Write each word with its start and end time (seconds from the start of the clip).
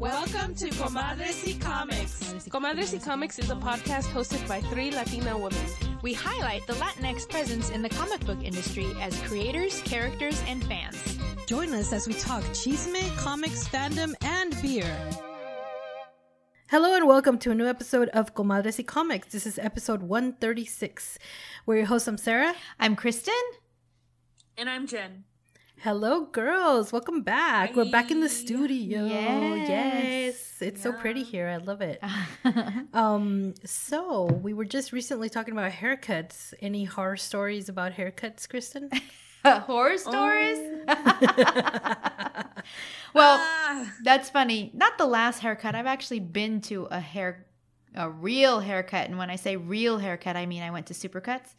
Welcome 0.00 0.54
to 0.54 0.70
Comadres 0.70 1.44
y 1.46 1.58
Comics. 1.60 2.48
Comadres 2.48 2.94
y 2.94 3.04
Comics 3.04 3.38
is 3.38 3.50
a 3.50 3.54
podcast 3.54 4.06
hosted 4.06 4.48
by 4.48 4.62
three 4.62 4.90
Latina 4.90 5.36
women. 5.36 5.60
We 6.00 6.14
highlight 6.14 6.66
the 6.66 6.72
Latinx 6.72 7.28
presence 7.28 7.68
in 7.68 7.82
the 7.82 7.90
comic 7.90 8.24
book 8.24 8.42
industry 8.42 8.86
as 8.98 9.14
creators, 9.24 9.82
characters, 9.82 10.42
and 10.46 10.64
fans. 10.64 10.96
Join 11.46 11.74
us 11.74 11.92
as 11.92 12.08
we 12.08 12.14
talk 12.14 12.42
chisme, 12.54 13.14
comics, 13.18 13.68
fandom, 13.68 14.14
and 14.22 14.56
beer. 14.62 14.90
Hello 16.70 16.96
and 16.96 17.06
welcome 17.06 17.38
to 17.38 17.50
a 17.50 17.54
new 17.54 17.66
episode 17.66 18.08
of 18.14 18.34
Comadres 18.34 18.78
y 18.78 18.84
Comics. 18.84 19.28
This 19.28 19.46
is 19.46 19.58
episode 19.58 20.00
136. 20.00 21.18
We're 21.66 21.76
your 21.76 21.84
hosts. 21.84 22.08
I'm 22.08 22.16
Sarah. 22.16 22.54
I'm 22.78 22.96
Kristen. 22.96 23.34
And 24.56 24.70
I'm 24.70 24.86
Jen. 24.86 25.24
Hello, 25.82 26.26
girls. 26.26 26.92
Welcome 26.92 27.22
back. 27.22 27.74
We're 27.74 27.90
back 27.90 28.10
in 28.10 28.20
the 28.20 28.28
studio. 28.28 29.06
Yes. 29.06 29.68
Yes. 29.68 30.56
It's 30.60 30.82
so 30.82 30.92
pretty 30.92 31.22
here. 31.22 31.48
I 31.48 31.56
love 31.56 31.80
it. 31.80 32.02
um, 32.92 33.54
so 33.64 34.24
we 34.24 34.52
were 34.52 34.66
just 34.66 34.92
recently 34.92 35.30
talking 35.30 35.52
about 35.52 35.72
haircuts. 35.72 36.52
Any 36.60 36.84
horror 36.84 37.16
stories 37.16 37.70
about 37.70 37.92
haircuts, 37.92 38.46
Kristen? 38.46 38.90
Horror 39.42 39.96
stories? 39.96 40.58
well, 43.14 43.38
Ah, 43.40 43.90
that's 44.04 44.28
funny. 44.28 44.70
Not 44.74 44.98
the 44.98 45.06
last 45.06 45.38
haircut. 45.38 45.74
I've 45.74 45.86
actually 45.86 46.20
been 46.20 46.60
to 46.62 46.88
a 46.90 47.00
hair 47.00 47.46
a 47.94 48.08
real 48.08 48.60
haircut 48.60 49.08
and 49.08 49.18
when 49.18 49.30
I 49.30 49.36
say 49.36 49.56
real 49.56 49.98
haircut, 49.98 50.36
I 50.36 50.44
mean 50.46 50.62
I 50.62 50.70
went 50.70 50.86
to 50.88 50.94
Supercuts. 50.94 51.54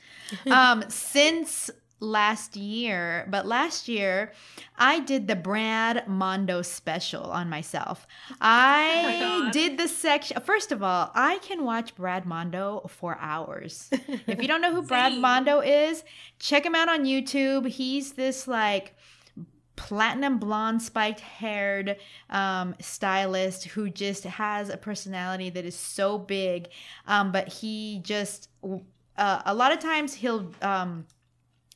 Um 0.46 0.84
since 0.90 1.72
last 2.02 2.58
year, 2.58 3.26
but 3.30 3.46
last 3.46 3.88
year 3.88 4.34
I 4.78 5.00
did 5.00 5.28
the 5.28 5.36
Brad 5.36 6.08
Mondo 6.08 6.62
special 6.64 7.24
on 7.26 7.50
myself. 7.50 8.06
I 8.42 9.18
God. 9.20 9.54
did 9.54 9.78
the 9.78 9.88
section 9.88 10.42
First 10.42 10.72
of 10.72 10.84
all, 10.84 11.12
I 11.14 11.38
can 11.38 11.64
watch 11.64 11.96
Brad 11.96 12.26
Mondo 12.26 12.86
for 12.90 13.18
hours. 13.22 13.90
if 13.92 14.42
you 14.42 14.48
don't 14.48 14.62
know 14.62 14.74
who 14.74 14.82
Brad 14.88 15.14
Mondo 15.14 15.60
is, 15.60 16.04
check 16.40 16.66
him 16.66 16.76
out 16.76 16.90
on 16.90 17.06
YouTube. 17.06 17.68
He's 17.68 18.14
this 18.14 18.48
like 18.48 18.96
platinum 19.76 20.38
blonde 20.38 20.82
spiked 20.82 21.22
haired 21.22 21.98
um, 22.30 22.76
stylist 22.80 23.66
who 23.66 23.90
just 23.90 24.26
has 24.26 24.70
a 24.70 24.78
personality 24.78 25.50
that 25.50 25.66
is 25.66 25.76
so 25.76 26.20
big 26.20 26.68
um, 27.08 27.32
but 27.32 27.48
he 27.48 28.00
just 28.04 28.50
uh, 29.18 29.42
a 29.46 29.54
lot 29.56 29.72
of 29.72 29.80
times 29.80 30.14
he'll 30.14 30.52
um, 30.62 31.06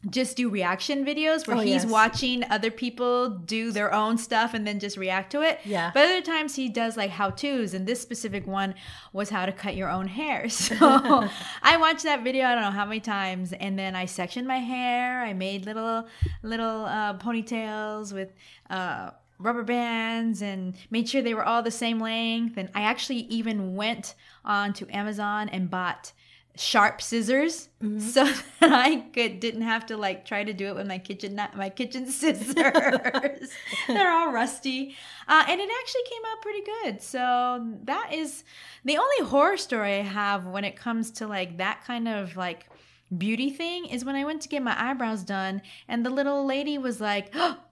just 0.09 0.38
do 0.38 0.50
reaction 0.50 1.03
videos 1.06 1.48
where 1.48 1.58
Oh, 1.58 1.61
he's 1.61 1.84
yes. 1.84 1.86
watching 1.86 2.44
other 2.52 2.70
people 2.70 3.30
do 3.30 3.72
their 3.72 3.94
own 3.94 4.17
stuff 4.17 4.53
and 4.53 4.66
then 4.67 4.80
just 4.80 4.97
react 4.97 5.31
to 5.31 5.42
it 5.42 5.59
Yeah. 5.66 5.92
but 5.94 6.06
other 6.06 6.22
times 6.22 6.56
he 6.56 6.70
does 6.70 6.95
like 6.95 7.09
how 7.09 7.31
to's, 7.31 7.73
and 7.73 7.88
this 7.88 8.02
specific 8.02 8.45
one 8.45 8.75
was 9.14 9.30
how 9.30 9.45
to 9.45 9.52
cut 9.52 9.75
your 9.75 9.89
own 9.89 10.08
hair. 10.08 10.47
So 10.50 10.75
I 11.64 11.78
watched 11.78 12.03
that 12.03 12.23
video 12.23 12.45
I 12.45 12.53
don't 12.56 12.64
know 12.64 12.72
how 12.72 12.86
many 12.86 13.00
times, 13.00 13.52
and 13.53 13.78
then 13.80 13.95
I 13.95 14.06
sectioned 14.06 14.47
my 14.47 14.59
hair. 14.59 15.22
I 15.23 15.34
made 15.34 15.66
little 15.66 16.08
little 16.44 16.86
uh, 16.86 17.17
ponytails 17.17 18.14
with. 18.14 18.31
Uh, 18.69 19.12
rubber 19.38 19.64
bands 19.64 20.42
and 20.42 20.75
made 20.90 21.09
sure 21.09 21.22
they 21.22 21.34
were 21.34 21.44
all 21.44 21.62
the 21.62 21.69
same 21.69 22.00
length 22.00 22.56
and 22.56 22.69
i 22.73 22.84
actually 22.84 23.17
even 23.40 23.75
went 23.75 24.16
onto 24.45 24.88
amazon 24.90 25.50
and 25.50 25.69
bought 25.69 26.14
sharp 26.58 27.02
scissors 27.02 27.70
so 28.00 28.23
that 28.59 28.72
i 28.72 28.95
could 29.14 29.39
didn't 29.39 29.61
have 29.61 29.86
to 29.86 29.98
like 29.98 30.25
try 30.25 30.44
to 30.44 30.53
do 30.53 30.67
it 30.67 30.75
with 30.75 30.88
my 30.88 30.97
kitchen 30.97 31.39
my 31.56 31.70
kitchen 31.70 32.06
scissors. 32.12 33.50
They're 33.88 34.12
all 34.12 34.31
rusty. 34.31 34.95
Uh, 35.28 35.44
and 35.47 35.59
it 35.59 35.70
actually 35.81 36.03
came 36.09 36.22
out 36.31 36.42
pretty 36.42 36.62
good. 36.62 37.02
So 37.02 37.66
that 37.84 38.14
is 38.14 38.44
the 38.84 38.97
only 38.97 39.30
horror 39.30 39.58
story 39.58 39.95
i 39.95 40.03
have 40.03 40.45
when 40.45 40.64
it 40.64 40.75
comes 40.75 41.12
to 41.12 41.28
like 41.28 41.58
that 41.58 41.84
kind 41.86 42.08
of 42.08 42.38
like 42.38 42.69
beauty 43.17 43.50
thing 43.50 43.85
is 43.85 44.06
when 44.06 44.16
i 44.16 44.24
went 44.24 44.41
to 44.41 44.50
get 44.50 44.63
my 44.63 44.75
eyebrows 44.78 45.24
done 45.24 45.62
and 45.88 46.06
the 46.06 46.09
little 46.09 46.46
lady 46.46 46.78
was 46.78 47.01
like 47.01 47.34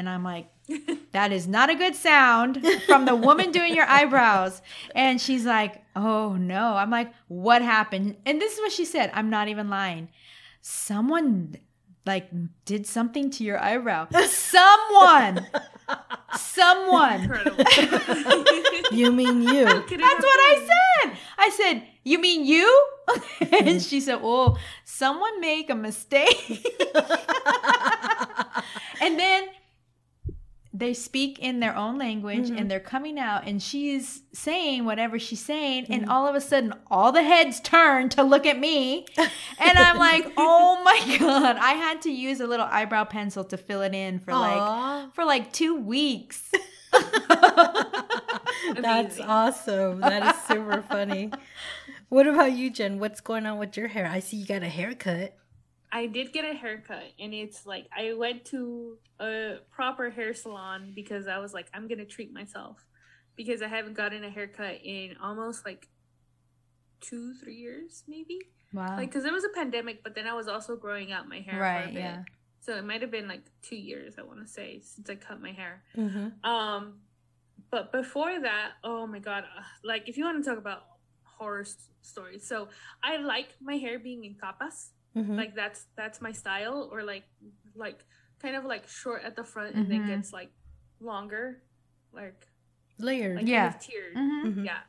and 0.00 0.08
i'm 0.08 0.24
like 0.24 0.48
that 1.12 1.32
is 1.32 1.46
not 1.48 1.70
a 1.70 1.74
good 1.74 1.94
sound 1.94 2.64
from 2.86 3.04
the 3.04 3.14
woman 3.14 3.50
doing 3.50 3.74
your 3.74 3.86
eyebrows. 3.86 4.62
And 4.94 5.20
she's 5.20 5.44
like, 5.44 5.82
oh 5.96 6.34
no. 6.34 6.76
I'm 6.76 6.90
like, 6.90 7.12
what 7.28 7.62
happened? 7.62 8.16
And 8.26 8.40
this 8.40 8.54
is 8.54 8.58
what 8.60 8.72
she 8.72 8.84
said. 8.84 9.10
I'm 9.14 9.30
not 9.30 9.48
even 9.48 9.68
lying. 9.68 10.08
Someone 10.60 11.56
like 12.06 12.30
did 12.64 12.86
something 12.86 13.30
to 13.30 13.44
your 13.44 13.58
eyebrow. 13.58 14.08
Someone. 14.26 15.46
Someone. 16.36 17.22
incredible. 17.22 17.64
you 18.92 19.10
mean 19.10 19.42
you? 19.42 19.64
That's 19.64 19.88
what 19.88 19.98
I 19.98 20.68
said. 20.68 21.18
I 21.36 21.50
said, 21.50 21.82
You 22.04 22.20
mean 22.20 22.44
you? 22.44 22.86
and 23.52 23.82
she 23.82 24.00
said, 24.00 24.20
Oh, 24.22 24.56
someone 24.84 25.40
make 25.40 25.70
a 25.70 25.74
mistake. 25.74 26.64
and 29.00 29.18
then 29.18 29.48
they 30.80 30.92
speak 30.94 31.38
in 31.38 31.60
their 31.60 31.76
own 31.76 31.98
language 31.98 32.48
and 32.48 32.58
mm-hmm. 32.58 32.68
they're 32.68 32.80
coming 32.80 33.18
out 33.18 33.46
and 33.46 33.62
she's 33.62 34.22
saying 34.32 34.84
whatever 34.84 35.18
she's 35.18 35.40
saying 35.40 35.86
and 35.88 36.02
mm-hmm. 36.02 36.10
all 36.10 36.26
of 36.26 36.34
a 36.34 36.40
sudden 36.40 36.74
all 36.90 37.12
the 37.12 37.22
heads 37.22 37.60
turn 37.60 38.08
to 38.08 38.22
look 38.22 38.46
at 38.46 38.58
me 38.58 39.06
and 39.16 39.78
i'm 39.78 39.98
like 40.10 40.32
oh 40.36 40.82
my 40.82 41.18
god 41.18 41.56
i 41.56 41.72
had 41.72 42.02
to 42.02 42.10
use 42.10 42.40
a 42.40 42.46
little 42.46 42.66
eyebrow 42.70 43.04
pencil 43.04 43.44
to 43.44 43.56
fill 43.56 43.82
it 43.82 43.94
in 43.94 44.18
for 44.18 44.32
like 44.32 45.14
for 45.14 45.24
like 45.24 45.52
two 45.52 45.76
weeks 45.76 46.50
That's 48.76 49.20
awesome. 49.20 50.00
That 50.00 50.34
is 50.34 50.42
super 50.42 50.82
funny. 50.82 51.30
What 52.08 52.26
about 52.26 52.52
you, 52.52 52.70
Jen? 52.70 52.98
What's 52.98 53.20
going 53.20 53.46
on 53.46 53.58
with 53.58 53.76
your 53.76 53.88
hair? 53.88 54.06
I 54.06 54.20
see 54.20 54.36
you 54.38 54.46
got 54.46 54.62
a 54.62 54.68
haircut. 54.68 55.34
I 55.92 56.06
did 56.06 56.32
get 56.32 56.44
a 56.44 56.54
haircut, 56.54 57.02
and 57.18 57.34
it's 57.34 57.66
like 57.66 57.86
I 57.96 58.12
went 58.14 58.44
to 58.46 58.96
a 59.20 59.56
proper 59.70 60.08
hair 60.10 60.32
salon 60.34 60.92
because 60.94 61.26
I 61.26 61.38
was 61.38 61.52
like, 61.52 61.66
I'm 61.74 61.88
gonna 61.88 62.04
treat 62.04 62.32
myself 62.32 62.84
because 63.36 63.60
I 63.62 63.68
haven't 63.68 63.94
gotten 63.94 64.22
a 64.24 64.30
haircut 64.30 64.78
in 64.84 65.16
almost 65.22 65.64
like 65.64 65.88
two, 67.00 67.34
three 67.34 67.56
years, 67.56 68.04
maybe. 68.06 68.38
wow 68.72 68.96
Like, 68.96 69.08
because 69.08 69.24
there 69.24 69.32
was 69.32 69.44
a 69.44 69.48
pandemic, 69.54 70.02
but 70.02 70.14
then 70.14 70.26
I 70.26 70.34
was 70.34 70.48
also 70.48 70.76
growing 70.76 71.12
out 71.12 71.28
my 71.28 71.40
hair. 71.40 71.54
for 71.54 71.58
a 71.58 71.60
right 71.60 71.86
bit. 71.94 72.00
yeah 72.00 72.22
So 72.60 72.76
it 72.76 72.84
might 72.84 73.00
have 73.00 73.10
been 73.10 73.26
like 73.28 73.42
two 73.62 73.76
years, 73.76 74.14
I 74.18 74.22
want 74.22 74.40
to 74.40 74.46
say, 74.46 74.80
since 74.82 75.08
I 75.08 75.14
cut 75.14 75.40
my 75.40 75.52
hair. 75.52 75.82
Mm-hmm. 75.96 76.48
Um, 76.48 77.00
but 77.70 77.90
before 77.92 78.38
that, 78.40 78.72
oh 78.84 79.06
my 79.06 79.18
god, 79.18 79.44
uh, 79.44 79.62
like 79.82 80.08
if 80.08 80.16
you 80.18 80.24
want 80.24 80.42
to 80.42 80.48
talk 80.48 80.58
about 80.58 80.82
horror 81.24 81.60
s- 81.62 81.88
stories, 82.02 82.46
so 82.46 82.68
I 83.02 83.16
like 83.16 83.48
my 83.60 83.76
hair 83.76 83.98
being 83.98 84.24
in 84.24 84.34
capas, 84.34 84.90
Mm-hmm. 85.16 85.36
like 85.36 85.54
that's 85.56 85.86
that's 85.96 86.20
my 86.20 86.32
style, 86.32 86.88
or 86.92 87.02
like 87.02 87.24
like 87.74 88.04
kind 88.40 88.54
of 88.56 88.64
like 88.64 88.86
short 88.88 89.22
at 89.24 89.34
the 89.36 89.44
front 89.44 89.74
and 89.74 89.90
then 89.90 90.02
Mhm. 90.02 90.06
gets 90.08 90.32
like 90.32 90.50
longer, 91.00 91.62
like 92.12 92.46
Layered. 92.98 93.36
like 93.36 93.46
Yeah. 93.48 93.64
kind 93.70 93.74
of 93.74 93.80
tiered. 93.80 94.14
Mhm. 94.16 94.44
Mhm. 94.54 94.64
Yeah. 94.66 94.80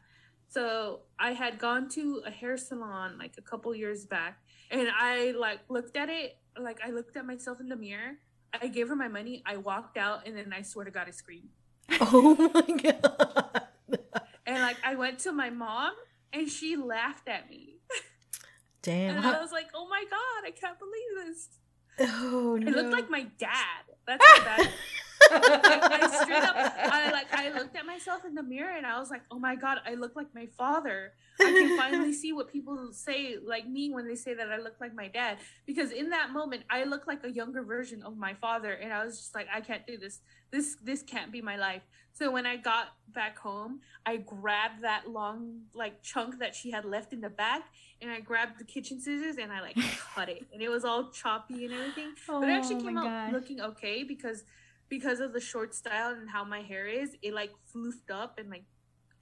So 0.48 1.02
I 1.18 1.32
had 1.34 1.58
gone 1.60 1.88
to 1.90 2.22
a 2.26 2.30
hair 2.32 2.58
salon 2.58 3.18
like 3.18 3.34
a 3.38 3.42
couple 3.42 3.74
years 3.74 4.06
back 4.06 4.44
and 4.70 4.88
I 4.94 5.32
like 5.32 5.62
looked 5.70 5.96
at 5.98 6.10
it, 6.10 6.38
like 6.60 6.80
I 6.86 6.92
looked 6.92 7.16
at 7.18 7.26
myself 7.26 7.60
in 7.60 7.68
the 7.70 7.76
mirror. 7.78 8.18
I 8.54 8.68
gave 8.68 8.90
her 8.90 8.96
my 8.98 9.08
money. 9.08 9.42
I 9.46 9.58
walked 9.58 9.98
out 9.98 10.28
and 10.28 10.36
then 10.38 10.52
I 10.54 10.62
swear 10.62 10.84
to 10.86 10.92
God, 10.92 11.08
I 11.08 11.12
screamed. 11.12 11.50
Oh 12.00 12.36
my 12.54 12.76
god. 12.78 13.68
And 14.46 14.62
like 14.62 14.78
I 14.84 14.96
went 14.96 15.20
to 15.20 15.32
my 15.32 15.50
mom 15.50 15.94
and 16.34 16.50
she 16.50 16.76
laughed 16.76 17.28
at 17.28 17.50
me. 17.50 17.80
Damn. 18.84 19.16
And 19.16 19.26
How- 19.26 19.34
I 19.34 19.42
was 19.42 19.52
like, 19.52 19.68
oh 19.74 19.88
my 19.88 20.04
God, 20.10 20.48
I 20.48 20.52
can't 20.52 20.78
believe 20.80 21.28
this. 21.28 21.50
oh 22.00 22.58
no. 22.60 22.68
It 22.68 22.76
looked 22.76 22.92
like 22.94 23.10
my 23.10 23.28
dad. 23.38 23.84
That's 24.08 24.26
how 24.26 24.44
bad. 24.44 24.70
I 25.32 26.20
straight 26.24 26.44
up, 26.44 26.56
I 26.58 27.12
like, 27.12 27.32
I 27.32 27.50
looked 27.54 27.76
at 27.76 27.86
myself 27.86 28.26
in 28.26 28.34
the 28.34 28.42
mirror 28.44 28.76
and 28.76 28.86
I 28.88 29.00
was 29.00 29.10
like, 29.12 29.22
oh 29.30 29.38
my 29.38 29.56
god, 29.56 29.78
I 29.86 29.94
look 29.94 30.16
like 30.16 30.28
my 30.34 30.48
father. 30.58 31.14
I 31.40 31.44
can 31.44 31.78
finally 31.78 32.14
see 32.22 32.34
what 32.34 32.52
people 32.52 32.90
say 32.92 33.36
like 33.44 33.68
me 33.68 33.92
when 33.92 34.08
they 34.08 34.16
say 34.16 34.34
that 34.34 34.52
I 34.52 34.58
look 34.58 34.76
like 34.82 34.96
my 34.96 35.08
dad. 35.08 35.38
Because 35.66 35.92
in 35.92 36.10
that 36.10 36.32
moment, 36.32 36.64
I 36.70 36.84
look 36.86 37.08
like 37.08 37.24
a 37.24 37.32
younger 37.32 37.64
version 37.64 38.04
of 38.04 38.18
my 38.18 38.34
father, 38.34 38.74
and 38.74 38.92
I 38.92 39.06
was 39.06 39.18
just 39.18 39.36
like, 39.36 39.48
I 39.54 39.62
can't 39.62 39.86
do 39.86 39.98
this. 39.98 40.20
This 40.52 40.76
this 40.84 41.04
can't 41.04 41.32
be 41.32 41.42
my 41.42 41.56
life. 41.56 41.84
So 42.14 42.30
when 42.32 42.46
I 42.46 42.58
got 42.58 42.88
back 43.08 43.38
home, 43.40 43.80
I 44.06 44.18
grabbed 44.18 44.84
that 44.84 45.10
long 45.10 45.62
like 45.74 46.02
chunk 46.04 46.40
that 46.40 46.56
she 46.56 46.70
had 46.72 46.86
left 46.86 47.14
in 47.14 47.22
the 47.22 47.30
back, 47.30 47.64
and 48.02 48.12
I 48.12 48.20
grabbed 48.20 48.60
the 48.60 48.64
kitchen 48.66 49.00
scissors 49.00 49.38
and 49.38 49.52
I 49.52 49.62
like 49.62 49.78
cut 50.16 50.30
it, 50.30 50.46
and 50.54 50.62
it 50.62 50.70
was 50.70 50.84
all 50.86 51.10
choppy 51.10 51.66
and 51.66 51.74
everything 51.74 52.14
but 52.28 52.50
it 52.50 52.52
actually 52.52 52.76
Oh 52.76 52.82
came 52.82 52.98
out 52.98 53.06
gosh. 53.06 53.34
looking 53.34 53.62
okay 53.62 54.04
because 54.04 54.44
because 54.90 55.20
of 55.22 55.32
the 55.34 55.40
short 55.40 55.74
style 55.74 56.12
and 56.12 56.30
how 56.30 56.44
my 56.44 56.62
hair 56.62 56.86
is 56.86 57.16
it 57.22 57.34
like 57.34 57.52
floofed 57.74 58.12
up 58.12 58.38
and 58.40 58.50
like 58.50 58.66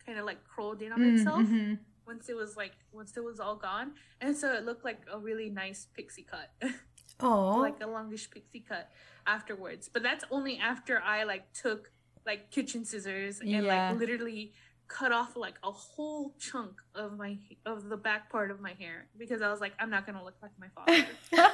kind 0.05 0.17
of 0.17 0.25
like 0.25 0.39
curled 0.43 0.81
in 0.81 0.91
on 0.91 0.99
Mm, 0.99 1.13
itself 1.13 1.41
mhm. 1.41 1.79
once 2.07 2.27
it 2.27 2.35
was 2.35 2.57
like 2.57 2.71
once 2.91 3.15
it 3.15 3.23
was 3.23 3.39
all 3.39 3.55
gone 3.55 3.91
and 4.19 4.35
so 4.35 4.51
it 4.53 4.65
looked 4.65 4.83
like 4.83 5.01
a 5.13 5.19
really 5.19 5.49
nice 5.49 5.87
pixie 5.93 6.23
cut 6.29 6.49
Oh. 7.21 7.57
like 7.61 7.79
a 7.81 7.87
longish 7.87 8.31
pixie 8.31 8.61
cut 8.67 8.89
afterwards 9.27 9.89
but 9.93 10.01
that's 10.01 10.23
only 10.31 10.57
after 10.57 10.99
i 11.01 11.23
like 11.23 11.51
took 11.53 11.91
like 12.29 12.51
kitchen 12.51 12.85
scissors 12.85 13.39
and 13.39 13.49
Yeah. 13.49 13.61
like 13.61 13.99
literally 13.99 14.53
cut 14.87 15.11
off 15.11 15.35
like 15.35 15.55
a 15.63 15.71
whole 15.71 16.33
chunk 16.39 16.73
of 16.93 17.17
my 17.17 17.37
of 17.65 17.89
the 17.89 17.97
back 17.97 18.31
part 18.31 18.49
of 18.51 18.59
my 18.59 18.73
hair 18.73 19.07
because 19.17 19.41
I 19.41 19.49
was 19.49 19.59
like, 19.59 19.73
I'm 19.79 19.89
not 19.89 20.05
gonna 20.05 20.23
look 20.23 20.35
like 20.41 20.51
my 20.59 20.67
father. 20.75 21.05
no, 21.33 21.47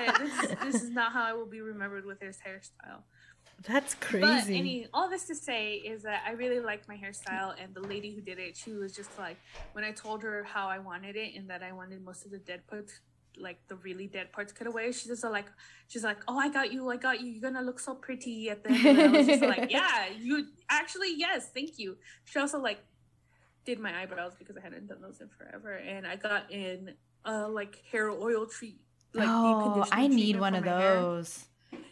I, 0.00 0.14
this, 0.18 0.34
is, 0.50 0.56
this 0.64 0.82
is 0.84 0.90
not 0.90 1.12
how 1.12 1.24
I 1.24 1.34
will 1.34 1.46
be 1.46 1.60
remembered 1.60 2.06
with 2.06 2.20
his 2.20 2.38
hairstyle. 2.46 3.00
That's 3.66 3.94
crazy. 3.94 4.20
But 4.26 4.58
any 4.62 4.86
all 4.94 5.10
this 5.10 5.24
to 5.26 5.34
say 5.34 5.74
is 5.74 6.02
that 6.04 6.22
I 6.26 6.32
really 6.32 6.60
like 6.60 6.86
my 6.88 6.96
hairstyle, 6.96 7.54
and 7.62 7.74
the 7.74 7.80
lady 7.80 8.14
who 8.14 8.20
did 8.22 8.38
it, 8.38 8.56
she 8.56 8.72
was 8.72 8.94
just 8.94 9.18
like 9.18 9.36
when 9.72 9.84
I 9.84 9.92
told 9.92 10.22
her 10.22 10.44
how 10.44 10.68
I 10.68 10.78
wanted 10.78 11.16
it 11.16 11.34
and 11.36 11.50
that 11.50 11.62
I 11.62 11.72
wanted 11.72 12.02
most 12.04 12.24
of 12.24 12.30
the 12.30 12.38
dead 12.38 12.66
parts, 12.68 13.00
like 13.40 13.58
the 13.68 13.76
really 13.76 14.06
dead 14.06 14.32
parts, 14.32 14.52
cut 14.52 14.66
away. 14.66 14.92
She's 14.92 15.06
just 15.06 15.24
like, 15.24 15.46
she's 15.88 16.04
like, 16.04 16.18
oh, 16.28 16.38
I 16.38 16.48
got 16.48 16.72
you, 16.72 16.88
I 16.90 16.96
got 16.96 17.20
you. 17.20 17.28
You're 17.28 17.50
gonna 17.50 17.64
look 17.64 17.80
so 17.80 17.94
pretty 17.94 18.50
at 18.50 18.64
the 18.64 18.70
end. 18.70 18.86
And 18.98 19.00
I 19.00 19.18
was 19.18 19.26
just 19.26 19.42
like, 19.42 19.70
yeah, 19.78 20.06
you 20.18 20.46
actually, 20.68 21.14
yes, 21.16 21.50
thank 21.52 21.78
you. 21.78 21.96
She 22.24 22.38
also 22.38 22.58
like 22.60 22.78
did 23.64 23.78
my 23.80 24.00
eyebrows 24.02 24.32
because 24.38 24.56
I 24.56 24.60
hadn't 24.60 24.86
done 24.86 25.00
those 25.02 25.20
in 25.20 25.28
forever, 25.28 25.74
and 25.74 26.06
I 26.06 26.16
got 26.16 26.50
in 26.50 26.94
uh 27.24 27.48
like 27.48 27.82
hair 27.90 28.10
oil 28.10 28.46
treat. 28.46 28.80
Like 29.14 29.28
oh, 29.28 29.84
I 29.90 30.06
need 30.06 30.38
one 30.38 30.54
of 30.54 30.64
my 30.64 30.70
hair. 30.70 30.94
those. 30.94 31.46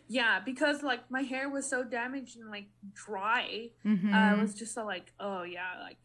Yeah, 0.08 0.40
because 0.44 0.82
like 0.82 1.10
my 1.10 1.22
hair 1.22 1.48
was 1.50 1.68
so 1.68 1.82
damaged 1.84 2.38
and 2.38 2.50
like 2.50 2.66
dry. 2.94 3.70
Mhm. 3.84 4.12
I 4.12 4.40
was 4.40 4.54
just 4.54 4.72
so 4.74 4.84
like, 4.86 5.12
oh 5.20 5.42
yeah, 5.42 5.80
like 5.82 5.98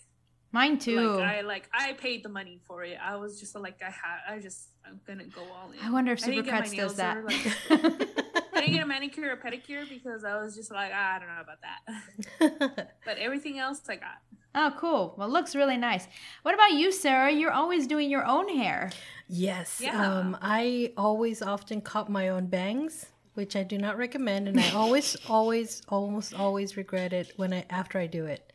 Mine 0.53 0.77
too. 0.79 0.99
like 1.15 1.23
I 1.37 1.41
like 1.41 1.69
I 1.73 1.93
paid 1.93 2.23
the 2.23 2.29
money 2.29 2.59
for 2.67 2.83
it. 2.83 2.97
I 3.01 3.15
was 3.15 3.39
just 3.39 3.55
like 3.55 3.81
I 3.81 3.85
had 3.89 4.19
I 4.35 4.39
just 4.39 4.67
I'm 4.85 4.99
gonna 5.07 5.23
go 5.25 5.41
all 5.41 5.71
in. 5.71 5.79
I 5.81 5.89
wonder 5.91 6.11
if 6.11 6.23
I 6.23 6.27
didn't 6.31 6.45
get 6.45 6.53
my 6.53 6.61
Supercuts 6.65 6.75
does 6.75 6.95
that. 6.97 7.17
or, 7.17 7.23
like- 7.23 7.47
I 8.53 8.59
didn't 8.65 8.73
get 8.75 8.83
a 8.83 8.87
manicure 8.87 9.31
or 9.31 9.37
pedicure 9.37 9.87
because 9.87 10.23
I 10.25 10.35
was 10.41 10.55
just 10.55 10.71
like 10.71 10.91
"Ah, 10.93 11.15
I 11.15 11.19
don't 11.19 11.27
know 11.29 11.41
about 11.41 11.59
that. 11.61 12.89
but 13.05 13.17
everything 13.17 13.59
else 13.59 13.81
I 13.89 13.95
got. 13.95 14.17
oh, 14.53 14.73
cool. 14.77 15.15
Well, 15.17 15.27
it 15.29 15.31
looks 15.31 15.55
really 15.55 15.77
nice. 15.77 16.05
What 16.43 16.53
about 16.53 16.73
you, 16.73 16.91
Sarah? 16.91 17.31
You're 17.31 17.53
always 17.53 17.87
doing 17.87 18.09
your 18.09 18.25
own 18.25 18.49
hair. 18.49 18.91
Yes. 19.29 19.79
Yeah. 19.81 20.05
Um, 20.17 20.37
I 20.41 20.91
always 20.97 21.41
often 21.41 21.79
cut 21.81 22.09
my 22.09 22.27
own 22.29 22.47
bangs, 22.47 23.05
which 23.35 23.55
I 23.55 23.63
do 23.63 23.77
not 23.77 23.97
recommend, 23.97 24.49
and 24.49 24.59
I 24.59 24.71
always, 24.73 25.15
always, 25.29 25.81
almost 25.87 26.33
always 26.33 26.75
regret 26.75 27.13
it 27.13 27.31
when 27.37 27.53
I 27.53 27.65
after 27.69 27.97
I 27.97 28.07
do 28.07 28.25
it. 28.25 28.50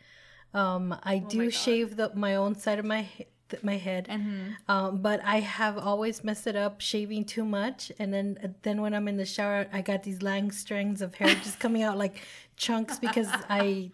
Um, 0.56 0.84
I 1.02 1.18
do 1.18 1.42
Oh 1.42 1.44
God. 1.44 1.54
shave 1.64 1.88
the 1.96 2.06
my 2.14 2.34
own 2.36 2.54
side 2.64 2.78
of 2.78 2.84
my 2.84 3.02
my 3.62 3.76
head, 3.76 4.08
Mm-hmm. 4.10 4.44
um, 4.74 4.90
but 5.08 5.18
I 5.24 5.38
have 5.38 5.76
always 5.78 6.24
messed 6.24 6.46
it 6.48 6.56
up 6.56 6.80
shaving 6.80 7.24
too 7.34 7.44
much, 7.44 7.92
and 8.00 8.08
then 8.14 8.26
then 8.66 8.80
when 8.82 8.92
I'm 8.96 9.06
in 9.12 9.16
the 9.18 9.26
shower, 9.36 9.66
I 9.72 9.82
got 9.82 10.02
these 10.02 10.20
long 10.30 10.50
strands 10.50 11.00
of 11.00 11.14
hair 11.14 11.28
just 11.46 11.58
coming 11.60 11.82
out 11.86 11.96
like 12.04 12.16
chunks 12.56 12.98
because 12.98 13.28
I 13.48 13.92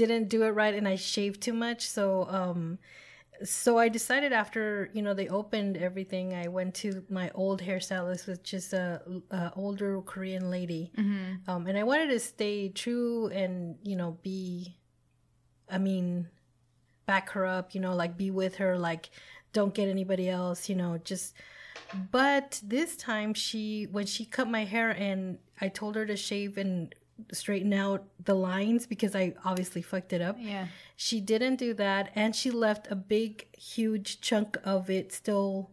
didn't 0.00 0.28
do 0.28 0.42
it 0.44 0.50
right 0.50 0.74
and 0.74 0.86
I 0.86 0.96
shaved 0.96 1.40
too 1.40 1.52
much. 1.66 1.80
So 1.96 2.28
um 2.40 2.78
so 3.44 3.76
I 3.76 3.88
decided 3.88 4.32
after 4.32 4.88
you 4.94 5.02
know 5.02 5.14
they 5.14 5.28
opened 5.28 5.76
everything, 5.76 6.26
I 6.34 6.46
went 6.48 6.72
to 6.76 7.04
my 7.10 7.30
old 7.34 7.60
hairstylist, 7.62 8.26
which 8.28 8.54
is 8.54 8.72
a, 8.72 9.02
a 9.30 9.52
older 9.56 10.00
Korean 10.02 10.48
lady, 10.56 10.92
um, 11.48 11.66
and 11.68 11.76
I 11.76 11.82
wanted 11.82 12.08
to 12.10 12.20
stay 12.20 12.68
true 12.68 13.26
and 13.28 13.76
you 13.82 13.96
know 13.96 14.16
be, 14.22 14.76
I 15.70 15.78
mean, 15.78 16.28
back 17.06 17.30
her 17.30 17.46
up, 17.46 17.74
you 17.74 17.80
know, 17.80 17.94
like 17.94 18.16
be 18.16 18.30
with 18.30 18.56
her, 18.56 18.78
like 18.78 19.10
don't 19.52 19.74
get 19.74 19.88
anybody 19.88 20.28
else, 20.28 20.68
you 20.68 20.74
know, 20.74 20.98
just. 20.98 21.34
But 22.10 22.60
this 22.64 22.96
time 22.96 23.34
she 23.34 23.86
when 23.90 24.06
she 24.06 24.24
cut 24.24 24.48
my 24.48 24.64
hair 24.64 24.90
and 24.90 25.38
I 25.60 25.68
told 25.68 25.94
her 25.94 26.06
to 26.06 26.16
shave 26.16 26.58
and 26.58 26.94
straighten 27.32 27.72
out 27.72 28.04
the 28.22 28.34
lines 28.34 28.86
because 28.86 29.14
I 29.14 29.34
obviously 29.44 29.82
fucked 29.82 30.12
it 30.12 30.20
up. 30.20 30.36
Yeah. 30.38 30.66
She 30.96 31.20
didn't 31.20 31.56
do 31.56 31.74
that, 31.74 32.10
and 32.14 32.34
she 32.34 32.50
left 32.50 32.90
a 32.90 32.96
big, 32.96 33.46
huge 33.56 34.20
chunk 34.20 34.58
of 34.64 34.90
it 34.90 35.12
still 35.12 35.70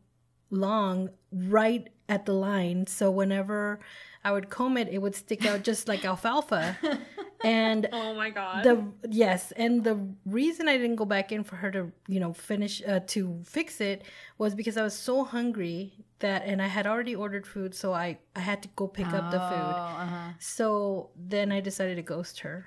long 0.49 1.09
right 1.31 1.89
at 2.07 2.25
the 2.25 2.33
line. 2.33 2.87
So 2.87 3.09
whenever 3.09 3.79
I 4.23 4.31
would 4.31 4.49
comb 4.49 4.77
it, 4.77 4.87
it 4.89 4.99
would 4.99 5.15
stick 5.15 5.45
out 5.45 5.63
just 5.63 5.87
like 5.87 6.05
alfalfa. 6.05 6.77
And 7.43 7.87
Oh 7.93 8.13
my 8.13 8.29
god. 8.29 8.63
the 8.63 8.83
yes, 9.09 9.51
and 9.53 9.83
the 9.83 9.97
reason 10.25 10.67
I 10.67 10.77
didn't 10.77 10.95
go 10.97 11.05
back 11.05 11.31
in 11.31 11.43
for 11.43 11.55
her 11.57 11.71
to 11.71 11.91
you 12.07 12.19
know 12.19 12.33
finish 12.33 12.81
uh, 12.87 13.01
to 13.07 13.41
fix 13.43 13.81
it 13.81 14.03
was 14.37 14.55
because 14.55 14.77
I 14.77 14.83
was 14.83 14.93
so 14.97 15.23
hungry 15.23 15.93
that, 16.19 16.43
and 16.45 16.61
I 16.61 16.67
had 16.67 16.87
already 16.87 17.15
ordered 17.15 17.45
food, 17.45 17.75
so 17.75 17.93
I 17.93 18.17
I 18.35 18.39
had 18.39 18.61
to 18.63 18.69
go 18.75 18.87
pick 18.87 19.13
up 19.13 19.31
the 19.31 19.39
food. 19.39 19.75
Oh, 19.77 20.03
uh-huh. 20.03 20.29
So 20.39 21.09
then 21.17 21.51
I 21.51 21.59
decided 21.59 21.95
to 21.97 22.01
ghost 22.03 22.39
her. 22.41 22.65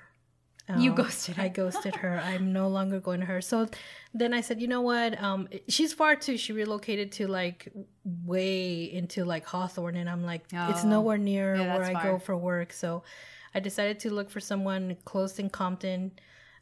You 0.77 0.89
Um, 0.89 0.95
ghosted 0.97 1.37
her. 1.37 1.43
I 1.43 1.47
ghosted 1.47 1.95
her. 1.95 2.19
I'm 2.31 2.51
no 2.51 2.67
longer 2.67 2.99
going 2.99 3.21
to 3.21 3.25
her. 3.25 3.39
So 3.41 3.67
then 4.13 4.33
I 4.33 4.41
said, 4.41 4.61
you 4.61 4.67
know 4.67 4.81
what? 4.81 5.17
Um, 5.23 5.47
she's 5.69 5.93
far 5.93 6.17
too. 6.17 6.35
She 6.37 6.51
relocated 6.51 7.13
to 7.13 7.27
like 7.27 7.69
way 8.03 8.83
into 8.91 9.23
like 9.23 9.45
Hawthorne, 9.45 9.95
and 9.95 10.09
I'm 10.09 10.23
like, 10.25 10.43
it's 10.51 10.83
Oh. 10.83 10.89
nowhere 10.89 11.17
near 11.17 11.55
Yeah, 11.55 11.73
where 11.73 11.85
I 11.85 11.93
far. 11.93 12.03
go 12.03 12.19
for 12.19 12.35
work. 12.35 12.73
So 12.73 13.03
I 13.55 13.59
decided 13.59 13.99
to 14.01 14.09
look 14.13 14.29
for 14.29 14.39
someone 14.39 14.97
close 15.05 15.39
in 15.39 15.49
Compton. 15.49 16.11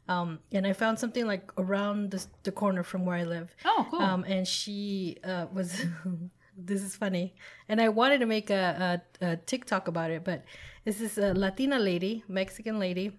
Um, 0.08 0.38
and 0.52 0.66
I 0.66 0.72
found 0.72 0.98
something 0.98 1.26
like 1.26 1.50
around 1.58 2.12
the, 2.12 2.24
the 2.44 2.52
corner 2.52 2.82
from 2.84 3.04
where 3.04 3.16
I 3.16 3.24
live. 3.24 3.54
Oh, 3.64 3.86
cool. 3.90 4.00
Um, 4.00 4.22
and 4.24 4.46
she 4.46 5.16
uh, 5.24 5.46
was, 5.52 5.84
this 6.56 6.82
is 6.82 6.94
funny. 6.94 7.34
And 7.68 7.80
I 7.80 7.88
wanted 7.88 8.18
to 8.20 8.26
make 8.26 8.48
a, 8.50 9.02
a, 9.20 9.26
a 9.32 9.36
TikTok 9.36 9.88
about 9.88 10.10
it, 10.12 10.22
but 10.24 10.44
this 10.84 11.00
is 11.00 11.18
a 11.18 11.34
Latina 11.34 11.78
lady, 11.80 12.22
Mexican 12.28 12.78
lady. 12.78 13.18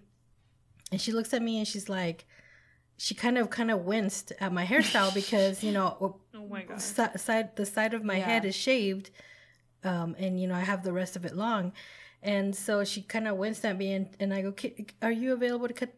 And 0.90 0.98
she 1.00 1.12
looks 1.12 1.34
at 1.34 1.42
me 1.42 1.58
and 1.58 1.68
she's 1.68 1.88
like, 1.90 2.24
she 2.96 3.14
kind 3.14 3.38
of 3.38 3.48
kind 3.50 3.70
of 3.70 3.84
winced 3.84 4.32
at 4.40 4.52
my 4.52 4.64
hairstyle 4.66 5.14
because 5.22 5.62
you 5.62 5.70
know 5.70 6.16
oh 6.34 6.46
my 6.48 6.62
god. 6.64 6.80
si- 6.82 7.16
side 7.16 7.54
the 7.54 7.64
side 7.64 7.94
of 7.94 8.02
my 8.02 8.16
Yeah. 8.16 8.24
head 8.24 8.44
is 8.44 8.56
shaved, 8.56 9.10
um, 9.84 10.16
and 10.18 10.40
you 10.40 10.48
know 10.48 10.56
I 10.56 10.60
have 10.62 10.82
the 10.82 10.92
rest 10.92 11.14
of 11.14 11.24
it 11.24 11.36
long, 11.36 11.72
and 12.22 12.54
so 12.54 12.84
she 12.84 13.02
kind 13.02 13.28
of 13.28 13.36
winced 13.36 13.64
at 13.64 13.76
me 13.76 13.92
and, 13.92 14.08
and 14.18 14.34
I 14.34 14.42
go, 14.42 14.54
"Are 15.02 15.12
you 15.12 15.32
available 15.32 15.68
to 15.68 15.74
cut 15.74 15.94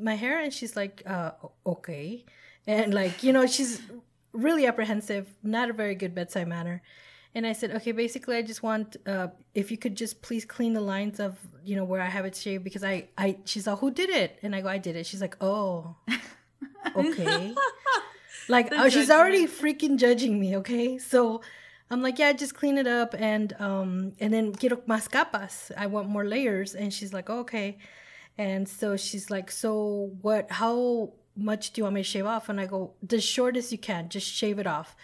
my 0.00 0.14
hair?" 0.14 0.40
And 0.40 0.52
she's 0.52 0.76
like, 0.76 1.02
uh, 1.06 1.32
"Okay," 1.66 2.24
and 2.66 2.92
like 2.92 3.22
you 3.22 3.32
know 3.32 3.46
she's 3.46 3.80
really 4.32 4.66
apprehensive, 4.66 5.28
not 5.42 5.70
a 5.70 5.72
very 5.72 5.94
good 5.94 6.14
bedside 6.14 6.48
manner. 6.48 6.82
And 7.36 7.46
I 7.46 7.52
said, 7.52 7.72
okay, 7.72 7.92
basically, 7.92 8.36
I 8.36 8.42
just 8.42 8.62
want 8.62 8.96
uh, 9.06 9.28
if 9.54 9.70
you 9.70 9.76
could 9.76 9.96
just 9.96 10.22
please 10.22 10.44
clean 10.44 10.72
the 10.72 10.80
lines 10.80 11.18
of 11.18 11.36
you 11.64 11.74
know 11.74 11.84
where 11.84 12.00
I 12.00 12.06
have 12.06 12.24
it 12.24 12.36
shaved 12.36 12.62
because 12.62 12.84
I 12.84 13.08
I 13.18 13.38
she's 13.44 13.66
like, 13.66 13.78
who 13.78 13.90
did 13.90 14.10
it? 14.10 14.38
And 14.42 14.54
I 14.54 14.60
go, 14.60 14.68
I 14.68 14.78
did 14.78 14.94
it. 14.94 15.06
She's 15.06 15.20
like, 15.20 15.36
oh, 15.40 15.96
okay. 16.96 17.54
like 18.48 18.68
oh, 18.70 18.88
she's 18.88 19.10
already 19.10 19.46
freaking 19.46 19.98
judging 19.98 20.38
me. 20.38 20.56
Okay, 20.58 20.98
so 20.98 21.40
I'm 21.90 22.02
like, 22.02 22.18
yeah, 22.18 22.32
just 22.32 22.54
clean 22.54 22.78
it 22.78 22.86
up 22.86 23.14
and 23.18 23.52
um 23.60 24.12
and 24.20 24.32
then 24.32 24.54
quiero 24.54 24.76
más 24.88 25.08
capas. 25.08 25.70
I 25.76 25.86
want 25.86 26.08
more 26.08 26.24
layers. 26.24 26.74
And 26.74 26.92
she's 26.92 27.12
like, 27.12 27.28
okay. 27.30 27.78
And 28.38 28.68
so 28.68 28.96
she's 28.96 29.30
like, 29.30 29.50
so 29.50 30.10
what? 30.22 30.50
How 30.50 31.12
much 31.36 31.72
do 31.72 31.80
you 31.80 31.84
want 31.84 31.94
me 31.94 32.00
to 32.02 32.08
shave 32.08 32.26
off? 32.26 32.48
And 32.48 32.60
I 32.60 32.66
go, 32.66 32.94
the 33.02 33.20
shortest 33.20 33.70
you 33.72 33.78
can. 33.78 34.08
Just 34.08 34.26
shave 34.30 34.58
it 34.58 34.66
off. 34.66 34.96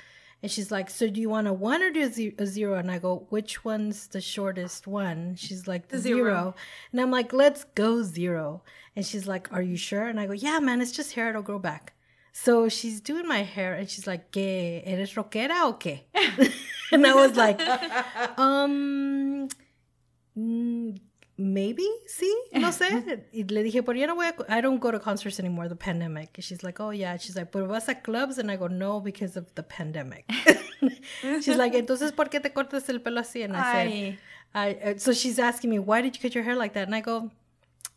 And 0.42 0.50
she's 0.50 0.70
like, 0.70 0.88
so 0.88 1.10
do 1.10 1.20
you 1.20 1.28
want 1.28 1.48
a 1.48 1.52
one 1.52 1.82
or 1.82 1.90
do 1.90 2.10
a 2.38 2.46
zero? 2.46 2.78
And 2.78 2.90
I 2.90 2.98
go, 2.98 3.26
which 3.28 3.62
one's 3.62 4.06
the 4.08 4.22
shortest 4.22 4.86
one? 4.86 5.34
She's 5.36 5.68
like, 5.68 5.88
the, 5.88 5.96
The 5.96 6.02
zero. 6.02 6.16
zero. 6.24 6.54
And 6.92 7.00
I'm 7.00 7.10
like, 7.10 7.32
let's 7.34 7.64
go 7.74 8.02
zero. 8.02 8.62
And 8.96 9.04
she's 9.04 9.26
like, 9.28 9.52
are 9.52 9.60
you 9.60 9.76
sure? 9.76 10.06
And 10.08 10.18
I 10.18 10.26
go, 10.26 10.32
yeah, 10.32 10.58
man, 10.58 10.80
it's 10.80 10.92
just 10.92 11.12
hair. 11.12 11.28
It'll 11.28 11.42
grow 11.42 11.58
back. 11.58 11.92
So 12.32 12.68
she's 12.68 13.00
doing 13.00 13.26
my 13.26 13.42
hair 13.42 13.74
and 13.74 13.88
she's 13.88 14.06
like, 14.06 14.30
¿Qué? 14.30 14.82
¿Eres 14.86 15.14
rockera 15.14 15.66
o 15.66 15.74
qué? 15.74 16.02
and 16.92 17.06
I 17.06 17.14
was 17.14 17.36
like, 17.36 17.60
um, 18.38 19.48
mm, 20.36 20.98
maybe, 21.36 21.86
sí, 22.06 22.32
no 22.52 22.72
sé. 22.72 23.24
Y 23.32 23.44
le 23.44 23.62
dije, 23.62 23.84
pero 23.84 23.98
ya 23.98 24.06
no 24.06 24.14
voy 24.14 24.26
a, 24.26 24.34
I 24.48 24.60
don't 24.60 24.80
go 24.80 24.90
to 24.90 24.98
concerts 24.98 25.38
anymore, 25.38 25.68
the 25.68 25.76
pandemic. 25.76 26.30
And 26.36 26.44
she's 26.44 26.62
like, 26.62 26.80
oh 26.80 26.90
yeah. 26.90 27.16
She's 27.16 27.36
like, 27.36 27.52
pero 27.52 27.66
vas 27.66 27.88
a 27.88 27.94
clubs? 27.94 28.38
And 28.38 28.50
I 28.50 28.56
go, 28.56 28.66
no, 28.66 29.00
because 29.00 29.36
of 29.36 29.54
the 29.54 29.62
pandemic. 29.62 30.28
she's 31.22 31.56
like, 31.56 31.74
entonces, 31.74 32.12
¿por 32.12 32.26
qué 32.26 32.40
te 32.40 32.50
cortas 32.50 32.88
el 32.88 33.00
pelo 33.00 33.20
así? 33.20 33.44
And 33.44 33.56
I 33.56 33.72
said, 33.72 34.18
I, 34.52 34.90
uh, 34.90 34.98
so 34.98 35.12
she's 35.12 35.38
asking 35.38 35.70
me, 35.70 35.78
why 35.78 36.02
did 36.02 36.16
you 36.16 36.20
cut 36.20 36.34
your 36.34 36.44
hair 36.44 36.56
like 36.56 36.74
that? 36.74 36.86
And 36.86 36.94
I 36.94 37.00
go, 37.00 37.30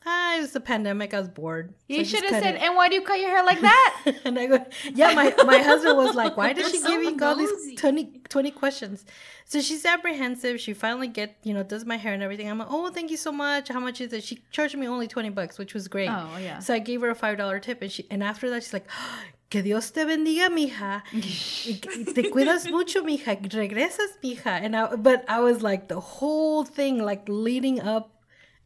ah, 0.06 0.38
it 0.38 0.42
was 0.42 0.52
the 0.52 0.60
pandemic. 0.60 1.14
I 1.14 1.20
was 1.20 1.30
bored. 1.30 1.70
So 1.70 1.76
You 1.88 1.98
just 2.00 2.12
should 2.12 2.24
have 2.24 2.44
said, 2.44 2.56
it." 2.56 2.62
and 2.62 2.76
why 2.76 2.90
do 2.90 2.96
you 2.96 3.02
cut 3.02 3.20
your 3.20 3.30
hair 3.30 3.44
like 3.44 3.62
that? 3.62 4.06
and 4.26 4.38
I 4.38 4.48
go, 4.48 4.66
yeah, 4.94 5.14
my, 5.14 5.34
my 5.46 5.60
husband 5.60 5.98
was 5.98 6.16
like, 6.16 6.36
why 6.38 6.54
does 6.54 6.72
she 6.72 6.78
You're 6.80 6.88
give 6.88 7.04
so 7.04 7.10
you 7.10 7.26
all 7.26 7.36
these 7.36 7.52
nosy. 7.52 7.76
20, 7.76 8.22
20 8.30 8.52
questions? 8.52 9.06
So 9.46 9.62
she's 9.62 9.86
apprehensive. 9.86 10.60
She 10.60 10.74
finally 10.74 11.08
get, 11.08 11.38
you 11.44 11.54
know, 11.54 11.64
does 11.64 11.86
my 11.86 11.98
hair 11.98 12.14
and 12.14 12.24
everything. 12.24 12.50
I'm 12.50 12.58
like, 12.60 12.70
oh, 12.72 12.90
thank 12.90 13.12
you 13.12 13.18
so 13.18 13.32
much. 13.32 13.70
How 13.70 13.80
much 13.80 14.02
is 14.02 14.14
it? 14.14 14.24
She 14.24 14.42
charged 14.52 14.76
me 14.78 14.88
only 14.88 15.08
20 15.08 15.30
bucks, 15.30 15.58
which 15.58 15.74
was 15.74 15.88
great. 15.88 16.10
Oh, 16.10 16.38
yeah. 16.40 16.60
So 16.60 16.74
I 16.74 16.80
gave 16.80 17.02
her 17.02 17.10
a 17.10 17.16
$5 17.16 17.62
tip 17.62 17.82
and 17.82 17.92
she, 17.92 18.06
and 18.10 18.24
after 18.24 18.50
that, 18.50 18.64
she's 18.64 18.74
like, 18.74 18.88
que 19.50 19.62
Dios 19.62 19.92
te 19.92 20.02
bendiga, 20.02 20.50
mija. 20.50 21.04
Te 21.12 22.24
cuidas 22.32 22.70
mucho, 22.72 23.04
mija. 23.04 23.40
Regresas, 23.50 24.18
mija. 24.24 24.48
And 24.48 24.76
I, 24.76 24.96
but 24.96 25.24
I 25.28 25.40
was 25.42 25.62
like, 25.62 25.88
the 25.88 26.00
whole 26.00 26.64
thing, 26.64 27.04
like 27.04 27.24
leading 27.28 27.80
up 27.80 28.10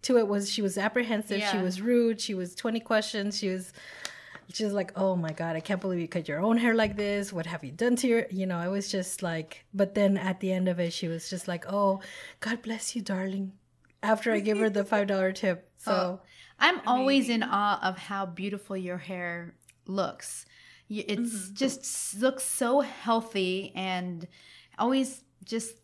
to 0.04 0.18
it 0.18 0.28
was 0.28 0.50
she 0.52 0.62
was 0.62 0.78
apprehensive, 0.78 1.42
she 1.52 1.58
was 1.58 1.82
rude, 1.82 2.20
she 2.22 2.34
was 2.34 2.56
20 2.56 2.80
questions, 2.82 3.38
she 3.38 3.50
was 3.50 3.74
she 4.54 4.64
was 4.64 4.72
like, 4.74 4.92
"Oh 4.96 5.16
my 5.16 5.34
god, 5.34 5.56
I 5.58 5.60
can't 5.60 5.82
believe 5.82 6.00
you 6.00 6.08
cut 6.08 6.28
your 6.30 6.40
own 6.40 6.58
hair 6.58 6.74
like 6.74 6.96
this. 6.96 7.34
What 7.34 7.46
have 7.48 7.64
you 7.66 7.72
done 7.72 7.96
to 7.98 8.08
your, 8.08 8.26
you 8.32 8.46
know, 8.46 8.62
it 8.62 8.70
was 8.70 8.90
just 8.90 9.22
like 9.22 9.66
but 9.74 9.94
then 9.96 10.18
at 10.18 10.40
the 10.40 10.52
end 10.54 10.68
of 10.70 10.80
it 10.80 10.94
she 10.94 11.08
was 11.08 11.30
just 11.30 11.48
like, 11.48 11.66
"Oh, 11.68 12.00
God 12.40 12.62
bless 12.62 12.96
you, 12.96 13.02
darling." 13.02 13.54
After 14.04 14.32
I 14.32 14.40
give 14.40 14.60
her 14.60 14.70
the 14.70 14.84
$5 14.84 15.34
tip. 15.36 15.70
So, 15.80 15.92
Oh, 15.92 16.20
I'm 16.60 16.80
always 16.88 17.30
in 17.30 17.44
awe 17.44 17.80
of 17.82 17.98
how 17.98 18.26
beautiful 18.26 18.78
your 18.78 18.98
hair 18.98 19.56
looks. 19.86 20.46
Y- 20.90 21.04
It's 21.08 21.32
Mm-hmm. 21.34 21.56
just 21.56 22.16
looks 22.20 22.44
so 22.44 22.82
healthy 22.82 23.72
and 23.76 24.28
always 24.80 25.24
just 25.44 25.76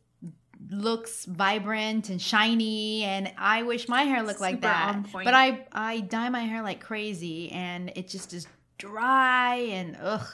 looks 0.69 1.25
vibrant 1.25 2.09
and 2.09 2.21
shiny 2.21 3.03
and 3.03 3.31
I 3.37 3.63
wish 3.63 3.87
my 3.87 4.03
hair 4.03 4.23
looked 4.23 4.41
like 4.41 4.61
that. 4.61 5.03
But 5.11 5.33
I 5.33 5.65
I 5.71 5.99
dye 6.01 6.29
my 6.29 6.41
hair 6.41 6.61
like 6.61 6.79
crazy 6.81 7.51
and 7.51 7.91
it 7.95 8.07
just 8.07 8.33
is 8.33 8.47
dry 8.77 9.55
and 9.55 9.97
ugh 10.01 10.27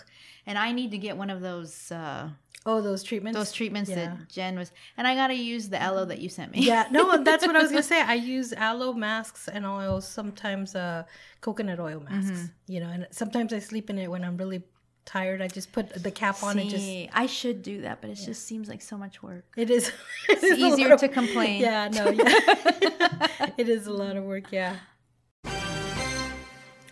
and 0.45 0.57
I 0.57 0.71
need 0.71 0.91
to 0.91 0.97
get 0.97 1.17
one 1.17 1.29
of 1.29 1.41
those 1.41 1.91
uh 1.91 2.29
oh, 2.65 2.81
those 2.81 3.03
treatments. 3.03 3.37
those 3.37 3.51
treatments 3.51 3.89
Yeah. 3.89 3.95
that 3.95 4.29
Jen 4.29 4.57
was 4.57 4.71
and 4.97 5.07
I 5.07 5.15
got 5.15 5.27
to 5.27 5.33
use 5.33 5.69
the 5.69 5.81
aloe 5.81 6.05
that 6.05 6.19
you 6.19 6.29
sent 6.29 6.51
me. 6.51 6.61
yeah, 6.61 6.87
no, 6.91 7.23
that's 7.23 7.45
what 7.45 7.55
I 7.55 7.61
was 7.61 7.71
gonna 7.71 7.83
say. 7.83 8.01
I 8.01 8.15
use 8.15 8.53
aloe 8.53 8.93
masks 8.93 9.47
and 9.47 9.65
oils, 9.65 10.07
sometimes 10.07 10.75
uh, 10.75 11.03
coconut 11.41 11.79
oil 11.79 12.01
masks. 12.01 12.31
Mm-hmm. 12.31 12.71
You 12.73 12.79
know, 12.81 12.89
and 12.89 13.07
sometimes 13.11 13.53
I 13.53 13.59
sleep 13.59 13.89
in 13.89 13.97
it 13.97 14.09
when 14.09 14.23
I'm 14.23 14.37
really 14.37 14.63
tired. 15.09 15.41
I 15.41 15.47
just 15.47 15.71
put 15.71 16.03
the 16.03 16.11
cap 16.11 16.43
on 16.43 16.59
and 16.59 16.69
just. 16.69 16.83
See, 16.83 17.09
I 17.11 17.25
should 17.25 17.63
do 17.63 17.81
that, 17.81 17.99
but 18.01 18.11
it 18.11 18.15
just 18.15 18.45
seems 18.45 18.69
like 18.69 18.81
so 18.81 18.97
much 18.97 19.23
work. 19.23 19.45
It 19.57 19.69
is. 19.69 19.91
It 20.29 20.43
is 20.43 20.61
a 20.61 20.65
easier 20.65 20.95
to 20.97 21.07
complain. 21.09 21.61
Yeah, 21.61 21.87
no, 21.89 22.09
yeah. 22.09 23.49
it 23.57 23.67
is 23.67 23.87
a 23.87 23.93
lot 23.93 24.15
of 24.15 24.23
work. 24.23 24.51
Yeah. 24.51 24.75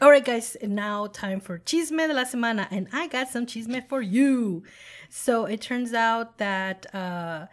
All 0.02 0.10
right, 0.10 0.26
guys, 0.26 0.58
now 0.62 1.08
time 1.08 1.40
for 1.40 1.60
Chisme 1.60 2.08
de 2.08 2.14
la 2.14 2.24
Semana. 2.24 2.68
And 2.72 2.88
I 2.92 3.08
got 3.08 3.30
some 3.30 3.46
chisme 3.46 3.88
for 3.88 4.02
you. 4.02 4.64
So 5.10 5.46
it 5.46 5.62
turns 5.62 5.94
out 5.94 6.38
that 6.38 6.94
uh, 6.94 7.48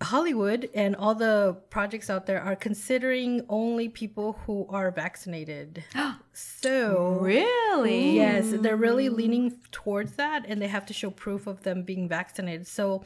Hollywood 0.00 0.70
and 0.74 0.94
all 0.94 1.14
the 1.14 1.56
projects 1.70 2.08
out 2.08 2.26
there 2.26 2.40
are 2.40 2.54
considering 2.54 3.44
only 3.48 3.88
people 3.88 4.38
who 4.46 4.66
are 4.70 4.90
vaccinated. 4.90 5.84
so. 6.32 7.18
Really? 7.20 8.16
Yes, 8.16 8.46
they're 8.50 8.76
really 8.76 9.08
leaning 9.08 9.58
towards 9.72 10.12
that, 10.12 10.44
and 10.46 10.62
they 10.62 10.68
have 10.68 10.86
to 10.86 10.92
show 10.92 11.10
proof 11.10 11.46
of 11.46 11.62
them 11.62 11.82
being 11.82 12.08
vaccinated. 12.08 12.66
So 12.68 13.02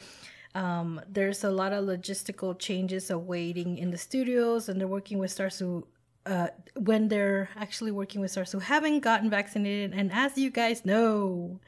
um, 0.53 1.01
there's 1.09 1.43
a 1.43 1.49
lot 1.49 1.73
of 1.73 1.85
logistical 1.85 2.57
changes 2.57 3.09
awaiting 3.09 3.79
in 3.79 3.89
the 3.89 3.97
studios, 3.97 4.69
and 4.69 4.79
they're 4.79 4.87
working 4.87 5.17
with 5.17 5.31
stars 5.31 5.57
who, 5.57 5.87
uh, 6.27 6.49
when 6.75 7.07
they're 7.07 7.49
actually 7.55 7.91
working 7.91 8.21
with 8.21 8.29
stars 8.29 8.51
who 8.51 8.59
haven't 8.59 8.99
gotten 8.99 9.31
vaccinated. 9.31 9.93
And 9.97 10.11
as 10.11 10.37
you 10.37 10.51
guys 10.51 10.85
know, 10.85 11.59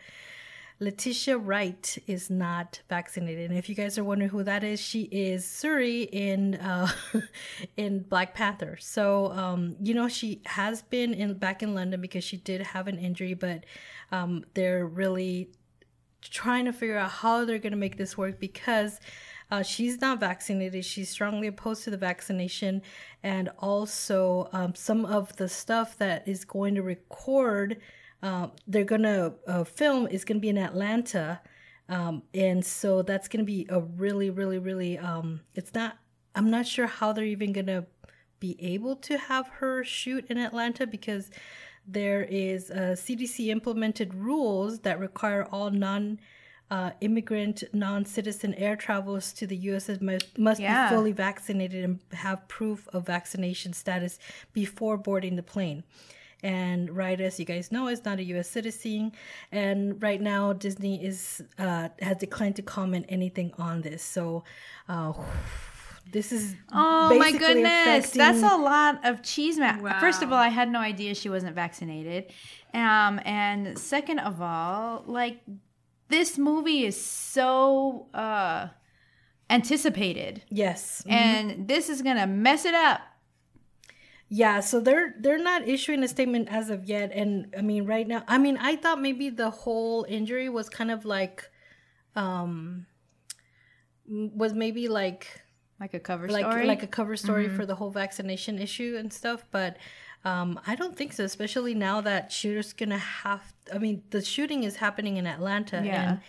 Letitia 0.80 1.38
Wright 1.38 1.98
is 2.06 2.30
not 2.30 2.82
vaccinated. 2.90 3.50
And 3.50 3.58
if 3.58 3.70
you 3.70 3.76
guys 3.76 3.98
are 3.98 4.04
wondering 4.04 4.30
who 4.30 4.44
that 4.44 4.64
is, 4.64 4.82
she 4.82 5.04
is 5.04 5.60
Shuri 5.60 6.04
in 6.04 6.56
uh, 6.56 6.90
in 7.78 8.00
Black 8.00 8.34
Panther. 8.34 8.78
So 8.80 9.32
um, 9.32 9.78
you 9.82 9.94
know 9.94 10.10
she 10.10 10.42
has 10.46 10.82
been 10.82 11.14
in 11.14 11.36
back 11.36 11.64
in 11.64 11.74
London 11.74 12.02
because 12.02 12.24
she 12.24 12.38
did 12.38 12.62
have 12.62 12.88
an 12.88 12.98
injury, 12.98 13.34
but 13.34 13.66
um, 14.12 14.44
they're 14.54 14.86
really 14.86 15.50
trying 16.22 16.66
to 16.66 16.74
figure 16.74 16.98
out 16.98 17.12
how 17.12 17.46
they're 17.46 17.60
going 17.60 17.72
to 17.72 17.78
make 17.78 17.98
this 17.98 18.18
work 18.18 18.40
because 18.40 19.00
uh, 19.52 19.62
she's 19.62 20.02
not 20.02 20.20
vaccinated. 20.20 20.84
She's 20.84 21.10
strongly 21.10 21.48
opposed 21.48 21.84
to 21.86 21.92
the 21.92 21.98
vaccination, 21.98 22.82
and 23.24 23.50
also 23.60 24.50
um, 24.52 24.76
some 24.76 25.06
of 25.06 25.36
the 25.38 25.48
stuff 25.48 25.98
that 26.00 26.28
is 26.28 26.44
going 26.44 26.76
to 26.76 26.82
record, 26.82 27.78
uh, 28.28 28.48
they're 28.72 28.84
gonna 28.96 29.34
uh, 29.48 29.64
film 29.64 30.08
is 30.08 30.26
gonna 30.26 30.40
be 30.48 30.50
in 30.50 30.58
Atlanta, 30.58 31.28
um, 31.90 32.24
and 32.34 32.66
so 32.66 32.90
that's 33.10 33.28
gonna 33.28 33.44
be 33.58 33.62
a 33.70 33.80
really, 34.04 34.30
really, 34.40 34.60
really. 34.70 34.98
Um, 34.98 35.42
it's 35.54 35.74
not. 35.74 35.92
I'm 36.38 36.50
not 36.50 36.66
sure 36.76 36.88
how 36.88 37.14
they're 37.14 37.34
even 37.38 37.54
gonna 37.54 37.86
be 38.40 38.52
able 38.74 38.96
to 39.08 39.18
have 39.30 39.48
her 39.60 39.84
shoot 39.84 40.26
in 40.32 40.38
Atlanta 40.38 40.86
because 40.88 41.30
there 41.88 42.24
is 42.24 42.72
uh, 42.72 42.96
CDC 43.04 43.48
implemented 43.58 44.14
rules 44.14 44.80
that 44.80 45.00
require 45.00 45.44
all 45.52 45.70
non 45.70 46.20
uh, 46.72 46.92
immigrant, 47.02 47.64
non 47.74 48.06
citizen 48.06 48.54
air 48.56 48.76
travels 48.76 49.32
to 49.34 49.46
the 49.46 49.56
U.S. 49.70 49.88
must, 50.02 50.38
must 50.38 50.60
Yeah. 50.60 50.90
be 50.90 50.96
fully 50.96 51.12
vaccinated 51.12 51.84
and 51.84 52.00
have 52.12 52.48
proof 52.48 52.88
of 52.92 53.06
vaccination 53.06 53.72
status 53.74 54.18
before 54.52 54.98
boarding 54.98 55.36
the 55.36 55.44
plane. 55.44 55.84
And 56.46 56.96
Wright 56.96 57.20
as 57.20 57.40
you 57.40 57.46
guys 57.46 57.72
know, 57.72 57.88
is 57.88 58.06
not 58.06 58.20
a 58.20 58.24
U.S. 58.36 58.48
citizen, 58.48 59.14
and 59.52 60.02
right 60.02 60.22
now 60.22 60.54
Disney 60.54 61.04
is 61.04 61.42
uh, 61.58 61.90
has 62.00 62.18
declined 62.18 62.56
to 62.58 62.62
comment 62.62 63.08
anything 63.10 63.52
on 63.58 63.82
this. 63.82 64.04
So, 64.04 64.44
uh, 64.88 65.14
this 66.12 66.32
is 66.32 66.56
Oh 66.72 67.10
my 67.10 67.32
basically 67.32 67.48
goodness, 67.48 68.12
that's 68.12 68.44
a 68.44 68.58
lot 68.58 69.04
of 69.04 69.24
cheese. 69.24 69.58
Ma- 69.58 70.00
First 70.00 70.22
of 70.22 70.32
all, 70.32 70.38
I 70.38 70.50
had 70.50 70.70
no 70.70 70.80
idea 70.80 71.16
she 71.16 71.30
wasn't 71.30 71.56
vaccinated, 71.56 72.32
um, 72.76 73.20
and 73.26 73.78
second 73.80 74.20
of 74.20 74.40
all, 74.40 75.04
like 75.08 75.40
this 76.10 76.38
movie 76.38 76.86
is 76.86 77.00
so 77.00 78.06
uh, 78.14 78.68
anticipated, 79.50 80.44
yes. 80.50 81.04
and 81.08 81.68
this 81.68 81.90
is 81.90 82.04
gonna 82.04 82.28
mess 82.28 82.66
it 82.66 82.76
up. 82.76 83.02
Yeah, 84.28 84.60
so 84.60 84.80
they're 84.80 85.14
they're 85.20 85.38
not 85.52 85.68
issuing 85.68 86.04
a 86.04 86.08
statement 86.08 86.48
as 86.50 86.70
of 86.70 86.86
yet, 86.86 87.12
and 87.14 87.54
I 87.58 87.62
mean 87.62 87.86
right 87.86 88.08
now, 88.08 88.24
I 88.28 88.38
mean 88.40 88.58
I 88.58 88.76
thought 88.76 89.00
maybe 89.00 89.30
the 89.30 89.52
whole 89.52 90.06
injury 90.10 90.50
was 90.50 90.68
kind 90.68 90.90
of 90.90 91.06
like, 91.06 91.50
um, 92.16 92.88
was 94.08 94.54
maybe 94.54 94.88
like 94.88 95.42
Like 95.80 95.94
a 95.94 96.00
cover 96.00 96.28
like 96.28 96.46
story. 96.46 96.66
like 96.66 96.84
a 96.84 96.88
cover 96.88 97.16
story 97.18 97.50
for 97.50 97.66
the 97.66 97.76
whole 97.76 97.92
vaccination 97.92 98.60
issue 98.60 98.96
and 99.00 99.12
stuff, 99.14 99.46
but 99.52 99.78
um, 100.24 100.60
I 100.66 100.74
don't 100.76 100.98
think 100.98 101.14
so. 101.14 101.24
Especially 101.24 101.76
now 101.76 102.02
that 102.02 102.32
shooter's 102.32 102.74
gonna 102.74 102.98
have. 102.98 103.54
I 103.74 103.78
mean, 103.78 104.02
the 104.10 104.22
shooting 104.24 104.64
is 104.64 104.78
happening 104.78 105.18
in 105.18 105.28
Atlanta, 105.28 105.82
Yeah. 105.86 106.10
and 106.10 106.20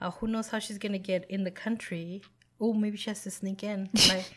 uh, 0.00 0.10
who 0.10 0.26
knows 0.26 0.48
how 0.48 0.58
she's 0.58 0.76
gonna 0.78 0.98
get 0.98 1.24
in 1.30 1.44
the 1.44 1.50
country. 1.50 2.20
Oh, 2.60 2.72
maybe 2.72 2.96
she 2.96 3.10
has 3.10 3.22
to 3.24 3.30
sneak 3.30 3.62
in, 3.62 3.90
like 4.08 4.32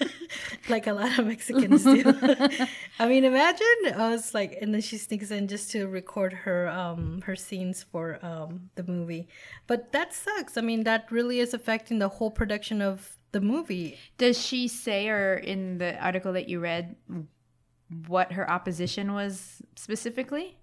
like 0.68 0.86
a 0.86 0.92
lot 0.92 1.18
of 1.18 1.26
Mexicans 1.26 1.84
do. 1.84 2.02
I 2.98 3.08
mean, 3.08 3.24
imagine 3.24 3.66
us 3.94 4.34
like, 4.34 4.58
and 4.60 4.72
then 4.72 4.80
she 4.80 4.96
sneaks 4.96 5.30
in 5.30 5.48
just 5.48 5.70
to 5.72 5.86
record 5.86 6.32
her 6.32 6.68
um 6.68 7.22
her 7.22 7.36
scenes 7.36 7.82
for 7.82 8.18
um 8.24 8.70
the 8.74 8.84
movie. 8.84 9.28
But 9.66 9.92
that 9.92 10.14
sucks. 10.14 10.56
I 10.56 10.62
mean, 10.62 10.84
that 10.84 11.10
really 11.10 11.40
is 11.40 11.54
affecting 11.54 11.98
the 11.98 12.08
whole 12.08 12.30
production 12.30 12.80
of 12.80 13.16
the 13.32 13.40
movie. 13.40 13.98
Does 14.16 14.40
she 14.40 14.68
say, 14.68 15.08
or 15.08 15.34
in 15.34 15.78
the 15.78 15.96
article 16.02 16.32
that 16.32 16.48
you 16.48 16.60
read, 16.60 16.96
what 18.06 18.32
her 18.32 18.50
opposition 18.50 19.12
was 19.12 19.62
specifically? 19.76 20.56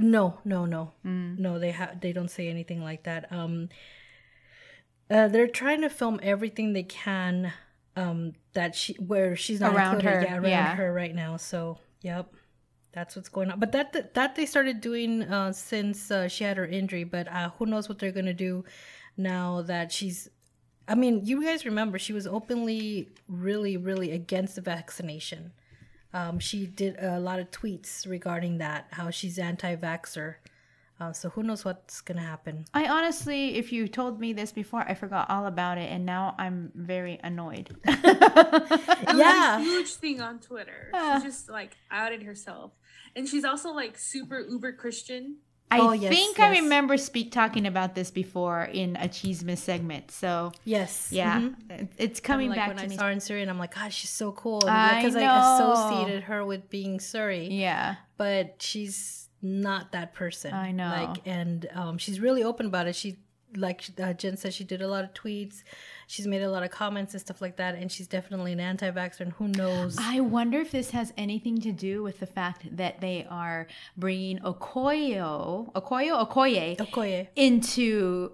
No, 0.00 0.38
no, 0.44 0.66
no, 0.66 0.92
no. 1.04 1.58
They 1.58 1.70
have 1.70 2.00
they 2.00 2.12
don't 2.12 2.30
say 2.30 2.48
anything 2.48 2.82
like 2.82 3.04
that. 3.04 3.30
Um, 3.32 3.68
uh, 5.10 5.28
they're 5.28 5.48
trying 5.48 5.82
to 5.82 5.88
film 5.88 6.20
everything 6.22 6.72
they 6.72 6.82
can. 6.82 7.52
Um, 7.96 8.32
that 8.54 8.74
she 8.74 8.94
where 8.94 9.36
she's 9.36 9.60
not 9.60 9.74
Around 9.74 9.96
included, 9.96 10.16
her, 10.16 10.24
yeah, 10.26 10.34
around 10.34 10.42
yeah. 10.48 10.74
her 10.74 10.92
right 10.92 11.14
now. 11.14 11.36
So, 11.36 11.78
yep, 12.02 12.32
that's 12.92 13.14
what's 13.14 13.28
going 13.28 13.52
on. 13.52 13.60
But 13.60 13.70
that 13.70 13.92
that, 13.92 14.14
that 14.14 14.34
they 14.34 14.46
started 14.46 14.80
doing 14.80 15.22
uh, 15.22 15.52
since 15.52 16.10
uh, 16.10 16.26
she 16.26 16.42
had 16.42 16.56
her 16.56 16.66
injury. 16.66 17.04
But 17.04 17.28
uh, 17.28 17.50
who 17.56 17.66
knows 17.66 17.88
what 17.88 18.00
they're 18.00 18.10
gonna 18.10 18.34
do 18.34 18.64
now 19.16 19.62
that 19.62 19.92
she's. 19.92 20.28
I 20.86 20.96
mean, 20.96 21.24
you 21.24 21.42
guys 21.42 21.64
remember 21.64 21.98
she 21.98 22.12
was 22.12 22.26
openly 22.26 23.08
really, 23.28 23.76
really 23.76 24.10
against 24.10 24.56
the 24.56 24.60
vaccination. 24.60 25.52
Um, 26.12 26.38
she 26.38 26.66
did 26.66 26.96
a 26.98 27.18
lot 27.18 27.38
of 27.38 27.50
tweets 27.50 28.06
regarding 28.06 28.58
that, 28.58 28.88
how 28.90 29.10
she's 29.10 29.38
anti-vaxxer. 29.38 30.34
Uh, 31.04 31.12
so 31.12 31.28
who 31.30 31.42
knows 31.42 31.64
what's 31.64 32.00
gonna 32.00 32.20
happen? 32.22 32.64
I 32.72 32.86
honestly, 32.88 33.56
if 33.56 33.72
you 33.72 33.88
told 33.88 34.20
me 34.20 34.32
this 34.32 34.52
before, 34.52 34.80
I 34.88 34.94
forgot 34.94 35.28
all 35.28 35.46
about 35.46 35.76
it, 35.78 35.90
and 35.90 36.06
now 36.06 36.34
I'm 36.38 36.72
very 36.74 37.18
annoyed. 37.22 37.76
Yeah. 39.14 39.58
a 39.58 39.62
huge 39.62 39.94
thing 39.94 40.20
on 40.20 40.38
Twitter. 40.40 40.90
She 40.92 41.22
just 41.24 41.48
like 41.50 41.76
outed 41.90 42.22
herself, 42.22 42.72
and 43.14 43.28
she's 43.28 43.44
also 43.44 43.70
like 43.72 43.98
super 43.98 44.40
uber 44.40 44.72
Christian. 44.72 45.36
I 45.70 45.80
Oh, 45.80 45.92
yes, 45.92 46.12
think 46.14 46.38
I 46.40 46.50
remember 46.60 46.96
speak 46.96 47.32
talking 47.32 47.66
about 47.66 47.94
this 47.94 48.10
before 48.10 48.62
in 48.64 48.96
a 48.96 49.08
Cheesemas 49.08 49.58
segment. 49.58 50.10
So 50.10 50.52
Yes. 50.64 51.08
yeah, 51.10 51.40
Mhm. 51.40 51.88
it's 51.98 52.20
I'm 52.20 52.24
coming 52.24 52.48
like 52.50 52.58
back 52.58 52.68
when 52.68 52.76
to 52.76 52.84
I 52.84 52.86
me. 52.88 52.96
saw 52.96 53.04
her 53.04 53.10
in 53.10 53.20
Shuri, 53.20 53.42
and 53.42 53.50
I'm 53.50 53.58
like, 53.58 53.74
God, 53.74 53.92
she's 53.92 54.10
so 54.10 54.30
cool. 54.32 54.62
I 54.68 54.96
Because 54.96 55.16
I, 55.16 55.20
know. 55.24 55.54
associated 55.54 56.24
her 56.24 56.44
with 56.44 56.70
being 56.70 56.98
Shuri, 57.00 57.48
Yeah, 57.48 57.96
but 58.16 58.56
she's 58.60 59.23
not 59.44 59.92
that 59.92 60.14
person. 60.14 60.52
I 60.54 60.72
know. 60.72 60.88
Like, 60.88 61.20
and 61.26 61.68
um, 61.74 61.98
she's 61.98 62.18
really 62.18 62.42
open 62.42 62.66
about 62.66 62.86
it. 62.88 62.96
She 62.96 63.18
like 63.56 63.84
uh, 64.02 64.12
Jen 64.14 64.36
said, 64.36 64.52
she 64.52 64.64
did 64.64 64.82
a 64.82 64.88
lot 64.88 65.04
of 65.04 65.14
tweets. 65.14 65.62
She's 66.08 66.26
made 66.26 66.42
a 66.42 66.50
lot 66.50 66.64
of 66.64 66.72
comments 66.72 67.14
and 67.14 67.20
stuff 67.20 67.40
like 67.40 67.56
that, 67.58 67.76
and 67.76 67.92
she's 67.92 68.08
definitely 68.08 68.52
an 68.52 68.58
anti-vaxxer. 68.58 69.20
And 69.20 69.32
who 69.34 69.46
knows? 69.46 69.96
I 70.00 70.18
wonder 70.20 70.58
if 70.58 70.72
this 70.72 70.90
has 70.90 71.12
anything 71.16 71.60
to 71.60 71.70
do 71.70 72.02
with 72.02 72.18
the 72.18 72.26
fact 72.26 72.76
that 72.76 73.00
they 73.00 73.26
are 73.30 73.68
bringing 73.96 74.40
Okoyo, 74.40 75.72
Okoyo, 75.72 76.28
Okoye 76.28 76.76
Okoye. 76.78 77.28
into 77.36 78.32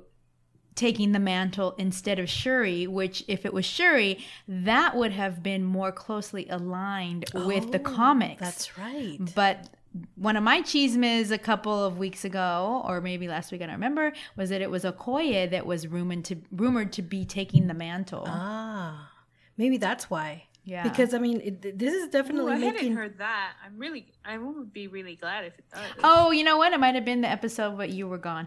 taking 0.74 1.12
the 1.12 1.18
mantle 1.18 1.74
instead 1.76 2.18
of 2.18 2.28
Shuri, 2.28 2.86
which 2.86 3.22
if 3.28 3.44
it 3.44 3.52
was 3.52 3.66
Shuri, 3.66 4.24
that 4.48 4.96
would 4.96 5.12
have 5.12 5.42
been 5.42 5.64
more 5.64 5.92
closely 5.92 6.48
aligned 6.48 7.26
with 7.34 7.72
the 7.72 7.78
Oh, 7.80 7.82
comics. 7.82 8.40
That's 8.40 8.78
right. 8.78 9.18
But 9.34 9.68
one 10.14 10.36
of 10.36 10.42
my 10.42 10.62
chismes 10.62 11.30
a 11.30 11.38
couple 11.38 11.84
of 11.84 11.98
weeks 11.98 12.24
ago, 12.24 12.82
or 12.84 13.00
maybe 13.00 13.26
last 13.26 13.50
week, 13.50 13.60
I 13.62 13.66
don't 13.66 13.74
remember, 13.74 14.12
was 14.36 14.50
that 14.50 14.60
it 14.60 14.70
was 14.70 14.84
Okoye 14.84 15.50
that 15.50 15.66
was 15.66 15.88
rumored 15.88 16.24
to 16.26 16.36
rumored 16.52 16.92
to 16.92 17.02
be 17.02 17.24
taking 17.24 17.66
the 17.66 17.74
mantle. 17.74 18.24
Ah, 18.26 19.10
maybe 19.56 19.78
that's 19.78 20.08
why. 20.08 20.44
Yeah. 20.64 20.82
Because 20.82 21.14
I 21.14 21.18
mean, 21.18 21.40
it, 21.40 21.78
this 21.78 21.94
is 21.94 22.04
Ooh, 22.04 22.10
definitely 22.10 22.52
I 22.52 22.58
hadn't 22.58 22.94
heard 22.94 23.18
that. 23.18 23.54
I'm 23.64 23.78
really, 23.78 24.06
I 24.24 24.38
would 24.38 24.72
be 24.72 24.88
really 24.88 25.16
glad 25.16 25.46
if 25.46 25.58
it 25.58 25.64
does. 25.72 25.80
oh, 26.04 26.30
you 26.30 26.44
know 26.44 26.58
what? 26.58 26.72
It 26.72 26.78
might 26.78 26.94
have 26.94 27.04
been 27.04 27.22
the 27.22 27.28
episode, 27.28 27.76
but 27.76 27.90
you 27.90 28.06
were 28.06 28.18
gone. 28.18 28.46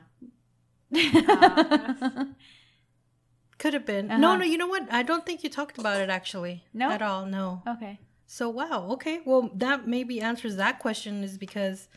Uh, 0.95 2.25
Could 3.57 3.73
have 3.73 3.85
been. 3.85 4.11
Uh-huh. 4.11 4.19
No, 4.19 4.35
no. 4.35 4.45
You 4.45 4.57
know 4.57 4.67
what? 4.67 4.91
I 4.91 5.03
don't 5.03 5.25
think 5.25 5.43
you 5.43 5.49
talked 5.49 5.77
about 5.77 6.01
it 6.01 6.09
actually. 6.09 6.63
No? 6.73 6.89
at 6.89 7.01
all. 7.01 7.25
No. 7.25 7.61
okay. 7.67 7.99
So 8.33 8.49
wow, 8.49 8.87
okay. 8.93 9.21
Well, 9.25 9.51
that 9.53 9.87
maybe 9.87 10.19
answers 10.19 10.55
that 10.55 10.79
question 10.79 11.23
is 11.23 11.37
because 11.37 11.87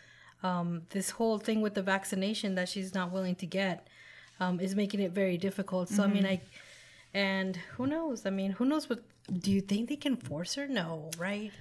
um, 0.43 0.83
this 0.91 1.09
whole 1.09 1.39
thing 1.39 1.63
with 1.63 1.73
the 1.73 1.81
vaccination 1.81 2.57
that 2.57 2.69
she's 2.69 2.93
not 2.93 3.11
willing 3.11 3.37
to 3.37 3.47
get 3.47 3.89
um, 4.39 4.61
is 4.61 4.77
making 4.77 5.01
it 5.01 5.13
very 5.13 5.39
difficult. 5.39 5.89
So 5.89 6.03
I 6.03 6.09
mean, 6.09 6.27
I 6.27 6.43
and 7.15 7.57
who 7.77 7.87
knows? 7.87 8.27
I 8.27 8.31
mean, 8.31 8.51
who 8.51 8.67
knows 8.67 8.87
what? 8.91 8.99
Do 9.33 9.51
you 9.51 9.63
think 9.63 9.89
they 9.89 9.97
can 9.97 10.15
force 10.15 10.57
her? 10.57 10.69
No, 10.69 11.11
right? 11.17 11.53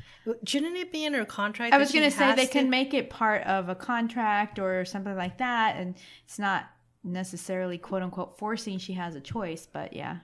Shouldn't 0.46 0.76
it 0.76 0.92
be 0.92 1.06
in 1.06 1.14
her 1.14 1.24
contract? 1.24 1.74
I 1.74 1.78
was 1.78 1.94
going 1.94 2.04
to 2.04 2.12
say 2.12 2.36
they 2.36 2.46
to- 2.46 2.52
can 2.52 2.70
make 2.70 2.94
it 2.94 3.10
part 3.10 3.44
of 3.44 3.70
a 3.70 3.76
contract 3.76 4.60
or 4.60 4.84
something 4.84 5.16
like 5.16 5.38
that, 5.38 5.78
and 5.78 5.96
it's 6.26 6.38
not 6.38 6.66
necessarily 7.02 7.78
quote 7.78 8.02
unquote 8.02 8.38
forcing 8.38 8.78
she 8.80 8.92
has 8.92 9.16
a 9.16 9.22
choice, 9.22 9.70
but 9.72 9.94
yeah. 9.94 10.18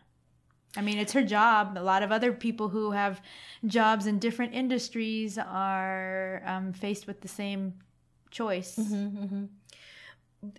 I 0.78 0.82
mean, 0.82 0.98
it's 0.98 1.14
her 1.14 1.24
job. 1.24 1.78
A 1.78 1.84
lot 1.84 2.02
of 2.02 2.12
other 2.12 2.32
people 2.32 2.70
who 2.70 2.92
have 2.92 3.22
jobs 3.66 4.06
in 4.08 4.20
different 4.20 4.54
industries 4.54 5.38
are 5.38 6.42
um, 6.46 6.72
faced 6.74 7.08
with 7.08 7.22
the 7.22 7.28
same 7.28 7.74
choice. 8.30 8.78
Mm-hmm. 8.78 9.46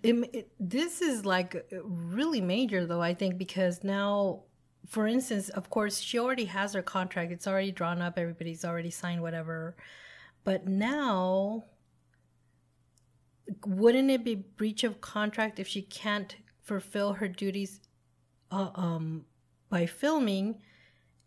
it, 0.03 0.29
it- 0.33 0.51
this 0.59 1.01
is 1.01 1.25
like 1.25 1.65
really 1.73 2.39
major 2.39 2.85
though 2.85 3.01
i 3.01 3.13
think 3.13 3.37
because 3.37 3.83
now 3.83 4.43
for 4.87 5.07
instance 5.07 5.49
of 5.49 5.69
course 5.69 5.99
she 5.99 6.17
already 6.19 6.45
has 6.45 6.73
her 6.73 6.81
contract 6.81 7.31
it's 7.31 7.47
already 7.47 7.71
drawn 7.71 8.01
up 8.01 8.17
everybody's 8.17 8.63
already 8.63 8.89
signed 8.91 9.21
whatever 9.21 9.75
but 10.45 10.67
now 10.67 11.65
wouldn't 13.65 14.09
it 14.09 14.23
be 14.23 14.35
breach 14.35 14.83
of 14.83 15.01
contract 15.01 15.59
if 15.59 15.67
she 15.67 15.81
can't 15.81 16.37
fulfill 16.61 17.13
her 17.13 17.27
duties 17.27 17.81
uh, 18.51 18.69
um 18.75 19.25
by 19.73 19.85
filming 19.85 20.47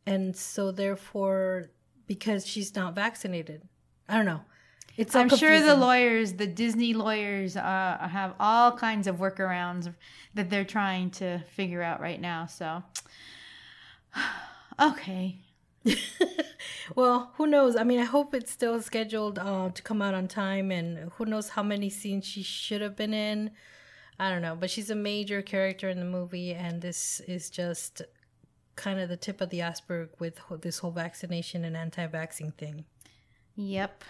and 0.06 0.36
so 0.36 0.70
therefore 0.70 1.70
because 2.06 2.46
she's 2.46 2.74
not 2.76 2.94
vaccinated 2.94 3.60
i 4.08 4.16
don't 4.16 4.24
know 4.24 4.42
it's 4.96 5.14
I'm 5.14 5.28
sure 5.28 5.60
the 5.60 5.76
lawyers, 5.76 6.32
the 6.34 6.46
Disney 6.46 6.94
lawyers, 6.94 7.54
uh, 7.56 8.08
have 8.10 8.34
all 8.40 8.72
kinds 8.72 9.06
of 9.06 9.16
workarounds 9.16 9.92
that 10.34 10.48
they're 10.48 10.64
trying 10.64 11.10
to 11.12 11.40
figure 11.50 11.82
out 11.82 12.00
right 12.00 12.20
now. 12.20 12.46
So, 12.46 12.82
okay. 14.80 15.40
well, 16.94 17.32
who 17.36 17.46
knows? 17.46 17.76
I 17.76 17.84
mean, 17.84 18.00
I 18.00 18.04
hope 18.04 18.34
it's 18.34 18.50
still 18.50 18.80
scheduled 18.80 19.38
uh, 19.38 19.70
to 19.70 19.82
come 19.82 20.00
out 20.00 20.14
on 20.14 20.28
time, 20.28 20.70
and 20.70 21.10
who 21.12 21.26
knows 21.26 21.50
how 21.50 21.62
many 21.62 21.90
scenes 21.90 22.24
she 22.24 22.42
should 22.42 22.80
have 22.80 22.96
been 22.96 23.12
in. 23.12 23.50
I 24.18 24.30
don't 24.30 24.40
know, 24.40 24.56
but 24.58 24.70
she's 24.70 24.88
a 24.88 24.94
major 24.94 25.42
character 25.42 25.90
in 25.90 25.98
the 25.98 26.06
movie, 26.06 26.54
and 26.54 26.80
this 26.80 27.20
is 27.28 27.50
just 27.50 28.00
kind 28.76 29.00
of 29.00 29.08
the 29.08 29.16
tip 29.16 29.40
of 29.40 29.50
the 29.50 29.62
iceberg 29.62 30.10
with 30.18 30.38
this 30.60 30.78
whole 30.78 30.90
vaccination 30.92 31.64
and 31.64 31.76
anti-vaxxing 31.76 32.54
thing. 32.54 32.84
Yep. 33.56 34.04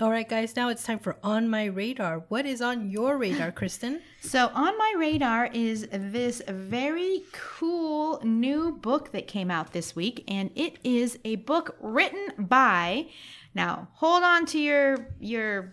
All 0.00 0.10
right, 0.10 0.28
guys, 0.28 0.56
now 0.56 0.70
it's 0.70 0.82
time 0.82 0.98
for 0.98 1.16
On 1.22 1.48
My 1.48 1.66
Radar. 1.66 2.24
What 2.28 2.46
is 2.46 2.60
on 2.60 2.90
your 2.90 3.16
radar, 3.16 3.52
Kristen? 3.52 4.00
So, 4.22 4.50
on 4.52 4.76
my 4.76 4.94
radar 4.98 5.50
is 5.52 5.86
this 5.92 6.42
very 6.48 7.22
cool 7.30 8.20
new 8.24 8.72
book 8.72 9.12
that 9.12 9.28
came 9.28 9.52
out 9.52 9.72
this 9.72 9.94
week, 9.94 10.24
and 10.26 10.50
it 10.56 10.78
is 10.82 11.20
a 11.24 11.36
book 11.36 11.76
written 11.80 12.32
by. 12.36 13.06
Now, 13.54 13.86
hold 13.92 14.24
on 14.24 14.46
to 14.46 14.58
your 14.58 15.06
your 15.20 15.70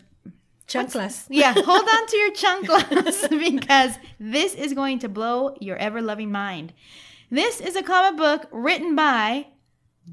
Chanclas. 0.72 1.26
yeah, 1.30 1.54
hold 1.54 1.88
on 1.88 2.08
to 2.08 2.18
your 2.18 2.32
chanclas 2.32 3.30
because 3.52 3.98
this 4.20 4.54
is 4.56 4.74
going 4.74 5.00
to 5.00 5.10
blow 5.10 5.56
your 5.60 5.78
ever 5.78 6.02
loving 6.02 6.32
mind. 6.32 6.74
This 7.30 7.60
is 7.62 7.76
a 7.76 7.84
comic 7.84 8.18
book 8.18 8.48
written 8.52 8.96
by 8.96 9.48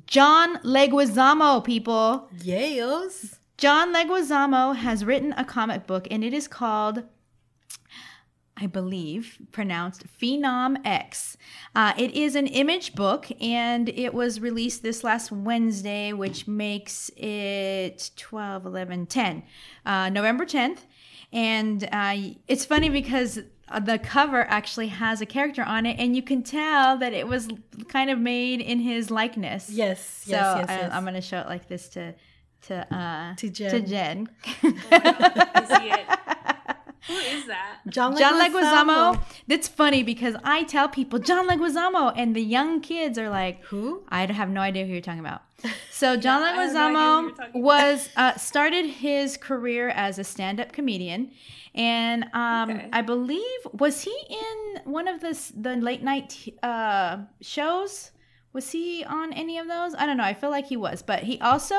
John 0.06 0.58
Leguizamo, 0.58 1.64
people. 1.64 2.28
Yayos. 2.38 3.38
John 3.56 3.92
Leguizamo 3.92 4.76
has 4.76 5.04
written 5.04 5.32
a 5.36 5.44
comic 5.44 5.86
book, 5.86 6.06
and 6.10 6.22
it 6.22 6.32
is 6.32 6.46
called, 6.46 7.02
I 8.60 8.66
believe, 8.66 9.38
pronounced 9.52 10.04
Phenom 10.20 10.78
X. 10.84 11.36
Uh, 11.74 11.92
it 11.96 12.12
is 12.12 12.34
an 12.34 12.46
image 12.48 12.94
book, 12.94 13.28
and 13.40 13.88
it 13.88 14.12
was 14.12 14.40
released 14.40 14.82
this 14.82 15.04
last 15.04 15.30
Wednesday, 15.30 16.12
which 16.12 16.48
makes 16.48 17.10
it 17.16 18.10
12, 18.16 18.66
11, 18.66 19.06
10, 19.06 19.42
uh, 19.86 20.08
November 20.10 20.44
10th. 20.44 20.78
And 21.32 21.88
uh, 21.92 22.16
it's 22.48 22.64
funny 22.64 22.88
because 22.88 23.38
the 23.82 23.98
cover 23.98 24.42
actually 24.48 24.88
has 24.88 25.20
a 25.20 25.26
character 25.26 25.62
on 25.62 25.86
it, 25.86 25.98
and 25.98 26.16
you 26.16 26.22
can 26.22 26.42
tell 26.42 26.96
that 26.98 27.12
it 27.12 27.28
was 27.28 27.48
kind 27.88 28.10
of 28.10 28.18
made 28.18 28.60
in 28.60 28.80
his 28.80 29.10
likeness. 29.10 29.68
Yes, 29.70 30.00
So 30.24 30.32
yes, 30.32 30.56
yes, 30.58 30.68
I, 30.68 30.74
yes. 30.80 30.90
I'm 30.92 31.02
going 31.04 31.14
to 31.14 31.20
show 31.20 31.38
it 31.38 31.46
like 31.46 31.68
this 31.68 31.88
to 31.90 32.14
to 32.62 32.94
uh 32.94 33.34
To 33.36 33.48
Jen. 33.50 33.70
to 33.70 33.80
Jen. 33.82 34.28
I 34.90 35.64
see 35.80 35.90
it. 35.90 36.54
Who 37.08 37.14
is 37.14 37.46
that? 37.46 37.78
John 37.88 38.16
John 38.16 38.34
Leguizamo. 38.40 39.20
That's 39.46 39.66
funny 39.66 40.02
because 40.02 40.36
I 40.44 40.64
tell 40.64 40.88
people 40.88 41.18
John 41.18 41.48
Leguizamo, 41.48 42.12
and 42.16 42.36
the 42.36 42.42
young 42.42 42.80
kids 42.80 43.18
are 43.18 43.30
like, 43.30 43.64
Who? 43.64 44.02
I 44.08 44.26
have 44.26 44.50
no 44.50 44.60
idea 44.60 44.84
who 44.86 44.92
you're 44.92 45.00
talking 45.00 45.20
about. 45.20 45.42
So 45.90 46.16
John 46.24 46.42
I 46.42 46.52
have 46.52 46.72
no 46.74 46.88
idea 46.88 46.98
who 46.98 47.18
you're 47.18 47.32
Leguizamo 47.32 47.54
was 47.54 48.08
uh, 48.16 48.36
started 48.36 48.86
his 48.86 49.36
career 49.36 49.88
as 49.88 50.18
a 50.18 50.24
stand-up 50.24 50.72
comedian, 50.72 51.30
and 51.74 52.24
um, 52.34 52.70
Okay. 52.70 52.88
I 52.92 53.02
believe 53.02 53.60
was 53.72 54.02
he 54.02 54.16
in 54.28 54.82
one 54.84 55.08
of 55.08 55.20
the 55.20 55.32
the 55.56 55.76
late 55.76 56.02
night 56.02 56.54
uh, 56.62 57.18
shows. 57.40 58.10
Was 58.54 58.70
he 58.72 59.04
on 59.04 59.32
any 59.34 59.58
of 59.58 59.68
those? 59.68 59.94
I 59.94 60.06
don't 60.06 60.16
know. 60.16 60.24
I 60.24 60.32
feel 60.34 60.50
like 60.50 60.66
he 60.66 60.76
was, 60.76 61.02
but 61.02 61.22
he 61.22 61.38
also 61.40 61.76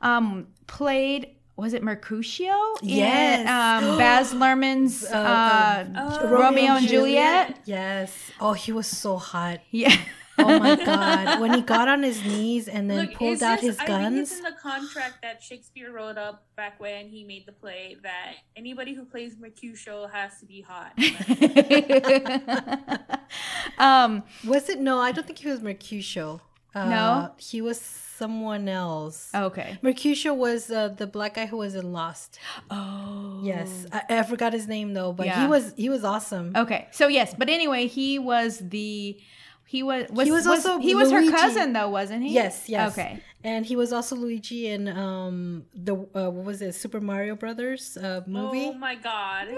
um, 0.00 0.48
played. 0.66 1.35
Was 1.56 1.72
it 1.72 1.82
Mercutio? 1.82 2.54
in, 2.82 3.46
um, 3.48 3.96
Baz 3.98 4.34
Luhrmann's 4.34 5.04
Uh, 5.04 5.16
uh, 5.16 5.84
Oh, 6.22 6.28
Romeo 6.28 6.74
and 6.76 6.86
Juliet. 6.86 7.58
Yes. 7.64 8.12
Oh, 8.40 8.52
he 8.52 8.72
was 8.72 8.86
so 8.86 9.16
hot. 9.16 9.60
Yeah. 9.70 9.96
Oh 10.38 10.58
my 10.58 10.76
god! 10.84 11.40
When 11.40 11.54
he 11.54 11.62
got 11.62 11.88
on 11.88 12.02
his 12.02 12.22
knees 12.22 12.68
and 12.68 12.90
then 12.90 13.06
Look, 13.06 13.14
pulled 13.14 13.42
out 13.42 13.62
this- 13.62 13.70
his 13.70 13.78
I 13.78 13.86
think 13.86 13.98
guns. 14.02 14.18
it's 14.32 14.36
in 14.36 14.42
the 14.44 14.52
contract 14.60 15.22
that 15.22 15.42
Shakespeare 15.42 15.90
wrote 15.90 16.18
up 16.18 16.44
back 16.56 16.78
when 16.78 17.08
he 17.08 17.24
made 17.24 17.46
the 17.46 17.52
play 17.52 17.96
that 18.02 18.34
anybody 18.54 18.92
who 18.92 19.06
plays 19.06 19.34
Mercutio 19.40 20.06
has 20.08 20.38
to 20.40 20.44
be 20.44 20.60
hot. 20.60 20.92
um, 23.78 24.24
Was 24.46 24.68
it? 24.68 24.78
No, 24.78 24.98
I 24.98 25.10
don't 25.12 25.26
think 25.26 25.38
he 25.38 25.48
was 25.48 25.62
Mercutio. 25.62 26.42
Uh, 26.74 26.84
No? 26.90 27.30
he 27.38 27.62
was 27.62 27.80
someone 28.16 28.68
else. 28.68 29.30
okay. 29.34 29.78
Mercutio 29.82 30.34
was 30.34 30.70
uh, 30.70 30.88
the 30.88 31.06
black 31.06 31.34
guy 31.34 31.46
who 31.46 31.58
was 31.58 31.74
in 31.74 31.92
Lost. 31.92 32.38
Oh. 32.70 33.40
Yes, 33.42 33.86
I, 33.92 34.02
I 34.08 34.22
forgot 34.22 34.52
his 34.52 34.66
name 34.66 34.94
though, 34.94 35.12
but 35.12 35.28
he 35.28 35.46
was 35.46 35.74
he 35.76 35.88
was 35.88 36.04
awesome. 36.04 36.52
Okay. 36.56 36.88
So 36.90 37.08
yes, 37.08 37.34
but 37.36 37.48
anyway, 37.48 37.86
he 37.86 38.18
was 38.18 38.58
the 38.58 39.18
he 39.66 39.82
was 39.82 40.06
was 40.10 40.26
He 40.26 40.32
was 40.32 40.46
also 40.46 40.78
he 40.78 40.94
was 40.94 41.10
Luigi. 41.10 41.30
her 41.30 41.36
cousin 41.36 41.72
though, 41.72 41.88
wasn't 41.88 42.22
he? 42.24 42.32
Yes, 42.32 42.68
yes. 42.68 42.92
Okay. 42.92 43.20
And 43.44 43.64
he 43.64 43.76
was 43.76 43.92
also 43.92 44.16
Luigi 44.16 44.68
in 44.68 44.88
um 44.88 45.66
the 45.74 45.94
uh, 45.94 46.30
what 46.30 46.44
was 46.44 46.62
it 46.62 46.74
Super 46.74 47.00
Mario 47.00 47.34
Brothers 47.36 47.96
uh, 47.96 48.22
movie. 48.26 48.66
Oh 48.66 48.72
my 48.74 48.94
god. 48.96 49.48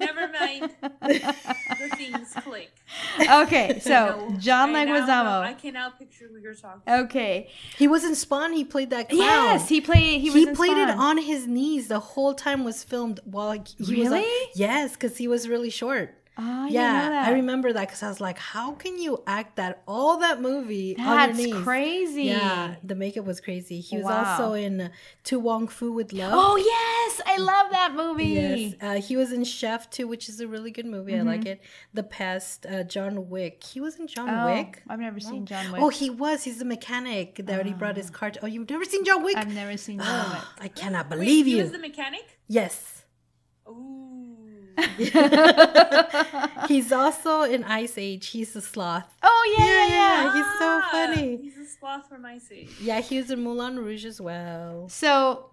Never 0.00 0.28
mind. 0.28 0.70
The 1.02 1.88
things 1.96 2.32
click. 2.42 2.70
Okay, 3.30 3.78
so 3.80 3.90
No, 4.30 4.36
John 4.38 4.74
I 4.76 4.84
now 4.84 5.06
know- 5.06 5.40
I 5.40 5.52
Leguizamo. 5.54 5.58
can 5.60 5.74
now 5.74 5.90
picture 5.90 6.26
who 6.30 6.38
you're 6.38 6.54
talking. 6.54 6.82
Okay. 7.04 7.50
He 7.76 7.88
was 7.88 8.04
in 8.04 8.14
Spawn. 8.14 8.52
He 8.52 8.64
played 8.64 8.90
that 8.90 9.08
clown. 9.08 9.18
Yes, 9.20 9.68
he 9.68 9.80
played. 9.80 10.20
He, 10.20 10.30
He, 10.30 10.30
was 10.30 10.48
in 10.48 10.56
played 10.56 10.76
it 10.78 10.90
on 10.90 11.18
his 11.18 11.46
knees 11.46 11.88
the 11.88 12.00
whole 12.00 12.34
time 12.34 12.64
was 12.64 12.82
filmed 12.84 13.20
while 13.24 13.52
he 13.52 13.60
was 13.78 13.88
on- 14.12 14.18
Really? 14.18 14.26
yes, 14.54 14.92
because 14.92 15.16
he 15.16 15.28
was 15.28 15.48
really 15.48 15.70
short. 15.70 16.14
Oh, 16.36 16.64
I 16.64 16.68
yeah. 16.68 17.24
I 17.26 17.30
remember 17.32 17.72
that 17.72 17.82
because 17.86 18.02
I 18.02 18.08
was 18.08 18.20
like, 18.20 18.38
how 18.38 18.72
can 18.72 18.98
you 18.98 19.22
act 19.24 19.54
that 19.56 19.82
all 19.86 20.18
that 20.18 20.40
movie 20.42 20.94
That's 20.98 21.38
your 21.38 21.54
knees? 21.54 21.64
crazy. 21.64 22.24
Yeah, 22.24 22.74
the 22.82 22.96
makeup 22.96 23.24
was 23.24 23.40
crazy. 23.40 23.78
He 23.80 23.96
was 23.98 24.06
Wow. 24.06 24.24
also 24.32 24.54
in 24.54 24.80
uh, 24.80 24.88
To 25.24 25.38
Wong 25.38 25.68
Foo 25.68 25.92
with 25.92 26.12
Love. 26.12 26.32
Oh 26.34 26.56
yes, 26.56 27.20
I 27.24 27.36
love 27.40 27.70
that 27.70 27.94
movie. 27.94 28.24
Yes, 28.24 28.74
uh, 28.82 29.00
he 29.00 29.16
was 29.16 29.30
in 29.32 29.44
Chef 29.44 29.88
too, 29.90 30.08
which 30.08 30.28
is 30.28 30.40
a 30.40 30.48
really 30.48 30.72
good 30.72 30.86
movie. 30.86 31.14
I 31.16 31.22
like 31.22 31.42
Mm-hmm. 31.42 31.48
it. 31.50 31.60
The 31.92 32.02
Pest, 32.02 32.66
uh, 32.66 32.82
John 32.82 33.28
Wick. 33.30 33.62
He 33.62 33.80
was 33.80 33.96
in 34.00 34.08
John 34.08 34.28
Oh, 34.28 34.46
Wick. 34.46 34.82
I've 34.88 34.98
never 34.98 35.20
seen 35.20 35.46
John 35.46 35.70
Wick. 35.70 35.80
Oh, 35.80 35.88
he 35.88 36.10
was. 36.10 36.42
He's 36.42 36.58
the 36.58 36.64
mechanic 36.64 37.36
that 37.46 37.64
he 37.64 37.72
brought 37.72 37.96
his 37.96 38.10
car. 38.10 38.32
To. 38.32 38.42
Oh, 38.42 38.46
you've 38.46 38.68
never 38.68 38.84
seen 38.84 39.04
John 39.04 39.22
Wick? 39.22 39.36
I've 39.36 39.54
never 39.54 39.76
seen 39.76 40.00
John 40.00 40.30
Wick. 40.32 40.42
I 40.60 40.66
cannot 40.68 41.10
Wait, 41.10 41.16
believe 41.18 41.46
he 41.46 41.56
you. 41.58 41.62
was 41.62 41.70
the 41.70 41.78
mechanic? 41.78 42.38
yes. 42.48 43.04
Ooh. 43.68 44.03
He's 46.68 46.92
also 46.92 47.42
in 47.42 47.64
Ice 47.64 47.98
Age. 47.98 48.28
He's 48.28 48.54
a 48.56 48.60
sloth. 48.60 49.14
Oh 49.22 49.54
yeah, 49.58 49.66
yeah, 49.66 49.88
yeah. 49.88 50.32
he's 50.34 50.58
so 50.58 50.80
Ah, 50.82 50.88
funny. 50.90 51.36
He's 51.36 51.56
a 51.58 51.66
sloth 51.66 52.08
from 52.08 52.24
Ice 52.24 52.48
Age. 52.50 52.70
Yeah, 52.80 53.00
he 53.00 53.18
was 53.18 53.30
in 53.30 53.42
Moulin 53.42 53.78
Rouge 53.78 54.04
as 54.04 54.20
well. 54.20 54.88
So 54.88 55.50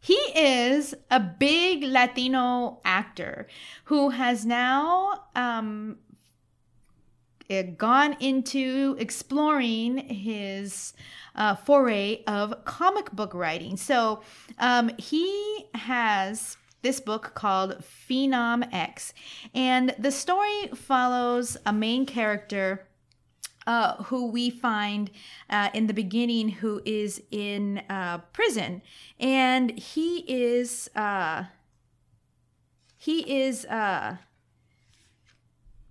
he 0.00 0.14
is 0.34 0.94
a 1.10 1.20
big 1.20 1.84
Latino 1.84 2.80
actor 2.84 3.46
who 3.84 4.10
has 4.10 4.44
now 4.44 5.24
um, 5.36 5.98
eh, 7.48 7.62
gone 7.62 8.16
into 8.20 8.96
exploring 8.98 9.98
his 10.08 10.92
uh, 11.36 11.54
foray 11.54 12.22
of 12.26 12.64
comic 12.64 13.12
book 13.12 13.32
writing. 13.34 13.76
So 13.76 14.22
um, 14.58 14.90
he 14.98 15.66
has 15.74 16.56
this 16.82 17.00
book 17.00 17.32
called 17.34 17.82
Phenom 17.82 18.68
X, 18.72 19.14
and 19.54 19.94
the 19.98 20.10
story 20.10 20.68
follows 20.74 21.56
a 21.64 21.72
main 21.72 22.06
character 22.06 22.86
uh, 23.66 24.02
who 24.04 24.30
we 24.30 24.50
find 24.50 25.10
uh, 25.48 25.70
in 25.72 25.86
the 25.86 25.94
beginning 25.94 26.48
who 26.48 26.82
is 26.84 27.22
in 27.30 27.78
uh, 27.88 28.18
prison. 28.32 28.82
And 29.20 29.78
he 29.78 30.24
is 30.28 30.90
uh, 30.96 31.44
he 32.96 33.42
is 33.42 33.64
uh, 33.66 34.16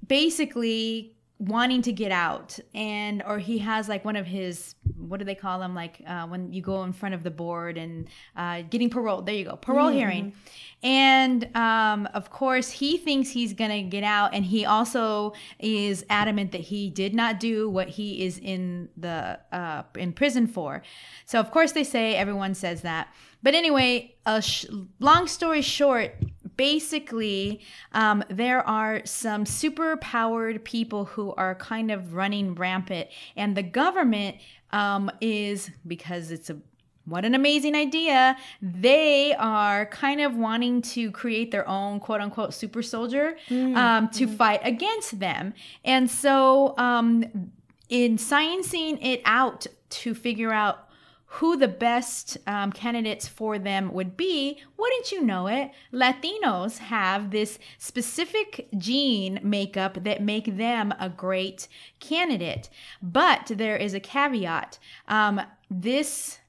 basically 0.05 1.15
wanting 1.39 1.81
to 1.81 1.91
get 1.91 2.11
out 2.11 2.59
and 2.75 3.23
or 3.25 3.39
he 3.39 3.57
has 3.57 3.89
like 3.89 4.05
one 4.05 4.15
of 4.15 4.27
his 4.27 4.75
what 5.07 5.19
do 5.19 5.25
they 5.25 5.35
call 5.35 5.59
them? 5.59 5.75
Like 5.75 6.01
uh, 6.07 6.27
when 6.27 6.53
you 6.53 6.61
go 6.61 6.83
in 6.83 6.93
front 6.93 7.15
of 7.15 7.23
the 7.23 7.31
board 7.31 7.77
and 7.77 8.07
uh, 8.35 8.63
getting 8.69 8.89
parole. 8.89 9.21
There 9.21 9.35
you 9.35 9.45
go 9.45 9.55
parole 9.55 9.89
hearing. 9.89 10.33
And 10.83 11.55
um, 11.55 12.07
of 12.13 12.29
course 12.29 12.69
he 12.71 12.97
thinks 12.97 13.29
he's 13.29 13.53
gonna 13.53 13.83
get 13.83 14.03
out 14.03 14.33
and 14.33 14.43
he 14.45 14.65
also 14.65 15.33
is 15.59 16.05
adamant 16.09 16.51
that 16.53 16.61
he 16.61 16.89
did 16.89 17.13
not 17.13 17.39
do 17.39 17.69
what 17.69 17.87
he 17.87 18.25
is 18.25 18.39
in 18.39 18.89
the 18.97 19.39
uh, 19.51 19.83
in 19.95 20.13
prison 20.13 20.47
for. 20.47 20.81
So 21.25 21.39
of 21.39 21.51
course 21.51 21.73
they 21.73 21.83
say 21.83 22.15
everyone 22.15 22.55
says 22.55 22.81
that. 22.81 23.13
But 23.43 23.55
anyway 23.55 24.15
a 24.25 24.41
sh- 24.41 24.65
long 24.99 25.27
story 25.27 25.61
short 25.61 26.15
basically 26.57 27.61
um, 27.93 28.23
there 28.29 28.61
are 28.67 29.01
some 29.05 29.45
super 29.45 29.97
powered 29.97 30.63
people 30.63 31.05
who 31.05 31.33
are 31.33 31.55
kind 31.55 31.89
of 31.89 32.13
running 32.13 32.53
rampant 32.53 33.07
and 33.35 33.57
the 33.57 33.63
government 33.63 34.37
um, 34.73 35.11
is 35.21 35.71
because 35.85 36.31
it's 36.31 36.49
a 36.49 36.57
what 37.05 37.25
an 37.25 37.33
amazing 37.33 37.75
idea. 37.75 38.37
They 38.61 39.33
are 39.33 39.87
kind 39.87 40.21
of 40.21 40.35
wanting 40.35 40.83
to 40.83 41.11
create 41.11 41.49
their 41.51 41.67
own 41.67 41.99
quote 41.99 42.21
unquote 42.21 42.53
super 42.53 42.83
soldier 42.83 43.37
um, 43.49 44.09
to 44.09 44.27
fight 44.27 44.61
against 44.63 45.19
them. 45.19 45.53
And 45.83 46.09
so 46.09 46.77
um, 46.77 47.51
in 47.89 48.17
sciencing 48.17 49.03
it 49.03 49.21
out 49.25 49.67
to 49.89 50.13
figure 50.13 50.53
out 50.53 50.87
who 51.35 51.55
the 51.55 51.67
best 51.67 52.37
um, 52.45 52.73
candidates 52.73 53.25
for 53.25 53.57
them 53.57 53.93
would 53.93 54.17
be, 54.17 54.61
wouldn't 54.77 55.13
you 55.13 55.21
know 55.21 55.47
it? 55.47 55.71
Latinos 55.93 56.77
have 56.79 57.31
this 57.31 57.57
specific 57.77 58.67
gene 58.77 59.39
makeup 59.41 60.03
that 60.03 60.21
make 60.21 60.57
them 60.57 60.93
a 60.99 61.07
great 61.07 61.69
candidate. 62.01 62.69
But 63.01 63.49
there 63.55 63.77
is 63.77 63.93
a 63.93 63.99
caveat. 64.01 64.77
Um, 65.07 65.39
this 65.69 66.40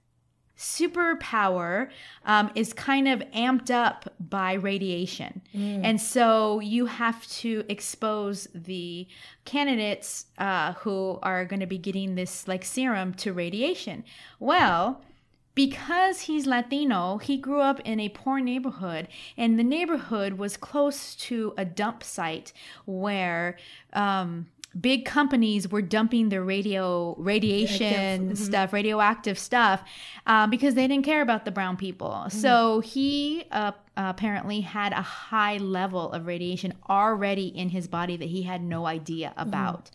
superpower 0.63 1.89
um, 2.25 2.51
is 2.55 2.73
kind 2.73 3.09
of 3.09 3.21
amped 3.35 3.71
up 3.71 4.09
by 4.21 4.53
radiation. 4.53 5.43
And 5.85 6.01
so 6.01 6.61
you 6.61 6.87
have 6.87 7.27
to 7.41 7.65
expose 7.69 8.47
the 8.55 9.09
candidates 9.45 10.27
uh, 10.39 10.75
who 10.75 11.19
are 11.23 11.45
going 11.45 11.61
to 11.61 11.67
be 11.67 11.79
getting 11.79 12.15
this 12.15 12.47
like 12.47 12.65
serum 12.65 13.13
to 13.15 13.33
radiation. 13.33 14.05
Well, 14.39 15.03
because 15.55 16.23
he's 16.23 16.47
Latino, 16.47 17.19
he 17.19 17.37
grew 17.37 17.61
up 17.61 17.81
in 17.81 18.01
a 18.01 18.09
poor 18.09 18.41
neighborhood, 18.41 19.09
and 19.37 19.59
the 19.59 19.65
neighborhood 19.65 20.35
was 20.35 20.57
close 20.57 21.15
to 21.17 21.53
a 21.59 21.65
dump 21.65 22.03
site 22.03 22.53
where 22.87 23.59
um, 23.93 24.47
big 24.81 25.05
companies 25.05 25.69
were 25.69 25.83
dumping 25.83 26.29
their 26.29 26.43
radio 26.43 27.15
radiation 27.19 28.35
stuff, 28.37 28.73
radioactive 28.73 29.39
stuff, 29.39 29.83
uh, 30.27 30.47
because 30.47 30.75
they 30.75 30.87
didn't 30.87 31.05
care 31.05 31.23
about 31.23 31.45
the 31.45 31.51
brown 31.51 31.77
people. 31.77 32.27
So 32.31 32.81
he 32.81 33.45
uh, 33.51 33.73
apparently 33.97 34.63
had 34.63 34.93
a 34.93 35.03
high 35.03 35.59
level 35.59 36.13
of 36.13 36.27
radiation 36.27 36.73
already 36.89 37.47
in 37.49 37.69
his 37.69 37.87
body 37.87 38.17
that 38.17 38.29
he 38.29 38.43
had 38.43 38.63
no 38.63 38.87
idea 38.87 39.35
about. 39.37 39.91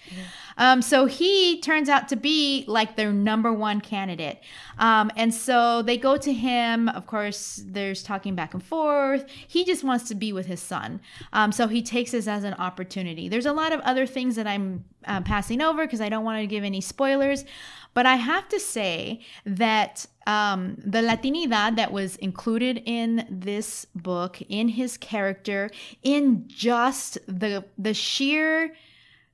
Um, 0.57 0.81
so 0.81 1.05
he 1.07 1.59
turns 1.61 1.89
out 1.89 2.07
to 2.09 2.15
be 2.15 2.63
like 2.67 2.95
their 2.95 3.11
number 3.11 3.51
one 3.51 3.81
candidate. 3.81 4.39
Um, 4.77 5.11
and 5.15 5.33
so 5.33 5.81
they 5.81 5.97
go 5.97 6.15
to 6.17 6.31
him. 6.31 6.89
Of 6.89 7.07
course, 7.07 7.63
there's 7.65 8.03
talking 8.03 8.35
back 8.35 8.53
and 8.53 8.63
forth. 8.63 9.25
He 9.47 9.65
just 9.65 9.83
wants 9.83 10.07
to 10.09 10.15
be 10.15 10.31
with 10.31 10.45
his 10.45 10.61
son. 10.61 11.01
Um, 11.33 11.51
so 11.51 11.67
he 11.67 11.81
takes 11.81 12.11
this 12.11 12.27
as 12.27 12.43
an 12.43 12.53
opportunity. 12.55 13.29
There's 13.29 13.47
a 13.47 13.53
lot 13.53 13.71
of 13.71 13.79
other 13.81 14.05
things 14.05 14.35
that 14.35 14.45
I'm 14.45 14.85
uh, 15.05 15.21
passing 15.21 15.61
over 15.61 15.85
because 15.85 16.01
I 16.01 16.09
don't 16.09 16.23
want 16.23 16.41
to 16.41 16.47
give 16.47 16.63
any 16.63 16.81
spoilers. 16.81 17.45
But 17.93 18.05
I 18.05 18.17
have 18.17 18.47
to 18.49 18.59
say 18.59 19.21
that 19.43 20.05
um, 20.27 20.75
the 20.85 20.99
Latinidad 20.99 21.77
that 21.77 21.91
was 21.91 22.17
included 22.17 22.83
in 22.85 23.25
this 23.31 23.85
book, 23.95 24.39
in 24.49 24.67
his 24.67 24.97
character, 24.97 25.71
in 26.03 26.43
just 26.47 27.17
the 27.27 27.63
the 27.77 27.93
sheer 27.93 28.75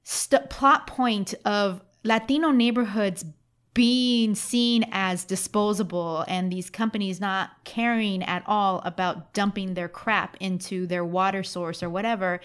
st- 0.04 0.50
plot 0.50 0.88
point 0.88 1.34
of 1.44 1.82
Latino 2.04 2.52
neighborhoods 2.52 3.26
being 3.74 4.36
seen 4.36 4.86
as 4.92 5.24
disposable 5.24 6.24
and 6.28 6.52
these 6.52 6.70
companies 6.70 7.20
not 7.20 7.50
caring 7.64 8.22
at 8.22 8.44
all 8.46 8.82
about 8.86 9.34
dumping 9.34 9.74
their 9.74 9.90
crap 9.90 10.38
into 10.40 10.86
their 10.86 11.04
water 11.04 11.42
source 11.42 11.82
or 11.82 11.90
whatever 11.90 12.40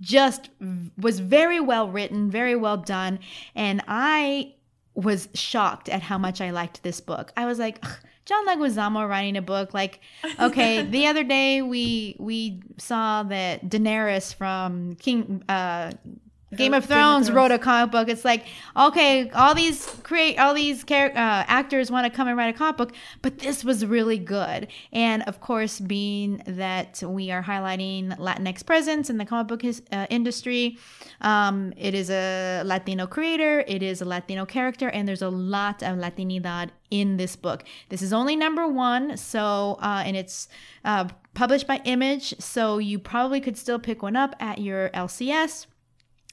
just 0.00 0.50
was 0.96 1.18
very 1.18 1.58
well 1.58 1.88
written, 1.88 2.30
very 2.30 2.54
well 2.54 2.76
done. 2.76 3.18
And 3.56 3.82
I 3.88 4.54
was 4.98 5.28
shocked 5.32 5.88
at 5.88 6.02
how 6.02 6.18
much 6.18 6.40
I 6.40 6.50
liked 6.50 6.82
this 6.82 7.00
book. 7.00 7.32
I 7.36 7.46
was 7.46 7.58
like, 7.60 7.84
John 8.24 8.46
Leguizamo 8.46 9.08
writing 9.08 9.36
a 9.36 9.42
book 9.42 9.72
like 9.72 10.00
okay 10.38 10.82
the 10.90 11.06
other 11.06 11.24
day 11.24 11.62
we 11.62 12.14
we 12.18 12.60
saw 12.76 13.22
that 13.22 13.64
Daenerys 13.70 14.34
from 14.34 14.96
King 14.96 15.42
uh 15.48 15.92
Game 16.56 16.72
of 16.72 16.86
Thrones 16.86 17.26
Thrones. 17.26 17.30
wrote 17.30 17.50
a 17.50 17.58
comic 17.58 17.92
book. 17.92 18.08
It's 18.08 18.24
like, 18.24 18.46
okay, 18.74 19.28
all 19.30 19.54
these 19.54 19.84
create 20.02 20.38
all 20.38 20.54
these 20.54 20.82
char- 20.82 21.10
uh, 21.10 21.44
actors 21.46 21.90
want 21.90 22.06
to 22.06 22.10
come 22.10 22.26
and 22.26 22.38
write 22.38 22.54
a 22.54 22.56
comic 22.56 22.78
book, 22.78 22.92
but 23.20 23.38
this 23.38 23.64
was 23.64 23.84
really 23.84 24.18
good. 24.18 24.68
And 24.92 25.22
of 25.24 25.40
course, 25.40 25.78
being 25.78 26.42
that 26.46 27.02
we 27.04 27.30
are 27.30 27.42
highlighting 27.42 28.16
Latinx 28.18 28.64
presence 28.64 29.10
in 29.10 29.18
the 29.18 29.26
comic 29.26 29.48
book 29.48 29.62
his, 29.62 29.82
uh, 29.92 30.06
industry, 30.08 30.78
um, 31.20 31.74
it 31.76 31.94
is 31.94 32.08
a 32.08 32.62
Latino 32.64 33.06
creator, 33.06 33.62
it 33.66 33.82
is 33.82 34.00
a 34.00 34.06
Latino 34.06 34.46
character, 34.46 34.88
and 34.88 35.06
there's 35.06 35.22
a 35.22 35.28
lot 35.28 35.82
of 35.82 35.98
Latinidad 35.98 36.70
in 36.90 37.18
this 37.18 37.36
book. 37.36 37.64
This 37.90 38.00
is 38.00 38.14
only 38.14 38.36
number 38.36 38.66
one, 38.66 39.18
so 39.18 39.78
uh, 39.82 40.02
and 40.06 40.16
it's 40.16 40.48
uh, 40.84 41.08
published 41.34 41.66
by 41.66 41.82
Image, 41.84 42.34
so 42.38 42.78
you 42.78 42.98
probably 42.98 43.40
could 43.40 43.58
still 43.58 43.78
pick 43.78 44.02
one 44.02 44.16
up 44.16 44.34
at 44.40 44.58
your 44.58 44.88
LCS. 44.90 45.66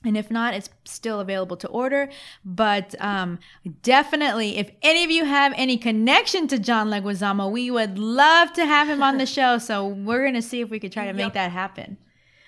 And 0.03 0.15
if 0.15 0.29
not, 0.29 0.53
it's 0.53 0.69
still 0.83 1.19
available 1.19 1.57
to 1.57 1.67
order. 1.67 2.09
But 2.43 2.93
um, 2.99 3.39
definitely, 3.81 4.57
if 4.57 4.69
any 4.83 5.03
of 5.03 5.09
you 5.09 5.25
have 5.25 5.53
any 5.55 5.77
connection 5.77 6.47
to 6.49 6.59
John 6.59 6.89
Leguizamo, 6.89 7.51
we 7.51 7.71
would 7.71 7.97
love 7.97 8.53
to 8.53 8.65
have 8.65 8.87
him 8.87 9.01
on 9.01 9.17
the 9.17 9.25
show. 9.37 9.57
So 9.57 9.87
we're 9.87 10.21
going 10.21 10.35
to 10.35 10.41
see 10.43 10.61
if 10.61 10.69
we 10.69 10.79
could 10.79 10.91
try 10.91 11.05
to 11.05 11.13
make 11.13 11.33
that 11.33 11.51
happen. 11.51 11.97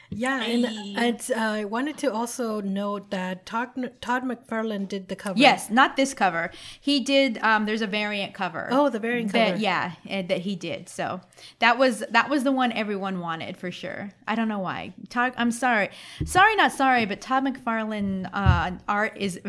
Yeah, 0.09 0.41
and 0.41 0.65
Hey. 0.65 1.33
uh, 1.35 1.39
I 1.39 1.65
wanted 1.65 1.97
to 1.99 2.13
also 2.13 2.61
note 2.61 3.11
that 3.11 3.45
Todd, 3.45 3.69
Todd 4.01 4.23
McFarlane 4.23 4.87
did 4.87 5.09
the 5.09 5.15
cover. 5.15 5.37
Yes, 5.37 5.69
not 5.69 5.95
this 5.97 6.13
cover. 6.13 6.49
He 6.79 6.99
did. 6.99 7.37
Um, 7.39 7.65
there's 7.65 7.81
a 7.81 7.87
variant 7.87 8.33
cover. 8.33 8.69
Oh, 8.71 8.89
the 8.89 8.99
variant 8.99 9.31
that, 9.33 9.47
cover. 9.51 9.59
Yeah, 9.61 9.93
and 10.05 10.29
that 10.29 10.39
he 10.39 10.55
did. 10.55 10.87
So 10.87 11.21
that 11.59 11.77
was 11.77 12.03
that 12.09 12.29
was 12.29 12.43
the 12.43 12.51
one 12.51 12.71
everyone 12.71 13.19
wanted 13.19 13.57
for 13.57 13.69
sure. 13.71 14.11
I 14.27 14.35
don't 14.35 14.47
know 14.47 14.59
why. 14.59 14.93
Todd, 15.09 15.33
I'm 15.37 15.51
sorry, 15.51 15.89
sorry, 16.25 16.55
not 16.55 16.71
sorry, 16.71 17.05
but 17.05 17.19
Todd 17.21 17.43
McFarlane 17.43 18.29
uh, 18.33 18.71
art 18.87 19.17
is 19.17 19.39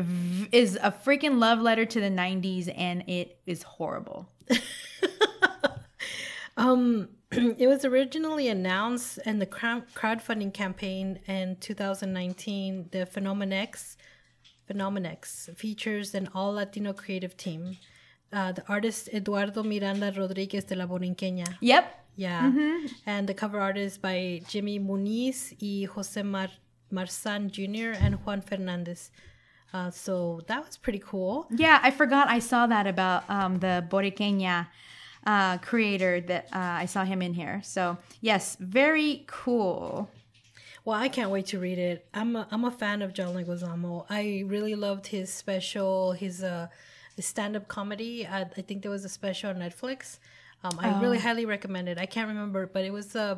is 0.53 0.77
a 0.83 0.91
freaking 0.91 1.39
love 1.39 1.61
letter 1.61 1.85
to 1.85 2.01
the 2.01 2.11
'90s, 2.11 2.73
and 2.77 3.05
it 3.09 3.39
is 3.47 3.63
horrible. 3.63 4.29
Um, 6.59 7.09
it 7.31 7.69
was 7.69 7.85
originally 7.85 8.49
announced 8.49 9.19
in 9.25 9.39
the 9.39 9.47
crowdfunding 9.47 10.53
campaign 10.53 11.21
in 11.27 11.57
2019. 11.61 12.89
The 12.91 13.07
Phenomenex, 13.07 13.97
Phenomenex 14.69 15.57
features 15.57 16.15
an 16.15 16.29
all 16.35 16.53
Latino 16.53 16.93
creative 16.93 17.37
team. 17.37 17.79
Uh, 18.33 18.53
the 18.53 18.65
artist 18.69 19.09
Edgardo 19.13 19.63
Miranda 19.63 20.13
Rodriguez 20.15 20.65
de 20.65 20.75
la 20.75 20.87
Borinqueña. 20.87 21.47
Yep. 21.61 21.95
Yeah. 22.17 22.53
And 23.07 23.29
the 23.29 23.35
cover 23.35 23.61
art 23.61 23.79
is 23.79 23.97
by 23.97 24.43
Jimmy 24.49 24.81
Muniz 24.81 25.55
y 25.63 25.87
Jose 25.87 26.21
Mar- 26.23 26.59
Marzan 26.93 27.49
Jr. 27.51 27.97
and 28.05 28.17
Juan 28.27 28.41
Fernandez. 28.43 29.13
Uh, 29.73 29.91
so 29.91 30.41
that 30.49 30.67
was 30.67 30.77
pretty 30.77 30.99
cool. 30.99 31.47
Yeah, 31.51 31.79
I 31.83 31.91
forgot 31.93 32.29
I 32.29 32.41
saw 32.41 32.67
that 32.67 32.87
about 32.87 33.23
um, 33.31 33.59
the 33.59 33.87
Boriqueña 33.89 34.67
uh, 35.27 35.59
creator 35.59 36.21
that 36.23 36.47
uh, 36.53 36.59
I 36.83 36.87
saw 36.87 37.05
him 37.05 37.23
in 37.23 37.35
here. 37.35 37.61
So 37.65 37.99
yes, 38.21 38.57
very 38.61 39.25
cool. 39.27 40.11
Well, 40.85 40.99
I 40.99 41.09
can't 41.09 41.31
wait 41.31 41.47
to 41.47 41.59
read 41.59 41.79
it. 41.79 42.07
I'm 42.15 42.35
a, 42.35 42.49
I'm 42.51 42.65
a 42.65 42.71
fan 42.71 43.03
of 43.03 43.13
John 43.13 43.35
Leguizamo. 43.35 44.07
I 44.09 44.45
really 44.47 44.75
loved 44.75 45.09
his 45.09 45.31
special, 45.33 46.13
his 46.13 46.43
uh, 46.43 46.69
stand-up 47.19 47.69
comedy. 47.69 48.27
I, 48.27 48.43
I 48.43 48.63
think 48.63 48.83
there 48.83 48.91
was 48.91 49.05
a 49.05 49.09
special 49.11 49.51
on 49.51 49.57
Netflix. 49.57 50.19
Um, 50.65 50.79
I 50.81 51.01
really 51.01 51.19
highly 51.19 51.45
recommend 51.45 51.89
it. 51.89 51.99
I 51.99 52.07
can't 52.07 52.29
remember, 52.29 52.67
but 52.67 52.85
it 52.85 52.93
was 52.93 53.15
uh, 53.15 53.37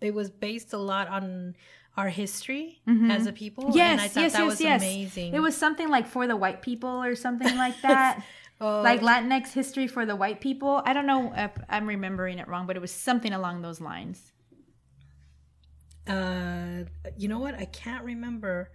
it 0.00 0.12
was 0.12 0.28
based 0.28 0.72
a 0.72 0.78
lot 0.78 1.08
on 1.08 1.56
our 1.96 2.08
history 2.08 2.80
as 3.10 3.26
a 3.26 3.32
people. 3.32 3.70
Yes, 3.74 3.92
and 3.92 4.00
I 4.00 4.08
thought 4.08 4.20
yes, 4.20 4.32
that 4.34 4.38
yes, 4.40 4.50
was 4.50 4.60
yes. 4.60 4.82
amazing. 4.82 5.34
It 5.34 5.40
was 5.40 5.56
something 5.56 5.88
like 5.88 6.06
for 6.06 6.26
the 6.26 6.36
white 6.36 6.62
people 6.62 7.02
or 7.02 7.14
something 7.16 7.56
like 7.56 7.80
that. 7.82 8.22
Oh, 8.60 8.82
like 8.82 9.00
Latinx 9.02 9.52
history 9.52 9.86
for 9.86 10.04
the 10.04 10.16
white 10.16 10.40
people. 10.40 10.82
I 10.84 10.92
don't 10.92 11.06
know 11.06 11.32
if 11.36 11.52
I'm 11.68 11.86
remembering 11.86 12.38
it 12.38 12.48
wrong, 12.48 12.66
but 12.66 12.76
it 12.76 12.80
was 12.80 12.90
something 12.90 13.32
along 13.32 13.62
those 13.62 13.80
lines. 13.80 14.32
uh, 16.08 16.84
you 17.16 17.28
know 17.28 17.38
what? 17.38 17.54
I 17.54 17.66
can't 17.66 18.04
remember. 18.04 18.70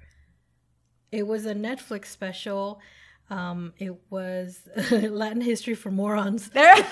It 1.12 1.28
was 1.28 1.46
a 1.46 1.54
Netflix 1.54 2.06
special. 2.08 2.80
Um, 3.30 3.74
it 3.78 3.94
was 4.10 4.62
Latin 4.92 5.42
history 5.42 5.76
for 5.76 5.92
morons. 5.92 6.50
There, 6.50 6.76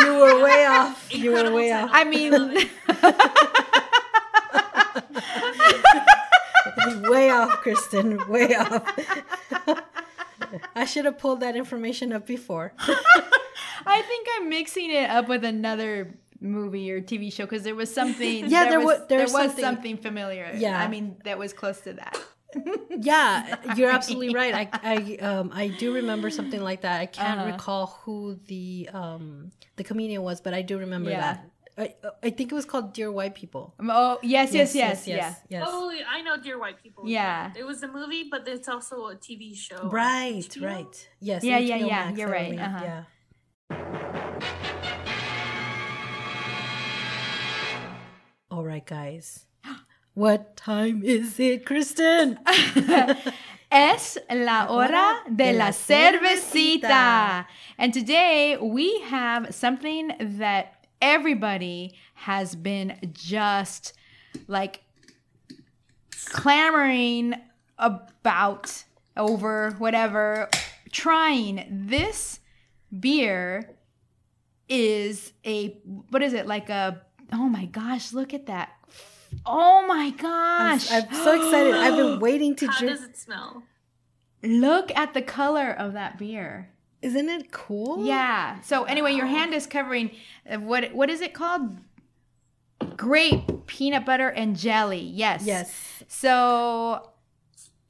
You 0.00 0.14
were 0.18 0.42
way 0.44 0.66
off. 0.66 1.08
You 1.14 1.32
were 1.32 1.50
way 1.52 1.72
off. 1.72 1.90
I 1.92 2.04
mean, 2.04 2.32
way 7.10 7.30
off, 7.30 7.50
Kristen. 7.62 8.18
Way 8.28 8.54
off. 8.54 8.82
I 10.74 10.84
should 10.84 11.04
have 11.04 11.18
pulled 11.18 11.40
that 11.40 11.56
information 11.56 12.12
up 12.12 12.26
before. 12.26 12.72
I 13.86 14.02
think 14.02 14.26
I'm 14.36 14.48
mixing 14.48 14.90
it 14.90 15.08
up 15.10 15.28
with 15.28 15.44
another 15.44 16.14
movie 16.40 16.90
or 16.92 17.00
TV 17.00 17.32
show 17.32 17.44
because 17.44 17.62
there 17.62 17.74
was 17.74 17.92
something. 17.92 18.46
Yeah, 18.48 18.68
there 18.68 18.80
was 18.80 18.98
there 19.08 19.18
there 19.18 19.20
was 19.24 19.32
was 19.32 19.42
something- 19.48 19.64
something 19.64 19.96
familiar. 19.98 20.52
Yeah. 20.56 20.80
I 20.82 20.88
mean 20.88 21.16
that 21.24 21.38
was 21.38 21.52
close 21.52 21.80
to 21.82 21.92
that. 21.94 22.16
Yeah, 22.98 23.56
you're 23.76 23.90
absolutely 23.90 24.34
right. 24.34 24.54
I 24.54 24.70
I 24.94 25.16
um 25.26 25.50
I 25.52 25.68
do 25.68 25.92
remember 25.94 26.30
something 26.30 26.60
like 26.62 26.80
that. 26.82 27.00
I 27.00 27.06
can't 27.06 27.38
Uh-huh. 27.40 27.52
recall 27.52 27.86
who 28.04 28.38
the 28.46 28.88
um 28.94 29.50
the 29.76 29.84
comedian 29.84 30.22
was, 30.22 30.40
but 30.40 30.54
I 30.54 30.62
do 30.62 30.78
remember 30.78 31.10
Yeah. 31.10 31.20
that. 31.20 31.50
I 31.78 31.94
I 32.22 32.30
think 32.30 32.52
it 32.52 32.54
was 32.54 32.64
called 32.64 32.94
Dear 32.94 33.12
White 33.12 33.34
People. 33.34 33.74
Oh 33.80 34.18
yes, 34.22 34.54
yes, 34.54 34.74
yes, 34.74 35.06
yes, 35.06 35.06
yeah. 35.06 35.34
yes. 35.48 35.68
Oh, 35.68 35.92
I 36.08 36.22
know 36.22 36.36
Dear 36.38 36.58
White 36.58 36.82
People. 36.82 37.04
Yeah. 37.06 37.52
It 37.54 37.64
was 37.64 37.82
a 37.82 37.88
movie, 37.88 38.28
but 38.30 38.48
it's 38.48 38.68
also 38.68 39.08
a 39.08 39.16
TV 39.16 39.54
show. 39.54 39.88
Right, 39.90 40.48
HBO. 40.48 40.64
right. 40.64 41.08
Yes. 41.20 41.44
Yeah, 41.44 41.58
yeah, 41.58 41.78
HBO 41.78 41.86
yeah, 41.86 42.04
Max, 42.04 42.18
you're 42.18 42.30
right, 42.30 42.58
uh-huh. 42.58 42.84
Yeah. 42.84 43.04
All 48.50 48.64
right, 48.64 48.86
guys. 48.86 49.44
What 50.14 50.56
time 50.56 51.02
is 51.04 51.38
it, 51.38 51.66
Kristen? 51.66 52.38
Es 53.70 54.16
la 54.30 54.68
hora 54.70 55.22
de 55.28 55.52
la 55.52 55.72
cervecita. 55.72 57.46
And 57.76 57.92
today 57.92 58.56
we 58.56 59.00
have 59.00 59.52
something 59.54 60.12
that 60.38 60.75
everybody 61.00 61.94
has 62.14 62.54
been 62.54 62.98
just 63.12 63.92
like 64.48 64.82
clamoring 66.26 67.34
about 67.78 68.84
over 69.16 69.72
whatever 69.78 70.48
trying 70.90 71.66
this 71.88 72.40
beer 72.98 73.70
is 74.68 75.32
a 75.44 75.68
what 76.10 76.22
is 76.22 76.32
it 76.32 76.46
like 76.46 76.68
a 76.68 77.00
oh 77.32 77.48
my 77.48 77.66
gosh 77.66 78.12
look 78.12 78.34
at 78.34 78.46
that 78.46 78.70
oh 79.44 79.84
my 79.86 80.06
I'm, 80.06 80.16
gosh 80.16 80.90
I'm 80.90 81.12
so 81.12 81.34
excited. 81.34 81.74
I've 81.74 81.96
been 81.96 82.20
waiting 82.20 82.54
to 82.56 82.66
drink. 82.66 82.74
How 82.74 82.80
drink. 82.80 82.98
does 82.98 83.08
it 83.08 83.16
smell? 83.16 83.62
Look 84.42 84.96
at 84.96 85.14
the 85.14 85.22
color 85.22 85.70
of 85.70 85.94
that 85.94 86.18
beer. 86.18 86.70
Isn't 87.02 87.28
it 87.28 87.52
cool? 87.52 88.04
Yeah. 88.04 88.60
So 88.60 88.84
anyway, 88.84 89.12
your 89.12 89.26
hand 89.26 89.54
is 89.54 89.66
covering 89.66 90.10
uh, 90.50 90.58
what 90.58 90.92
what 90.94 91.10
is 91.10 91.20
it 91.20 91.34
called? 91.34 91.76
Grape, 92.96 93.66
peanut 93.66 94.04
butter 94.04 94.28
and 94.28 94.56
jelly. 94.56 95.00
Yes. 95.00 95.44
Yes. 95.44 95.72
So 96.08 97.10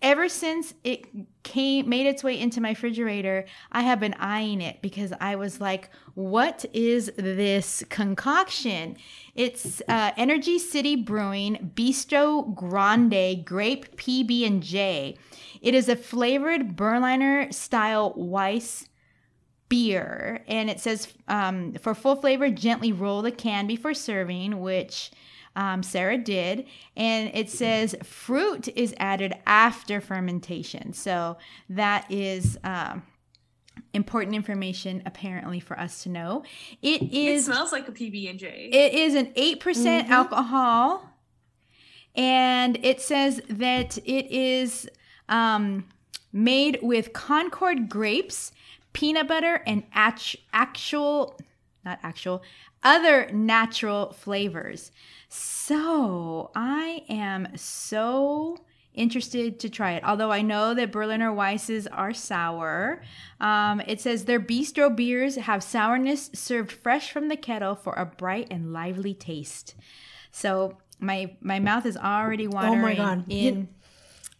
ever 0.03 0.29
since 0.29 0.75
it 0.85 1.07
came 1.43 1.89
made 1.89 2.07
its 2.07 2.23
way 2.23 2.39
into 2.39 2.61
my 2.61 2.71
refrigerator, 2.71 3.47
I 3.73 3.83
have 3.83 4.01
been 4.01 4.15
eyeing 4.15 4.61
it 4.61 4.83
because 4.83 5.13
I 5.21 5.37
was 5.37 5.61
like, 5.61 5.91
what 6.15 6.65
is 6.73 7.11
this 7.17 7.85
concoction? 7.89 8.97
It's 9.35 9.83
uh, 9.89 10.13
Energy 10.17 10.59
City 10.59 10.97
Brewing 10.97 11.73
Bistro 11.75 12.55
Grande 12.55 13.45
Grape 13.45 13.97
PB 13.97 14.47
and 14.47 14.63
J. 14.63 15.17
It 15.63 15.75
is 15.75 15.89
a 15.89 15.97
flavored 15.97 16.77
Berliner 16.77 17.51
style 17.51 18.13
Weiss 18.17 18.89
beer, 19.69 20.45
and 20.47 20.71
it 20.71 20.81
says 20.81 21.09
um, 21.29 21.73
for 21.75 21.95
full 21.95 22.17
flavor, 22.17 22.51
gently 22.51 22.93
roll 22.93 23.23
the 23.23 23.33
can 23.33 23.67
before 23.67 23.95
serving, 23.95 24.61
which 24.61 25.11
um, 25.57 25.83
Sarah 25.83 26.19
did, 26.19 26.67
and 26.97 27.31
it 27.35 27.49
says 27.49 27.97
fruit 28.03 28.69
is 28.77 28.95
added 28.99 29.35
after 29.47 30.01
fermentation. 30.01 30.93
So 30.93 31.39
that 31.71 32.11
is 32.11 32.59
um, 32.63 33.03
important 33.95 34.37
information, 34.37 35.03
apparently, 35.07 35.61
for 35.61 35.79
us 35.81 36.03
to 36.03 36.11
know. 36.11 36.45
It 36.83 37.03
It 37.03 37.13
is 37.13 37.47
smells 37.47 37.73
like 37.73 37.89
a 37.89 37.93
PB 37.93 38.31
and 38.31 38.39
J. 38.39 38.69
it 38.73 38.95
is 38.95 39.15
an 39.15 39.27
8% 39.33 40.09
alcohol. 40.09 41.11
And 42.15 42.79
it 42.83 43.01
says 43.01 43.43
that 43.49 43.99
it 43.99 44.31
is 44.31 44.89
um, 45.29 45.87
made 46.33 46.79
with 46.83 47.13
Concord 47.13 47.89
grapes, 47.89 48.53
peanut 48.97 49.29
butter, 49.29 49.63
and 49.67 49.83
act- 49.93 50.37
actual, 50.55 51.39
not 51.85 51.99
actual, 52.03 52.43
other 52.83 53.31
natural 53.31 54.13
flavors. 54.15 54.91
So 55.29 56.51
I 56.55 57.03
am 57.11 57.49
so 57.57 58.57
interested 58.95 59.61
to 59.61 59.69
try 59.69 59.93
it. 59.93 60.03
Although 60.03 60.33
I 60.33 60.41
know 60.41 60.73
that 60.73 60.93
Berliner 60.93 61.31
Weisses 61.31 61.87
are 61.93 62.15
sour. 62.15 63.03
Um, 63.39 63.83
it 63.87 64.01
says 64.01 64.25
their 64.25 64.41
bistro 64.41 64.95
beers 64.95 65.37
have 65.37 65.63
sourness 65.63 66.31
served 66.33 66.73
fresh 66.73 67.13
from 67.13 67.29
the 67.29 67.37
kettle 67.37 67.75
for 67.75 67.93
a 67.93 68.07
bright 68.07 68.49
and 68.51 68.73
lively 68.73 69.13
taste. 69.13 69.75
So 70.31 70.79
my 70.99 71.37
my 71.43 71.59
mouth 71.59 71.85
is 71.85 71.99
already 71.99 72.47
watering. 72.47 72.97
God. 72.97 73.25
In 73.29 73.57
You- 73.57 73.69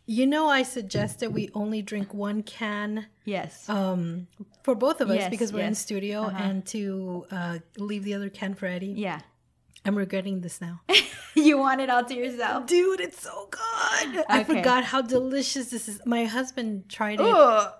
You 0.07 0.27
know, 0.27 0.49
I 0.49 0.63
suggested 0.63 1.35
we 1.35 1.51
only 1.55 1.83
drink 1.83 2.15
one 2.15 2.43
can 2.45 3.07
yes, 3.25 3.69
um, 3.69 4.29
for 4.63 4.75
both 4.77 5.01
of 5.01 5.11
us 5.11 5.17
Yes, 5.17 5.31
because 5.31 5.53
we're 5.53 5.65
in 5.67 5.75
studio 5.75 6.23
Uh-huh. 6.23 6.43
and 6.45 6.65
to 6.67 7.27
uh, 7.33 7.59
leave 7.77 8.05
the 8.05 8.15
other 8.15 8.29
can 8.31 8.55
for 8.55 8.67
Eddie. 8.67 8.95
yeah. 8.97 9.21
I'm 9.85 9.97
regretting 9.97 10.41
this 10.41 10.61
now. 10.61 10.81
you 11.37 11.59
want 11.59 11.81
it 11.81 11.89
all 11.91 12.05
to 12.05 12.13
yourself. 12.15 12.67
Dude, 12.67 12.99
it's 13.01 13.23
so 13.23 13.49
good. 13.51 14.25
I 14.29 14.43
forgot 14.43 14.83
how 14.83 15.01
delicious 15.01 15.71
this 15.71 15.87
is. 15.89 16.01
My 16.05 16.25
husband 16.25 16.89
tried 16.89 17.21
it. 17.21 17.71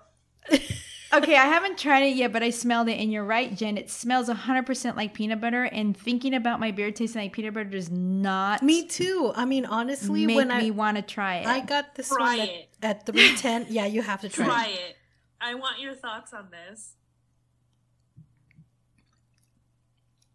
Ugh. 1.11 1.23
okay, 1.23 1.35
I 1.35 1.45
haven't 1.45 1.77
tried 1.77 2.01
it 2.03 2.15
yet, 2.15 2.31
but 2.33 2.43
I 2.43 2.49
smelled 2.49 2.87
it, 2.89 2.93
and 2.99 3.11
you're 3.11 3.23
right, 3.23 3.55
Jen. 3.55 3.77
It 3.77 3.89
smells 3.89 4.27
100% 4.29 4.95
like 4.95 5.13
peanut 5.13 5.39
butter, 5.41 5.63
and 5.65 5.95
thinking 5.95 6.33
about 6.33 6.59
my 6.59 6.71
beer 6.71 6.91
tasting 6.91 7.21
like 7.23 7.33
peanut 7.33 7.53
butter 7.53 7.69
does 7.69 7.89
not 7.89 8.63
Me 8.63 8.85
too. 8.87 9.31
I 9.35 9.45
mean, 9.45 9.65
honestly, 9.65 10.25
make 10.25 10.35
when 10.35 10.47
me 10.49 10.71
want 10.71 10.97
to 10.97 11.03
try 11.03 11.37
it. 11.37 11.47
I 11.47 11.59
got 11.61 11.95
this 11.95 12.09
Try 12.09 12.17
one 12.37 12.39
at, 12.41 12.49
it. 12.49 12.69
at 12.81 13.05
310. 13.05 13.67
Yeah, 13.69 13.85
you 13.85 14.01
have 14.01 14.21
to 14.21 14.29
try, 14.29 14.45
Try 14.45 14.65
it. 14.67 14.79
it. 14.79 14.95
I 15.39 15.53
want 15.55 15.79
your 15.79 15.93
thoughts 15.93 16.33
on 16.33 16.49
this. 16.51 16.93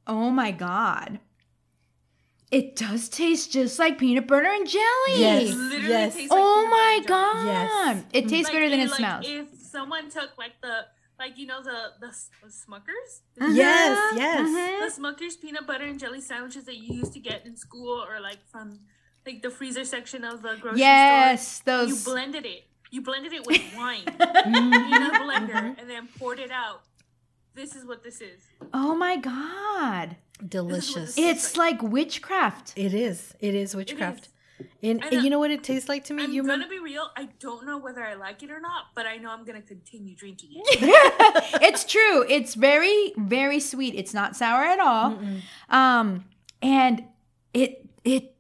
oh 0.07 0.31
my 0.31 0.51
god. 0.51 1.21
It 2.51 2.77
does 2.77 3.09
taste 3.09 3.51
just 3.53 3.79
like 3.79 3.97
peanut 3.99 4.27
butter 4.29 4.45
and 4.47 4.69
jelly. 4.69 4.85
Yes. 5.17 5.55
Literally 5.55 5.89
yes. 5.89 6.15
tastes 6.15 6.31
like 6.31 6.39
Oh 6.41 6.69
my 6.71 7.01
butter 7.07 7.15
and 7.23 7.47
jelly. 7.47 7.67
god. 7.67 7.97
Yes. 7.97 8.05
It 8.13 8.29
tastes 8.29 8.45
Like, 8.45 8.53
better 8.53 8.69
than 8.69 8.81
it 8.81 8.89
like, 8.91 8.97
smells. 8.99 9.25
If 9.27 9.52
someone 9.73 10.11
took 10.11 10.31
like 10.39 10.57
the 10.67 10.77
like 11.19 11.35
you 11.41 11.47
know 11.47 11.63
the 11.63 11.79
the, 12.01 12.11
the 12.43 12.49
Smuckers, 12.63 13.11
Yes, 13.39 13.99
Mhm, 14.15 14.17
yes. 14.25 14.41
mhm. 14.49 14.71
the 14.85 14.91
Smuckers 15.03 15.41
peanut 15.41 15.67
butter 15.67 15.85
and 15.85 15.99
jelly 15.99 16.21
sandwiches 16.21 16.65
that 16.69 16.77
you 16.83 16.95
used 17.03 17.13
to 17.15 17.21
get 17.21 17.45
in 17.47 17.57
school 17.57 17.95
or 18.09 18.21
like 18.21 18.39
from 18.53 18.67
like 19.27 19.41
the 19.43 19.51
freezer 19.51 19.85
section 19.85 20.25
of 20.25 20.43
the 20.43 20.57
grocery 20.61 20.81
Yes, 20.81 21.49
store. 21.49 21.73
Yes, 21.75 21.89
those. 21.89 21.89
You 22.07 22.13
blended 22.13 22.45
it. 22.47 22.63
You 22.91 23.01
blended 23.03 23.33
it 23.33 23.47
with 23.47 23.63
wine 23.77 24.05
in 24.07 25.03
a 25.09 25.13
blender 25.23 25.63
Mhm. 25.63 25.79
and 25.81 25.87
then 25.89 26.09
poured 26.19 26.39
it 26.47 26.51
out. 26.51 26.81
This 27.55 27.75
is 27.77 27.85
what 27.85 28.03
this 28.03 28.21
is. 28.21 28.41
oh 28.75 28.95
my 28.95 29.17
god. 29.17 30.17
Delicious. 30.59 31.17
It's 31.17 31.57
like 31.57 31.81
witchcraft. 31.83 32.73
It 32.77 32.93
is. 32.95 33.35
It 33.41 33.55
is 33.55 33.77
witchcraft. 33.77 34.25
And, 34.27 34.32
And, 34.83 35.03
and 35.05 35.23
you 35.23 35.31
know 35.31 35.39
what 35.39 35.51
it 35.51 35.63
tastes 35.63 35.89
like 35.89 36.05
to 36.05 36.15
me? 36.15 36.25
I'm 36.25 36.33
you 36.33 36.45
gonna 36.45 36.69
be 36.69 36.79
real. 36.79 37.09
I 37.17 37.29
don't 37.39 37.67
know 37.67 37.79
whether 37.79 38.03
I 38.03 38.15
like 38.15 38.43
it 38.43 38.51
or 38.51 38.61
not, 38.61 38.87
but 38.95 39.07
I 39.07 39.17
know 39.17 39.31
I'm 39.31 39.45
gonna 39.45 39.63
continue 39.63 40.15
drinking 40.15 40.51
it. 40.55 40.81
it's 41.63 41.85
true. 41.85 42.25
It's 42.29 42.55
very, 42.55 43.13
very 43.17 43.61
sweet. 43.61 43.95
It's 43.95 44.15
not 44.15 44.37
sour 44.37 44.65
at 44.65 44.81
all. 44.81 45.19
Um, 45.69 46.25
and 46.61 47.05
it 47.55 47.89
it 48.05 48.35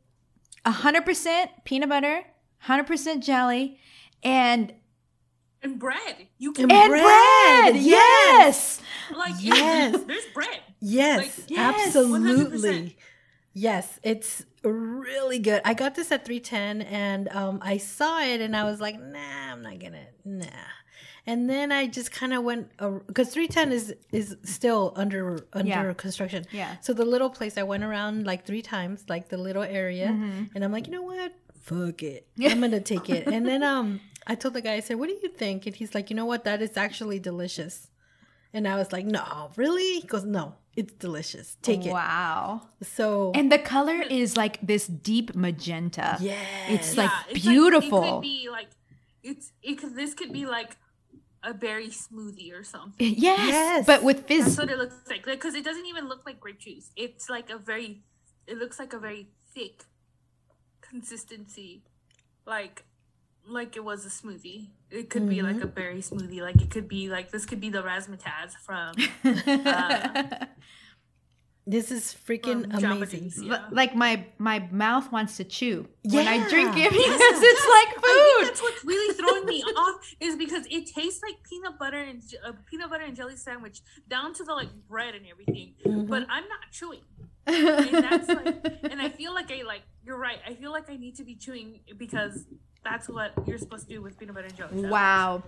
hundred 0.66 1.04
percent 1.04 1.50
peanut 1.64 1.88
butter, 1.88 2.24
hundred 2.58 2.86
percent 2.86 3.22
jelly, 3.24 3.78
and 4.22 4.72
and 5.62 5.78
bread. 5.78 6.26
You 6.38 6.52
can 6.52 6.70
and 6.70 6.90
bread, 6.90 7.72
bread. 7.72 7.76
yes. 7.76 8.80
Yes. 9.12 9.16
like 9.16 9.34
Yes. 9.38 10.00
there's 10.06 10.24
bread. 10.34 10.60
Yes, 10.80 11.18
Like, 11.18 11.50
yes, 11.50 11.86
absolutely. 11.96 12.96
Yes, 13.54 14.00
it's 14.02 14.44
really 14.62 15.38
good. 15.38 15.60
I 15.64 15.74
got 15.74 15.94
this 15.94 16.10
at 16.12 16.24
310 16.24 16.82
and 16.82 17.28
um, 17.30 17.58
I 17.62 17.78
saw 17.78 18.20
it 18.20 18.40
and 18.40 18.56
I 18.56 18.64
was 18.64 18.80
like, 18.80 18.98
nah, 19.00 19.52
I'm 19.52 19.62
not 19.62 19.78
gonna, 19.78 20.06
nah. 20.24 20.46
And 21.26 21.48
then 21.48 21.70
I 21.70 21.86
just 21.86 22.10
kind 22.10 22.32
of 22.34 22.42
went 22.42 22.70
because 23.06 23.28
310 23.30 23.70
is 23.72 23.94
is 24.10 24.36
still 24.42 24.92
under 24.96 25.38
under 25.52 25.68
Yeah. 25.68 25.92
construction. 25.94 26.44
Yeah. 26.50 26.76
So 26.80 26.92
the 26.92 27.04
little 27.04 27.30
place 27.30 27.56
I 27.56 27.62
went 27.62 27.84
around 27.84 28.26
like 28.26 28.44
three 28.44 28.62
times, 28.62 29.04
like 29.08 29.28
the 29.28 29.36
little 29.38 29.62
area, 29.62 30.08
Mm-hmm. 30.08 30.44
and 30.54 30.64
I'm 30.64 30.72
like, 30.72 30.86
you 30.88 30.92
know 30.92 31.02
what? 31.02 31.32
Fuck 31.62 32.02
it. 32.02 32.26
I'm 32.42 32.60
gonna 32.60 32.80
take 32.80 33.08
it. 33.08 33.28
And 33.28 33.46
then 33.46 33.62
um, 33.62 34.00
I 34.26 34.34
told 34.34 34.54
the 34.54 34.60
guy, 34.60 34.74
I 34.74 34.80
said, 34.80 34.98
what 34.98 35.08
do 35.08 35.16
you 35.22 35.28
think? 35.28 35.64
And 35.66 35.76
he's 35.76 35.94
like, 35.94 36.10
you 36.10 36.16
know 36.16 36.26
what? 36.26 36.42
That 36.42 36.60
is 36.60 36.76
actually 36.76 37.20
delicious. 37.20 37.88
And 38.54 38.68
I 38.68 38.76
was 38.76 38.92
like, 38.92 39.06
no, 39.06 39.50
really? 39.56 40.00
He 40.00 40.06
goes, 40.06 40.24
no, 40.24 40.54
it's 40.76 40.92
delicious. 40.94 41.56
Take 41.62 41.86
it. 41.86 41.90
Wow. 41.92 42.68
So 42.82 43.32
And 43.34 43.50
the 43.50 43.58
color 43.58 44.02
is 44.02 44.36
like 44.36 44.60
this 44.60 44.86
deep 44.86 45.34
magenta. 45.34 46.16
yes, 46.20 46.38
It's 46.68 46.96
like 46.96 47.10
it 47.30 47.34
beautiful. 47.42 48.02
could 48.02 48.20
be 48.22 48.48
like 48.50 48.68
it's 49.22 49.52
it 49.62 49.76
could 49.78 49.94
this 49.94 50.14
could 50.14 50.32
be 50.32 50.44
like 50.46 50.76
a 51.42 51.54
berry 51.54 51.88
smoothie 51.88 52.52
or 52.52 52.62
something. 52.64 53.14
Yes, 53.16 53.38
Yes. 53.48 53.86
but 53.86 54.02
with 54.02 54.26
That's 54.28 54.44
fizz. 54.46 54.58
what 54.58 54.70
it 54.70 54.78
looks 54.78 54.96
like 55.08 55.24
because 55.24 55.54
it 55.54 55.64
doesn't 55.64 55.86
even 55.86 56.08
look 56.08 56.24
like 56.26 56.38
grape 56.40 56.58
juice. 56.60 56.90
It's 56.96 57.28
like 57.30 57.48
a 57.50 57.58
very 57.58 58.02
it 58.46 58.58
looks 58.58 58.78
like 58.78 58.92
a 58.92 58.98
very 58.98 59.28
thick 59.54 59.84
consistency, 60.80 61.82
like 62.46 62.84
like 63.46 63.76
it 63.76 63.84
was 63.84 64.04
a 64.06 64.08
smoothie. 64.08 64.68
It 64.90 65.10
could 65.10 65.28
be 65.28 65.42
like 65.42 65.62
a 65.62 65.66
berry 65.66 66.00
smoothie. 66.00 66.40
Like 66.40 66.60
it 66.60 66.70
could 66.70 66.88
be 66.88 67.08
like 67.08 67.30
this 67.30 67.46
could 67.46 67.60
be 67.60 67.70
the 67.70 67.82
razzmatazz 67.82 68.52
from 68.64 68.94
uh, 69.24 70.46
this 71.66 71.90
is 71.92 72.14
freaking 72.26 72.64
amazing. 72.64 72.80
Japanese, 72.80 73.38
L- 73.38 73.44
yeah. 73.44 73.64
like 73.70 73.94
my 73.94 74.26
my 74.38 74.58
mouth 74.72 75.10
wants 75.12 75.36
to 75.36 75.44
chew 75.44 75.86
when 76.04 76.26
I 76.26 76.46
drink 76.48 76.76
it 76.76 76.90
because 76.98 77.18
Yes, 77.20 77.38
it's 77.42 77.62
I 77.64 77.86
like 77.86 78.02
think 78.02 78.38
food. 78.38 78.48
that's 78.48 78.62
what's 78.62 78.84
really 78.84 79.14
throwing 79.14 79.46
me 79.46 79.62
off 79.62 80.00
is 80.20 80.36
because 80.36 80.66
it 80.70 80.86
tastes 80.86 81.22
like 81.22 81.36
peanut 81.48 81.78
butter 81.78 82.00
and 82.02 82.20
j- 82.26 82.36
a 82.44 82.52
peanut 82.68 82.90
butter 82.90 83.04
and 83.04 83.14
jelly 83.16 83.36
sandwich 83.36 83.80
down 84.08 84.34
to 84.34 84.44
the 84.44 84.52
like 84.52 84.68
bread 84.88 85.14
and 85.14 85.24
everything, 85.30 85.74
Mm-hmm. 85.86 86.06
but 86.06 86.26
I'm 86.28 86.44
not 86.48 86.60
chewing. 86.72 87.00
And 87.46 87.94
that's 88.04 88.28
like 88.28 88.80
and 88.90 89.00
i 89.00 89.08
feel 89.08 89.34
like 89.34 89.50
i 89.50 89.62
like 89.62 89.82
you're 90.04 90.16
right 90.16 90.38
i 90.46 90.54
feel 90.54 90.70
like 90.70 90.88
i 90.88 90.96
need 90.96 91.16
to 91.16 91.24
be 91.24 91.34
chewing 91.34 91.80
because 91.96 92.46
that's 92.84 93.08
what 93.08 93.32
you're 93.46 93.58
supposed 93.58 93.88
to 93.88 93.94
do 93.94 94.02
with 94.02 94.18
peanut 94.18 94.34
butter 94.34 94.46
and 94.46 94.56
jelly 94.56 94.72
sandwich. 94.72 94.90
Wow. 94.90 95.42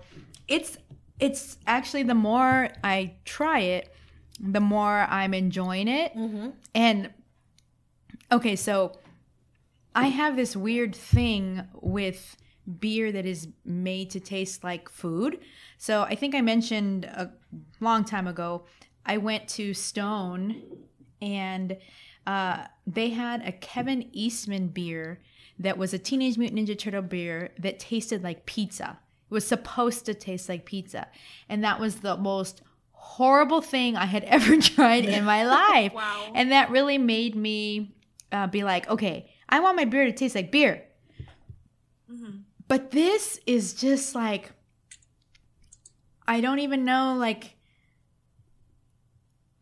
It's 0.47 0.77
it's 1.19 1.57
actually 1.65 2.03
the 2.03 2.15
more 2.15 2.69
I 2.83 3.13
try 3.23 3.59
it, 3.59 3.93
the 4.39 4.59
more 4.59 5.07
I'm 5.09 5.33
enjoying 5.33 5.87
it. 5.87 6.15
Mm-hmm. 6.15 6.49
And 6.73 7.09
okay, 8.31 8.55
so 8.55 8.97
I 9.93 10.07
have 10.07 10.35
this 10.35 10.55
weird 10.55 10.95
thing 10.95 11.63
with 11.73 12.35
beer 12.79 13.11
that 13.11 13.25
is 13.25 13.47
made 13.63 14.09
to 14.11 14.19
taste 14.19 14.63
like 14.63 14.89
food. 14.89 15.39
So 15.77 16.01
I 16.03 16.15
think 16.15 16.35
I 16.35 16.41
mentioned 16.41 17.05
a 17.05 17.31
long 17.79 18.03
time 18.03 18.27
ago, 18.27 18.65
I 19.05 19.17
went 19.17 19.47
to 19.49 19.73
Stone 19.73 20.61
and 21.25 21.77
uh, 22.27 22.65
they 22.87 23.09
had 23.09 23.41
a 23.47 23.51
Kevin 23.51 24.09
Eastman 24.13 24.67
beer 24.67 25.19
that 25.59 25.77
was 25.77 25.93
a 25.93 25.99
Teenage 25.99 26.37
Mutant 26.37 26.67
Ninja 26.67 26.77
Turtle 26.77 27.01
beer 27.01 27.51
that 27.59 27.79
tasted 27.79 28.23
like 28.23 28.45
pizza. 28.45 28.97
It 29.29 29.33
was 29.33 29.47
supposed 29.47 30.05
to 30.05 30.13
taste 30.13 30.47
like 30.49 30.65
pizza. 30.65 31.07
And 31.49 31.63
that 31.63 31.79
was 31.79 31.97
the 31.97 32.15
most 32.17 32.61
horrible 32.91 33.61
thing 33.61 33.95
I 33.95 34.05
had 34.05 34.23
ever 34.37 34.59
tried 34.61 35.05
in 35.05 35.23
my 35.25 35.43
life. 35.73 35.93
Wow. 35.93 36.31
And 36.33 36.51
that 36.51 36.69
really 36.71 36.97
made 36.97 37.35
me 37.35 37.95
uh, 38.31 38.47
be 38.47 38.63
like, 38.63 38.87
okay, 38.89 39.31
I 39.49 39.59
want 39.61 39.77
my 39.77 39.85
beer 39.85 40.05
to 40.05 40.11
taste 40.11 40.35
like 40.35 40.51
beer. 40.51 40.83
Mhm. 42.11 42.41
But 42.67 42.91
this 42.91 43.39
is 43.45 43.73
just 43.73 44.15
like, 44.15 44.51
I 46.27 46.41
don't 46.41 46.59
even 46.59 46.85
know 46.85 47.15
like 47.17 47.54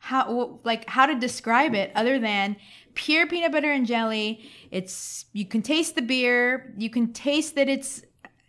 how 0.04 0.60
like 0.66 0.90
how 0.90 1.06
to 1.06 1.16
describe 1.16 1.74
it 1.74 1.90
other 1.96 2.20
than 2.20 2.58
pure 2.94 3.26
peanut 3.26 3.54
butter 3.54 3.72
and 3.72 3.88
jelly. 3.88 4.50
It's 4.70 5.26
you 5.32 5.46
can 5.46 5.62
taste 5.62 5.96
the 5.96 6.02
beer, 6.02 6.74
you 6.78 6.90
can 6.90 7.14
taste 7.14 7.56
that 7.56 7.70
it's 7.70 8.04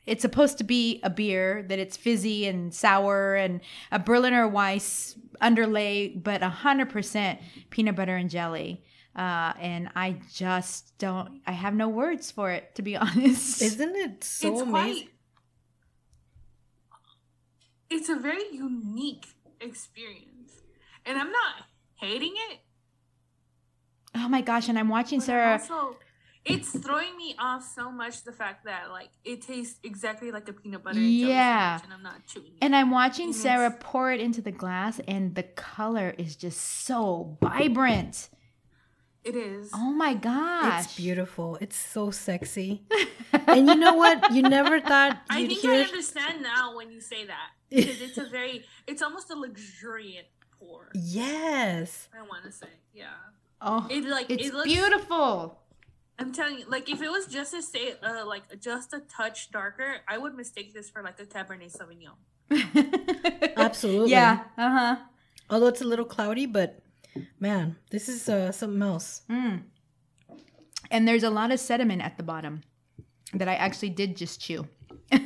it's 0.05 0.21
supposed 0.21 0.59
to 0.59 0.65
be 0.65 1.01
a 1.05 1.11
beer 1.11 1.65
that 1.69 1.79
it's 1.79 1.97
fizzy 1.97 2.49
and 2.49 2.75
sour 2.75 3.37
and 3.37 3.61
a 3.93 4.01
Berliner 4.01 4.49
Weiss 4.49 5.17
underlay, 5.41 6.09
but 6.09 6.43
a 6.43 6.49
hundred 6.49 6.91
percent 6.91 7.39
peanut 7.71 7.95
butter 7.95 8.17
and 8.17 8.29
jelly. 8.29 8.83
Uh, 9.15 9.53
and 9.61 9.91
I 9.95 10.17
just 10.35 10.99
don't. 10.99 11.41
I 11.47 11.53
have 11.53 11.75
no 11.75 11.89
words 11.89 12.33
for 12.33 12.51
it, 12.51 12.75
to 12.75 12.83
be 12.83 12.97
honest. 13.05 13.63
Isn't 13.63 13.95
it 13.95 14.25
so 14.25 14.53
it's 14.53 14.61
amazing? 14.61 14.71
quite 14.71 15.11
it's 17.91 18.09
a 18.09 18.17
very 18.17 18.43
unique 18.51 19.27
experience 19.61 20.34
and 21.07 21.19
i'm 21.19 21.31
not 21.31 21.55
hating 21.97 22.35
it 22.51 22.59
oh 24.17 24.29
my 24.29 24.41
gosh! 24.41 24.69
And 24.69 24.79
I'm 24.79 24.89
watching 24.89 25.19
but 25.19 25.25
Sarah. 25.27 25.53
also 25.53 25.97
it's 26.45 26.71
throwing 26.79 27.17
me 27.17 27.35
off 27.39 27.65
so 27.65 27.91
much 27.91 28.23
the 28.25 28.33
fact 28.33 28.67
that 28.67 28.91
like 28.91 29.09
it 29.25 29.41
tastes 29.43 29.81
exactly 29.83 30.31
like 30.31 30.47
a 30.49 30.53
peanut 30.53 30.85
butter 30.85 30.99
and 30.99 31.11
Yeah. 31.11 31.79
sandwich 31.79 31.85
and 31.85 31.93
i'm 31.95 32.03
not 32.03 32.27
chewing 32.27 32.49
it. 32.49 32.59
And 32.61 32.77
I'm 32.77 32.91
watching 32.91 33.27
And 33.27 33.35
Sarah 33.35 33.67
it's- 33.67 33.81
pour 33.83 34.13
it 34.13 34.21
into 34.21 34.43
the 34.43 34.53
glass, 34.53 35.01
and 35.09 35.35
the 35.35 35.43
color 35.43 36.15
is 36.19 36.37
just 36.37 36.61
so 36.61 37.39
vibrant. 37.41 38.29
it 39.25 39.35
is 39.37 39.71
Oh 39.73 39.93
my 39.93 40.13
gosh! 40.15 40.85
It's 40.85 40.97
beautiful. 40.97 41.57
It's 41.63 41.77
so 41.77 42.11
sexy. 42.11 42.83
and 43.33 43.67
you 43.67 43.75
know 43.75 43.95
what? 43.95 44.33
You 44.35 44.43
never 44.43 44.81
thought 44.81 45.17
I 45.31 45.39
you'd 45.39 45.49
think 45.49 45.61
hear. 45.61 45.73
I 45.73 45.81
understand 45.81 46.43
now 46.43 46.77
when 46.77 46.93
you 46.93 47.01
say 47.01 47.25
that 47.27 47.51
because 47.71 48.03
it's 48.03 48.19
a 48.19 48.27
very, 48.29 48.65
it's 48.87 49.01
almost 49.03 49.31
a 49.31 49.35
luxuriant 49.35 50.27
pour. 50.59 50.91
yes. 50.95 52.09
I 52.17 52.23
want 52.23 52.45
to 52.45 52.53
say, 52.53 52.69
yeah. 52.93 53.07
Oh, 53.61 53.87
It 53.91 54.05
like 54.05 54.31
it's 54.31 54.49
it 54.49 54.55
looks. 54.55 54.69
beautiful. 54.69 55.59
I'm 56.19 56.33
telling 56.33 56.59
you, 56.59 56.65
like 56.69 56.89
if 56.91 57.01
it 57.03 57.11
was 57.11 57.27
just 57.27 57.55
a 57.55 57.63
say, 57.63 57.95
uh, 58.03 58.25
like 58.27 58.45
just 58.61 58.93
a 58.93 59.01
touch 59.01 59.51
darker, 59.51 59.97
I 60.07 60.19
would 60.19 60.35
mistake 60.35 60.73
this 60.75 60.89
for 60.91 61.03
like 61.03 61.19
a 61.19 61.25
Cabernet 61.25 61.73
Sauvignon. 61.77 62.17
Absolutely. 63.57 64.11
Yeah. 64.13 64.45
Uh 64.59 64.71
huh. 64.71 64.97
Although 65.51 65.69
it's 65.69 65.81
a 65.81 65.87
little 65.87 66.05
cloudy, 66.05 66.47
but 66.47 66.81
Man, 67.39 67.77
this 67.91 68.09
is 68.09 68.29
uh, 68.29 68.51
something 68.51 68.83
else. 68.83 69.23
And 70.91 71.07
there's 71.09 71.23
a 71.23 71.31
lot 71.31 71.53
of 71.53 71.61
sediment 71.61 72.03
at 72.03 72.17
the 72.17 72.23
bottom 72.25 72.63
that 73.33 73.49
I 73.49 73.55
actually 73.55 73.91
did 73.91 74.17
just 74.17 74.41
chew. 74.41 74.67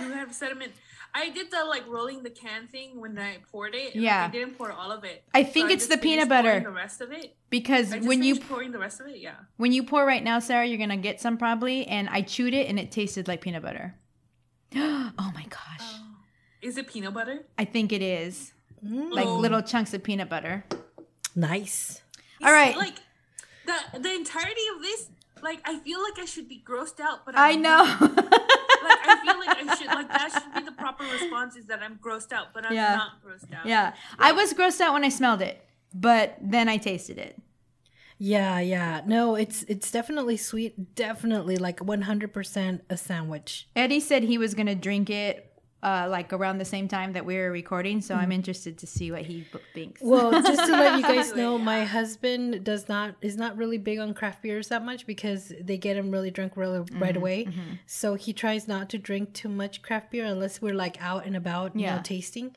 You 0.00 0.12
have 0.12 0.32
sediment. 0.32 0.72
I 1.14 1.30
did 1.30 1.50
the 1.50 1.64
like 1.64 1.86
rolling 1.88 2.22
the 2.22 2.30
can 2.30 2.66
thing 2.68 3.00
when 3.00 3.18
I 3.18 3.38
poured 3.50 3.74
it. 3.74 3.94
and, 3.94 4.02
like, 4.02 4.04
Yeah. 4.04 4.26
I 4.26 4.30
didn't 4.30 4.56
pour 4.56 4.70
all 4.72 4.92
of 4.92 5.04
it. 5.04 5.24
I 5.34 5.42
think 5.42 5.68
So 5.68 5.74
it's 5.74 5.86
just 5.88 5.90
the 5.90 5.98
peanut 5.98 6.28
butter. 6.28 6.60
The 6.60 6.70
rest 6.70 7.00
of 7.00 7.10
it. 7.12 7.36
Because 7.50 7.92
I 7.92 7.96
just 7.96 8.08
when 8.08 8.22
you 8.22 8.34
finished 8.34 8.48
pouring 8.50 8.72
the 8.72 8.78
rest 8.78 9.00
of 9.00 9.06
it, 9.08 9.18
yeah. 9.18 9.34
when 9.56 9.72
you 9.72 9.82
pour 9.82 10.04
right 10.06 10.22
now, 10.22 10.38
Sarah, 10.38 10.66
you're 10.66 10.78
gonna 10.78 10.96
get 10.96 11.20
some 11.20 11.36
probably. 11.36 11.86
And 11.86 12.08
I 12.08 12.22
chewed 12.22 12.54
it 12.54 12.68
and 12.68 12.78
it 12.78 12.90
tasted 12.92 13.26
like 13.28 13.40
peanut 13.40 13.62
butter. 13.62 13.94
oh 14.76 15.30
my 15.34 15.44
gosh. 15.48 15.80
Oh. 15.80 16.06
Is 16.62 16.76
it 16.76 16.86
peanut 16.88 17.14
butter? 17.14 17.44
I 17.58 17.64
think 17.64 17.92
it 17.92 18.02
is. 18.02 18.52
Mm. 18.84 19.10
Like 19.10 19.26
Oh. 19.26 19.36
little 19.36 19.62
chunks 19.62 19.92
of 19.94 20.02
peanut 20.02 20.28
butter. 20.28 20.64
Nice. 21.34 22.02
All 22.42 22.52
right. 22.52 22.76
Like 22.76 22.94
the 23.66 23.98
the 23.98 24.12
entirety 24.12 24.62
of 24.76 24.82
this, 24.82 25.08
like 25.42 25.60
I 25.64 25.78
feel 25.80 26.02
like 26.02 26.18
I 26.18 26.24
should 26.24 26.48
be 26.48 26.62
grossed 26.64 27.00
out, 27.00 27.24
but 27.26 27.36
I 27.36 27.50
I'm 27.52 27.62
know. 27.62 27.84
not. 29.24 29.38
like 29.46 29.48
I 29.48 29.54
feel 29.54 29.66
like 29.66 29.70
I 29.70 29.76
should 29.76 29.86
like 29.86 30.08
that 30.08 30.32
should 30.42 30.54
be 30.54 30.64
the 30.64 30.72
proper 30.72 31.04
response 31.04 31.56
is 31.56 31.66
that 31.66 31.80
I'm 31.82 31.96
grossed 31.98 32.32
out, 32.32 32.48
but 32.54 32.64
I'm 32.66 32.72
Yeah. 32.74 32.96
not 32.96 33.22
grossed 33.24 33.52
out. 33.54 33.66
yeah. 33.66 33.94
I 34.18 34.32
was 34.32 34.52
grossed 34.54 34.80
out 34.80 34.92
when 34.92 35.04
I 35.04 35.08
smelled 35.08 35.42
it, 35.42 35.64
but 35.94 36.36
then 36.40 36.68
I 36.68 36.76
tasted 36.76 37.18
it. 37.18 37.40
Yeah, 38.22 38.60
yeah. 38.60 39.00
No, 39.06 39.34
it's 39.34 39.62
it's 39.62 39.90
definitely 39.90 40.36
sweet. 40.36 40.94
Definitely 40.94 41.56
like 41.56 41.78
100% 41.80 42.80
a 42.90 42.96
sandwich. 42.98 43.66
Eddie 43.74 44.00
said 44.00 44.24
he 44.24 44.36
was 44.36 44.52
gonna 44.54 44.74
drink 44.74 45.08
it 45.08 45.49
uh, 45.82 46.06
like 46.10 46.32
around 46.32 46.58
the 46.58 46.64
same 46.64 46.88
time 46.88 47.14
that 47.14 47.24
we 47.24 47.36
were 47.36 47.50
recording, 47.50 48.00
so 48.02 48.14
I'm 48.14 48.32
interested 48.32 48.76
to 48.78 48.86
see 48.86 49.10
what 49.10 49.22
he 49.22 49.46
b- 49.52 49.58
thinks. 49.72 50.02
Well, 50.02 50.30
just 50.42 50.66
to 50.66 50.72
let 50.72 50.96
you 50.98 51.02
guys 51.02 51.34
know, 51.40 51.56
my 51.56 51.84
husband 51.84 52.64
does 52.64 52.86
not 52.88 53.14
is 53.22 53.36
not 53.36 53.56
really 53.56 53.78
big 53.78 53.98
on 53.98 54.12
craft 54.12 54.42
beers 54.42 54.68
that 54.68 54.84
much 54.84 55.06
because 55.06 55.52
they 55.60 55.78
get 55.78 55.96
him 55.96 56.10
really 56.10 56.30
drunk 56.30 56.56
really 56.56 56.84
right 56.98 57.16
away. 57.16 57.48
So 57.86 58.14
he 58.14 58.32
tries 58.34 58.68
not 58.68 58.90
to 58.90 58.98
drink 58.98 59.32
too 59.32 59.48
much 59.48 59.80
craft 59.80 60.10
beer 60.10 60.26
unless 60.26 60.60
we're 60.60 60.74
like 60.74 61.00
out 61.00 61.24
and 61.24 61.34
about, 61.34 61.74
you 61.74 61.82
Yeah. 61.82 61.96
know, 61.96 62.02
tasting. 62.02 62.54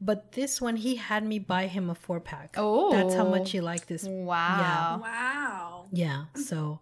But 0.00 0.32
this 0.32 0.60
one, 0.62 0.76
he 0.76 0.94
had 0.96 1.26
me 1.26 1.38
buy 1.40 1.66
him 1.66 1.90
a 1.90 1.94
four 1.94 2.20
pack. 2.20 2.54
Oh, 2.56 2.90
that's 2.92 3.14
how 3.14 3.26
Oh. 3.26 3.30
much 3.30 3.50
he 3.50 3.60
liked 3.60 3.88
this. 3.88 4.04
wow. 4.04 4.98
Wow. 5.02 5.86
Yeah. 5.92 6.24
So 6.36 6.80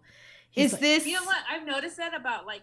he's 0.51 0.67
Is 0.67 0.71
like- 0.73 0.81
this? 0.81 1.05
You 1.07 1.13
know 1.15 1.23
what? 1.25 1.37
I've 1.49 1.65
noticed 1.65 1.97
that 1.97 2.13
about 2.13 2.45
like, 2.45 2.61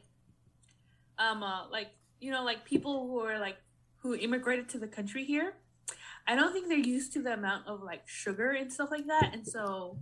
um, 1.19 1.43
uh, 1.43 1.69
like 1.71 1.89
you 2.21 2.31
know, 2.31 2.45
like 2.45 2.65
people 2.65 3.07
who 3.07 3.21
are 3.21 3.39
like 3.39 3.57
who 3.99 4.15
immigrated 4.15 4.69
to 4.71 4.79
the 4.79 4.89
country 4.89 5.25
here. 5.25 5.55
I 6.27 6.35
don't 6.35 6.53
think 6.53 6.69
they're 6.69 6.79
used 6.79 7.13
to 7.15 7.23
the 7.23 7.35
amount 7.35 7.67
of 7.69 7.83
like 7.83 8.03
sugar 8.09 8.53
and 8.53 8.73
stuff 8.73 8.91
like 8.91 9.07
that, 9.07 9.31
and 9.33 9.47
so 9.47 9.99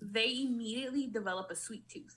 they 0.00 0.42
immediately 0.42 1.06
develop 1.06 1.50
a 1.50 1.56
sweet 1.56 1.88
tooth. 1.88 2.16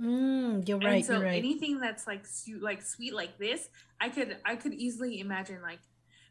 Mm, 0.00 0.66
you're 0.68 0.78
and 0.80 0.84
right. 0.84 1.04
so 1.04 1.14
You're 1.14 1.22
right. 1.24 1.38
anything 1.38 1.80
that's 1.80 2.06
like 2.06 2.26
su- 2.26 2.60
like 2.60 2.82
sweet 2.82 3.14
like 3.14 3.38
this, 3.38 3.68
I 4.00 4.08
could 4.10 4.36
I 4.44 4.56
could 4.56 4.74
easily 4.74 5.20
imagine 5.20 5.62
like 5.62 5.80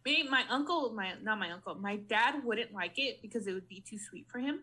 maybe 0.06 0.28
my 0.30 0.44
uncle, 0.50 0.94
my 0.94 1.14
not 1.22 1.40
my 1.40 1.52
uncle, 1.52 1.76
my 1.76 1.98
dad 1.98 2.44
wouldn't 2.44 2.74
like 2.74 2.98
it 3.00 3.22
because 3.22 3.48
it 3.48 3.54
would 3.54 3.68
be 3.68 3.82
too 3.88 3.98
sweet 3.98 4.28
for 4.30 4.40
him. 4.40 4.62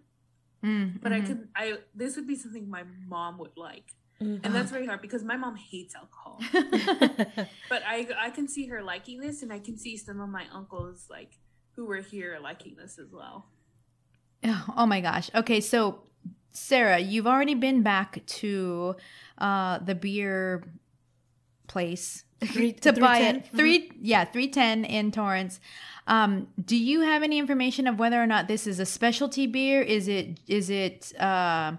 Mm, 0.64 1.01
But 1.03 1.12
I 1.12 1.20
mhm. 1.20 1.26
could 1.26 1.49
I 1.57 1.78
this 1.95 2.16
would 2.16 2.26
be 2.26 2.37
something 2.37 2.68
my 2.70 2.85
mom 3.09 3.39
would 3.39 3.57
like. 3.57 3.93
Mm. 4.23 4.41
And 4.45 4.55
that's 4.55 4.70
very 4.70 4.87
hard 4.87 5.03
because 5.03 5.25
my 5.25 5.37
mom 5.37 5.57
hates 5.57 5.95
alcohol. 5.95 6.41
but 7.68 7.83
I 7.87 8.07
I 8.18 8.31
can 8.31 8.47
see 8.49 8.66
her 8.66 8.83
liking 8.83 9.20
this, 9.20 9.43
and 9.43 9.53
I 9.53 9.59
can 9.59 9.77
see 9.77 9.97
some 9.97 10.20
of 10.20 10.29
my 10.29 10.45
uncles 10.53 11.07
like 11.11 11.33
who 11.73 11.87
were 11.87 12.01
here 12.01 12.39
liking 12.41 12.77
this 12.77 12.99
as 12.99 13.12
well. 13.12 13.47
Oh 14.77 14.87
my 14.87 15.01
gosh. 15.01 15.31
Okay, 15.35 15.61
so 15.61 16.03
Sarah, 16.53 16.99
you've 16.99 17.27
already 17.27 17.55
been 17.55 17.83
back 17.83 18.25
to 18.27 18.97
uh, 19.39 19.79
the 19.79 19.95
beer 19.95 20.64
place 21.66 22.25
Three- 22.45 22.73
to 22.87 22.93
buy 22.93 23.18
it. 23.20 23.49
3 23.49 23.93
yeah, 24.01 24.25
310 24.25 24.85
in 24.85 25.11
Torrance. 25.12 25.61
Um, 26.07 26.49
do 26.62 26.77
you 26.77 27.01
have 27.01 27.23
any 27.23 27.39
information 27.39 27.87
of 27.87 27.99
whether 27.99 28.20
or 28.20 28.27
not 28.27 28.49
this 28.49 28.66
is 28.66 28.81
a 28.81 28.87
specialty 28.87 29.47
beer? 29.47 29.81
Is 29.81 30.09
it 30.09 30.41
is 30.49 30.68
it 30.68 31.12
uh, 31.18 31.73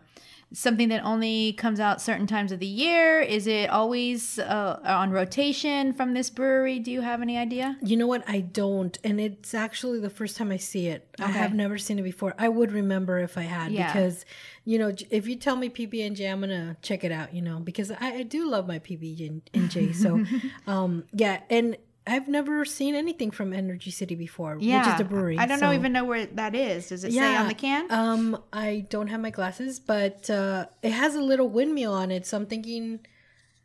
something 0.53 0.89
that 0.89 1.03
only 1.03 1.53
comes 1.53 1.79
out 1.79 2.01
certain 2.01 2.27
times 2.27 2.51
of 2.51 2.59
the 2.59 2.65
year? 2.67 3.19
Is 3.19 3.47
it 3.47 3.69
always 3.69 4.37
uh, 4.39 4.79
on 4.85 5.11
rotation 5.11 5.93
from 5.93 6.13
this 6.13 6.29
brewery? 6.29 6.79
Do 6.79 6.91
you 6.91 7.01
have 7.01 7.21
any 7.21 7.37
idea? 7.37 7.77
You 7.81 7.97
know 7.97 8.07
what? 8.07 8.23
I 8.27 8.41
don't, 8.41 8.97
and 9.03 9.19
it's 9.19 9.53
actually 9.53 9.99
the 9.99 10.09
first 10.11 10.37
time 10.37 10.51
I 10.51 10.57
see 10.57 10.87
it. 10.87 11.07
I 11.19 11.27
have 11.27 11.53
never 11.53 11.77
seen 11.77 11.97
it 11.99 12.03
before. 12.03 12.35
I 12.37 12.49
would 12.49 12.71
remember 12.71 13.19
if 13.19 13.37
I 13.37 13.41
had 13.43 13.71
Yeah. 13.71 13.91
because, 13.91 14.25
you 14.63 14.77
know, 14.77 14.93
if 15.09 15.27
you 15.27 15.35
tell 15.35 15.55
me 15.55 15.69
PB 15.69 16.05
and 16.05 16.15
J, 16.15 16.27
I'm 16.27 16.39
gonna 16.39 16.77
check 16.81 17.03
it 17.03 17.11
out. 17.11 17.33
You 17.33 17.41
know, 17.41 17.59
because 17.59 17.89
I, 17.91 17.97
I 18.19 18.23
do 18.23 18.47
love 18.47 18.67
my 18.67 18.79
PB 18.79 19.41
and 19.53 19.69
J. 19.71 19.91
So, 19.91 20.23
um, 20.67 21.03
yeah, 21.13 21.41
and 21.49 21.77
I've 22.05 22.27
never 22.27 22.65
seen 22.65 22.95
anything 22.95 23.31
from 23.31 23.53
Energy 23.53 23.89
City 23.91 24.15
before, 24.15 24.57
yeah. 24.59 24.79
which 24.79 24.91
is 24.93 24.97
the 24.97 25.05
brewery. 25.05 25.37
I 25.37 25.45
don't 25.45 25.59
so- 25.59 25.67
know 25.67 25.73
even 25.73 25.93
know 25.93 26.03
where 26.03 26.25
that 26.25 26.53
is. 26.53 26.89
Does 26.89 27.03
it 27.03 27.13
say 27.13 27.35
on 27.35 27.47
the 27.47 27.53
can? 27.53 27.89
Um, 27.91 28.43
I 28.51 28.85
don't 28.89 29.07
have 29.07 29.21
my 29.21 29.29
glasses, 29.29 29.79
but 29.79 30.29
uh, 30.29 30.65
it 30.81 30.91
has 30.91 31.15
a 31.15 31.21
little 31.21 31.47
windmill 31.47 31.93
on 31.93 32.11
it. 32.11 32.25
So 32.25 32.35
I'm 32.37 32.45
thinking, 32.45 32.99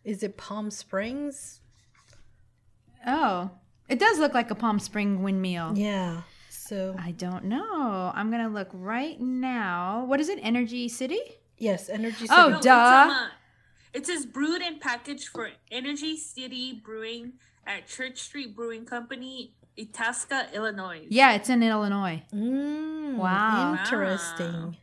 is 0.05 0.23
it 0.23 0.37
Palm 0.37 0.71
Springs? 0.71 1.61
Oh, 3.07 3.51
it 3.89 3.99
does 3.99 4.19
look 4.19 4.35
like 4.35 4.51
a 4.51 4.55
Palm 4.55 4.79
Spring 4.79 5.23
windmill. 5.23 5.73
Yeah. 5.77 6.23
So 6.51 6.95
I 6.99 7.13
don't 7.13 7.45
know. 7.47 8.13
I'm 8.15 8.31
gonna 8.31 8.49
look 8.51 8.69
right 8.73 9.19
now. 9.21 10.05
What 10.07 10.21
is 10.21 10.29
it? 10.29 10.39
Energy 10.43 10.89
City? 10.89 11.21
yes, 11.57 11.89
Energy 11.89 12.19
City. 12.19 12.31
Oh, 12.31 12.51
No, 12.51 12.57
it's, 12.57 12.65
duh. 12.65 13.27
it 13.95 14.07
says 14.07 14.27
brewed 14.27 14.63
and 14.63 14.81
packaged 14.81 15.29
for 15.29 15.51
Energy 15.73 16.17
City 16.17 16.73
Brewing 16.85 17.33
at 17.69 17.87
Church 17.87 18.19
Street 18.23 18.57
Brewing 18.57 18.85
Company, 18.87 19.53
Itasca, 19.79 20.49
Illinois. 20.55 21.07
Yeah, 21.09 21.35
it's 21.35 21.49
in 21.51 21.63
Illinois. 21.63 22.23
Mm, 22.35 23.17
Wow. 23.17 23.77
Interesting. 23.79 24.77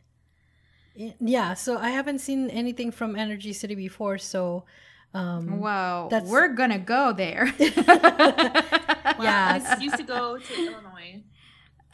I- 0.98 1.14
Yeah, 1.20 1.52
so 1.54 1.76
I 1.78 1.90
haven't 1.90 2.20
seen 2.20 2.48
anything 2.48 2.90
from 2.92 3.16
Energy 3.16 3.52
City 3.52 3.74
before, 3.74 4.16
so 4.18 4.64
um 5.12 5.60
Whoa, 5.60 6.08
That's- 6.10 6.30
we're 6.30 6.48
gonna 6.54 6.78
go 6.78 7.12
there. 7.12 7.52
Yeah, 9.18 9.62
I 9.66 9.80
used 9.80 9.96
to 9.96 10.02
go 10.02 10.36
to 10.38 10.54
Illinois. 10.66 11.22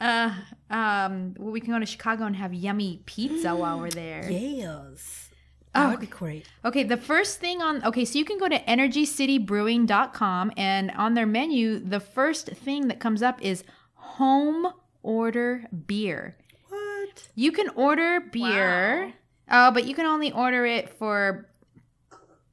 uh, 0.01 0.33
um, 0.69 1.33
well, 1.39 1.51
we 1.51 1.61
can 1.61 1.71
go 1.71 1.79
to 1.79 1.85
Chicago 1.85 2.25
and 2.25 2.35
have 2.35 2.53
yummy 2.53 3.01
pizza 3.05 3.55
while 3.55 3.79
we're 3.79 3.89
there. 3.91 4.29
yes. 4.29 5.29
Oh, 5.75 5.81
That 5.81 5.89
would 5.91 5.99
be 6.01 6.05
great. 6.07 6.47
Okay, 6.63 6.83
the 6.83 6.97
first 6.97 7.39
thing 7.39 7.61
on 7.61 7.83
okay, 7.83 8.05
so 8.05 8.19
you 8.19 8.25
can 8.25 8.37
go 8.37 8.47
to 8.47 8.59
energycitybrewing.com 8.59 10.51
and 10.55 10.91
on 10.91 11.13
their 11.15 11.25
menu, 11.25 11.79
the 11.79 11.99
first 11.99 12.47
thing 12.47 12.87
that 12.89 12.99
comes 12.99 13.21
up 13.21 13.41
is 13.41 13.63
home 13.95 14.67
order 15.01 15.65
beer. 15.87 16.37
What? 16.69 17.27
You 17.35 17.51
can 17.51 17.69
order 17.69 18.19
beer, 18.19 19.13
uh, 19.49 19.71
but 19.71 19.85
you 19.85 19.95
can 19.95 20.05
only 20.05 20.31
order 20.31 20.65
it 20.65 20.89
for 20.89 21.49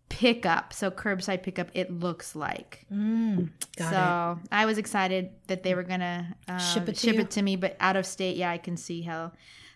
pickup. 0.08 0.72
So 0.72 0.90
curbside 0.90 1.42
pickup, 1.42 1.68
it 1.74 1.90
looks 1.90 2.34
like. 2.34 2.86
Mm, 2.92 3.50
got 3.76 3.90
so 3.90 4.48
I 4.52 4.66
was 4.66 4.78
excited 4.78 5.30
that 5.46 5.62
they 5.62 5.74
were 5.74 5.82
gonna 5.82 6.36
uh, 6.48 6.58
Ship 6.58 6.88
it 6.88 6.96
to 6.96 7.00
ship 7.06 7.18
it 7.18 7.30
to 7.32 7.42
me, 7.42 7.56
but 7.56 7.76
out 7.80 7.96
of 7.96 8.06
state, 8.06 8.36
yeah, 8.36 8.50
I 8.50 8.58
can 8.58 8.76
see 8.76 9.02
how 9.02 9.32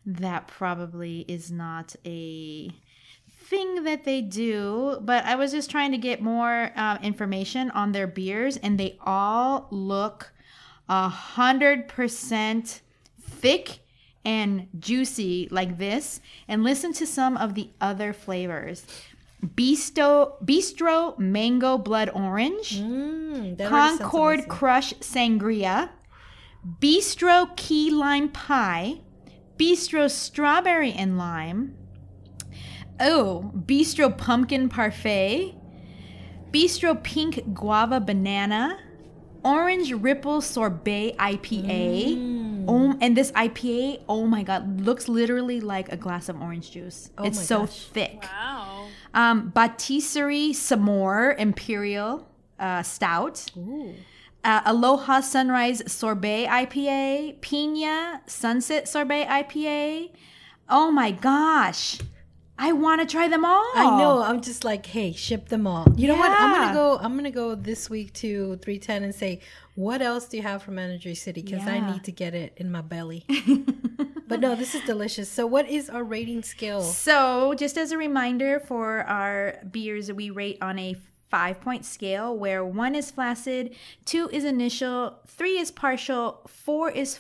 that 0.07 0.49
probably 0.49 1.25
is 1.29 1.51
not 1.51 1.95
a 2.05 2.71
thing 3.55 3.85
that 3.85 4.05
they 4.05 4.21
do. 4.21 4.99
But 5.01 5.25
I 5.25 5.37
was 5.37 5.53
just 5.53 5.71
trying 5.71 5.93
to 5.93 5.99
get 5.99 6.21
more 6.21 6.73
uh, 6.77 6.99
information 7.03 7.71
on 7.71 7.93
their 7.93 8.07
beers, 8.07 8.57
and 8.57 8.79
they 8.79 8.99
all 9.01 9.69
look 9.71 10.33
a 10.89 11.09
hundred 11.09 11.89
percent 11.89 12.83
thick 13.21 13.81
and 14.25 14.69
juicy 14.79 15.49
like 15.51 15.79
this. 15.79 16.21
And 16.49 16.65
listen 16.65 16.93
to 16.95 17.07
some 17.07 17.37
of 17.37 17.55
the 17.55 17.71
other 17.81 18.13
flavors. 18.13 18.87
Bistro, 19.45 20.43
Bistro 20.43 21.19
Mango 21.19 21.77
Blood 21.77 22.11
Orange. 22.15 22.81
Mm, 22.81 23.59
that 23.59 23.71
already 23.71 23.89
sounds 23.89 24.01
Concord. 24.01 24.49
Crush 24.49 24.95
Sangria, 24.95 25.91
Bistro 26.81 27.55
Key 27.57 27.91
Lime 27.91 28.31
Pie, 28.31 29.01
Bistro 29.59 30.11
Strawberry 30.11 30.93
and 30.93 31.19
Lime, 31.19 31.77
oh, 33.01 33.53
Bistro 33.67 34.17
Pumpkin 34.17 34.69
Parfait, 34.69 35.55
Bistro 36.53 37.01
Pink 37.03 37.55
Guava 37.55 38.01
Banana, 38.01 38.79
Orange 39.45 39.93
Ripple 39.93 40.41
Sorbet 40.41 41.17
IPA. 41.19 42.65
Oh, 42.67 42.97
and 43.01 43.15
this 43.15 43.31
IPA, 43.33 44.03
oh 44.09 44.27
my 44.27 44.43
god, 44.43 44.81
looks 44.81 45.07
literally 45.09 45.61
like 45.61 45.93
a 45.93 45.97
glass 45.97 46.31
of 46.31 46.41
orange 46.41 46.71
juice. 46.71 47.11
Oh 47.19 47.25
it's 47.25 47.39
so 47.45 47.61
gosh. 47.61 47.81
thick. 47.87 48.23
Wow. 48.23 48.87
Um, 49.13 49.53
Patisserie 49.53 50.53
Samore 50.53 51.39
Imperial 51.39 52.27
uh, 52.59 52.83
Stout. 52.83 53.51
Ooh. 53.57 53.93
uh, 54.45 54.63
Aloha 54.65 55.21
Sunrise 55.21 55.83
Sorbet 55.87 56.47
IPA, 56.47 57.41
Pina 57.43 58.23
Sunset 58.27 58.89
Sorbet 58.89 59.27
IPA. 59.27 60.11
Oh 60.69 60.91
my 60.91 61.11
gosh. 61.11 61.99
I 62.59 62.73
want 62.73 63.01
to 63.01 63.07
try 63.07 63.29
them 63.29 63.45
all. 63.45 63.71
I 63.75 63.99
know. 63.99 64.23
I'm 64.23 64.41
just 64.41 64.65
like, 64.65 64.87
hey, 64.87 65.13
ship 65.13 65.49
them 65.49 65.67
all. 65.67 65.87
You 65.97 66.09
know 66.09 66.15
what? 66.15 66.31
I'm 66.31 66.53
gonna 66.53 66.75
go. 66.75 66.99
I'm 66.99 67.17
gonna 67.17 67.31
go 67.31 67.55
this 67.55 67.91
week 67.91 68.13
to 68.15 68.57
310 68.57 69.03
and 69.03 69.15
say, 69.15 69.41
what 69.75 70.01
else 70.01 70.27
do 70.27 70.37
you 70.37 70.43
have 70.45 70.63
from 70.63 70.79
Energy 70.79 71.15
City? 71.15 71.43
Because 71.43 71.67
I 71.67 71.81
need 71.81 72.05
to 72.05 72.13
get 72.13 72.35
it 72.35 72.53
in 72.57 72.71
my 72.71 72.81
belly. 72.81 73.25
but 74.29 74.41
no, 74.41 74.55
this 74.55 74.75
is 74.75 74.83
delicious. 74.83 75.29
So, 75.29 75.47
what 75.47 75.69
is 75.69 75.91
our 75.91 76.05
rating 76.05 76.43
scale? 76.43 76.83
So, 76.83 77.55
just 77.55 77.77
as 77.77 77.91
a 77.91 77.99
reminder 77.99 78.61
for 78.61 79.01
our 79.01 79.59
beers, 79.71 80.13
we 80.13 80.31
rate 80.31 80.59
on 80.61 80.79
a 80.79 80.97
five 81.29 81.61
point 81.61 81.85
scale 81.85 82.37
where 82.37 82.65
one 82.65 82.95
is 82.95 83.11
flaccid, 83.11 83.75
two 84.05 84.29
is 84.33 84.45
initial, 84.45 85.19
three 85.27 85.59
is 85.59 85.73
partial, 85.73 86.43
four 86.47 86.89
is 86.89 87.19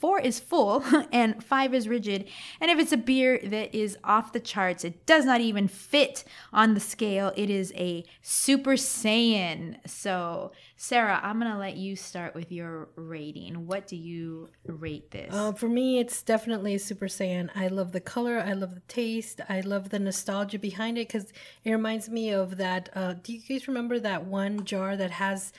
four 0.00 0.18
is 0.18 0.40
full, 0.40 0.82
and 1.12 1.44
five 1.44 1.74
is 1.74 1.88
rigid. 1.88 2.26
And 2.60 2.70
if 2.70 2.78
it's 2.78 2.92
a 2.92 2.96
beer 2.96 3.38
that 3.44 3.74
is 3.74 3.98
off 4.02 4.32
the 4.32 4.40
charts, 4.40 4.84
it 4.84 5.06
does 5.06 5.24
not 5.24 5.40
even 5.40 5.68
fit 5.68 6.24
on 6.52 6.74
the 6.74 6.80
scale. 6.80 7.32
It 7.36 7.50
is 7.50 7.72
a 7.76 8.04
Super 8.22 8.72
Saiyan. 8.72 9.76
So, 9.86 10.52
Sarah, 10.76 11.20
I'm 11.22 11.38
gonna 11.38 11.58
let 11.58 11.76
you 11.76 11.96
start 11.96 12.34
with 12.34 12.50
your 12.50 12.88
rating. 12.96 13.66
What 13.66 13.86
do 13.86 13.96
you 13.96 14.48
rate 14.66 15.10
this? 15.10 15.32
Uh, 15.34 15.52
for 15.52 15.68
me, 15.68 15.98
it's 15.98 16.22
definitely 16.22 16.74
a 16.74 16.78
Super 16.78 17.06
Saiyan. 17.06 17.50
I 17.54 17.68
love 17.68 17.92
the 17.92 18.00
color. 18.00 18.40
I 18.40 18.54
love 18.54 18.74
the 18.74 18.82
taste. 18.88 19.40
I 19.48 19.60
love 19.60 19.90
the 19.90 19.98
nostalgia 19.98 20.58
behind 20.58 20.96
it 20.96 21.08
because 21.08 21.32
it 21.64 21.70
reminds 21.70 22.08
me 22.08 22.30
of 22.30 22.56
that. 22.56 22.88
Uh, 22.94 23.14
do 23.22 23.32
you 23.32 23.40
guys 23.40 23.68
remember 23.68 24.00
that 24.00 24.24
one 24.24 24.64
jar 24.64 24.96
that 24.96 25.10
has 25.10 25.52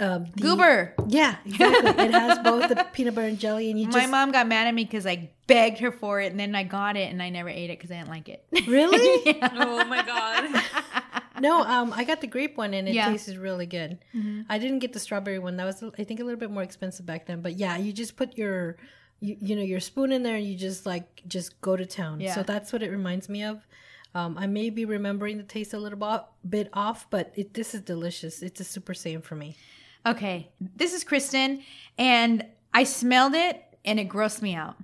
um, 0.00 0.26
the, 0.34 0.42
Goober. 0.42 0.94
Yeah, 1.06 1.36
exactly. 1.44 2.04
it 2.04 2.10
has 2.12 2.38
both 2.40 2.68
the 2.68 2.86
peanut 2.92 3.14
butter 3.14 3.28
and 3.28 3.38
jelly, 3.38 3.70
and 3.70 3.78
you 3.78 3.86
My 3.90 3.92
just 4.00 4.10
mom 4.10 4.32
got 4.32 4.46
mad 4.46 4.66
at 4.66 4.74
me 4.74 4.84
because 4.84 5.06
I 5.06 5.30
begged 5.46 5.78
her 5.80 5.92
for 5.92 6.20
it, 6.20 6.30
and 6.30 6.40
then 6.40 6.54
I 6.54 6.62
got 6.64 6.96
it, 6.96 7.10
and 7.12 7.22
I 7.22 7.30
never 7.30 7.48
ate 7.48 7.70
it 7.70 7.78
because 7.78 7.90
I 7.90 7.96
didn't 7.96 8.08
like 8.10 8.28
it. 8.28 8.44
really 8.66 9.38
Oh 9.42 9.84
my 9.84 10.04
god. 10.04 10.62
no. 11.40 11.62
Um, 11.62 11.92
I 11.92 12.04
got 12.04 12.20
the 12.20 12.26
grape 12.26 12.56
one, 12.56 12.74
and 12.74 12.88
it 12.88 12.94
Yeah. 12.94 13.10
tasted 13.10 13.36
really 13.38 13.66
good. 13.66 13.98
I 14.48 14.58
didn't 14.58 14.78
get 14.80 14.92
the 14.92 15.00
strawberry 15.00 15.38
one. 15.38 15.56
That 15.56 15.64
was, 15.64 15.82
I 15.98 16.04
think, 16.04 16.20
a 16.20 16.24
little 16.24 16.40
bit 16.40 16.50
more 16.50 16.62
expensive 16.62 17.04
back 17.06 17.26
then. 17.26 17.40
But 17.40 17.54
yeah, 17.56 17.76
you 17.76 17.92
just 17.92 18.16
put 18.16 18.36
your, 18.38 18.76
you, 19.20 19.36
you 19.40 19.56
know, 19.56 19.62
your 19.62 19.80
spoon 19.80 20.12
in 20.12 20.22
there, 20.22 20.36
and 20.36 20.46
you 20.46 20.56
just 20.56 20.86
like 20.86 21.22
just 21.28 21.60
go 21.60 21.76
to 21.76 21.86
town. 21.86 22.20
Yeah. 22.20 22.34
So 22.34 22.42
that's 22.42 22.72
what 22.72 22.82
it 22.82 22.90
reminds 22.90 23.28
me 23.28 23.42
of. 23.44 23.66
Um, 24.14 24.38
I 24.38 24.46
may 24.46 24.70
be 24.70 24.84
remembering 24.84 25.38
the 25.38 25.42
taste 25.42 25.74
a 25.74 25.78
little 25.78 26.28
bit 26.48 26.70
off, 26.72 27.08
but 27.10 27.32
it, 27.34 27.54
this 27.54 27.74
is 27.74 27.80
delicious. 27.80 28.42
It's 28.42 28.60
a 28.60 28.64
Super 28.64 28.94
Saiyan 28.94 29.22
for 29.22 29.34
me. 29.34 29.56
okay, 30.06 30.50
this 30.60 30.92
is 30.92 31.02
Kristen, 31.02 31.62
and 31.98 32.44
I 32.72 32.84
smelled 32.84 33.34
it, 33.34 33.62
and 33.84 33.98
it 33.98 34.08
grossed 34.08 34.42
me 34.42 34.54
out. 34.54 34.76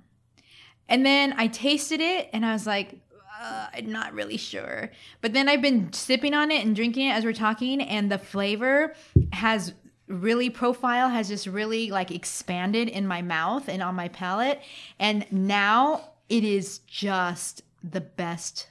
And 0.89 1.05
then 1.05 1.33
I 1.37 1.47
tasted 1.47 2.01
it, 2.01 2.29
and 2.33 2.45
I 2.45 2.53
was 2.53 2.67
like, 2.67 2.99
uh, 3.41 3.67
I'm 3.73 3.91
not 3.91 4.13
really 4.13 4.37
sure. 4.37 4.91
But 5.21 5.33
then 5.33 5.47
I've 5.47 5.61
been 5.61 5.93
sipping 5.93 6.33
on 6.33 6.51
it 6.51 6.65
and 6.65 6.75
drinking 6.75 7.07
it 7.07 7.13
as 7.13 7.23
we're 7.23 7.33
talking, 7.33 7.81
and 7.81 8.11
the 8.11 8.17
flavor 8.17 8.95
has 9.31 9.73
really 10.07 10.49
profile 10.49 11.07
has 11.07 11.29
just 11.29 11.47
really 11.47 11.89
like 11.89 12.11
expanded 12.11 12.89
in 12.89 13.07
my 13.07 13.21
mouth 13.21 13.69
and 13.69 13.81
on 13.81 13.95
my 13.95 14.09
palate 14.09 14.59
and 14.99 15.25
now 15.31 16.09
it 16.27 16.43
is 16.43 16.79
just 16.79 17.61
the 17.81 18.01
best 18.01 18.67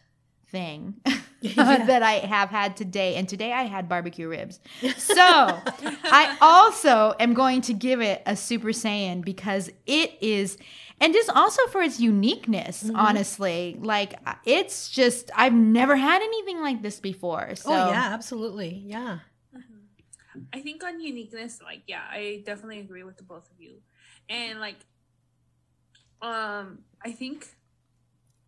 thing 0.50 1.00
that 1.54 2.02
I 2.02 2.14
have 2.14 2.50
had 2.50 2.76
today. 2.76 3.16
And 3.16 3.28
today 3.28 3.52
I 3.52 3.62
had 3.62 3.88
barbecue 3.88 4.28
ribs. 4.28 4.60
So 4.98 5.24
I 5.24 6.36
also 6.40 7.14
am 7.18 7.34
going 7.34 7.62
to 7.62 7.72
give 7.72 8.00
it 8.00 8.22
a 8.26 8.36
Super 8.36 8.68
Saiyan 8.68 9.24
because 9.24 9.70
it 9.86 10.12
is, 10.20 10.58
and 11.00 11.14
just 11.14 11.30
also 11.30 11.66
for 11.68 11.82
its 11.82 11.98
uniqueness, 11.98 12.82
mm-hmm. 12.82 12.96
honestly. 12.96 13.76
Like 13.80 14.14
uh, 14.26 14.34
it's 14.44 14.90
just, 14.90 15.30
I've 15.34 15.54
never 15.54 15.96
had 15.96 16.22
anything 16.22 16.60
like 16.60 16.82
this 16.82 17.00
before. 17.00 17.48
Oh, 17.50 17.54
so 17.54 17.72
oh 17.72 17.90
yeah, 17.90 18.10
absolutely, 18.12 18.82
yeah. 18.86 19.18
Mm-hmm. 19.56 20.40
I 20.52 20.60
think 20.60 20.84
on 20.84 21.00
uniqueness, 21.00 21.60
like 21.62 21.82
yeah, 21.86 22.02
I 22.08 22.42
definitely 22.44 22.80
agree 22.80 23.02
with 23.02 23.16
the 23.16 23.24
both 23.24 23.50
of 23.50 23.60
you. 23.60 23.76
And 24.28 24.60
like 24.60 24.78
um 26.22 26.80
I 27.02 27.12
think 27.12 27.48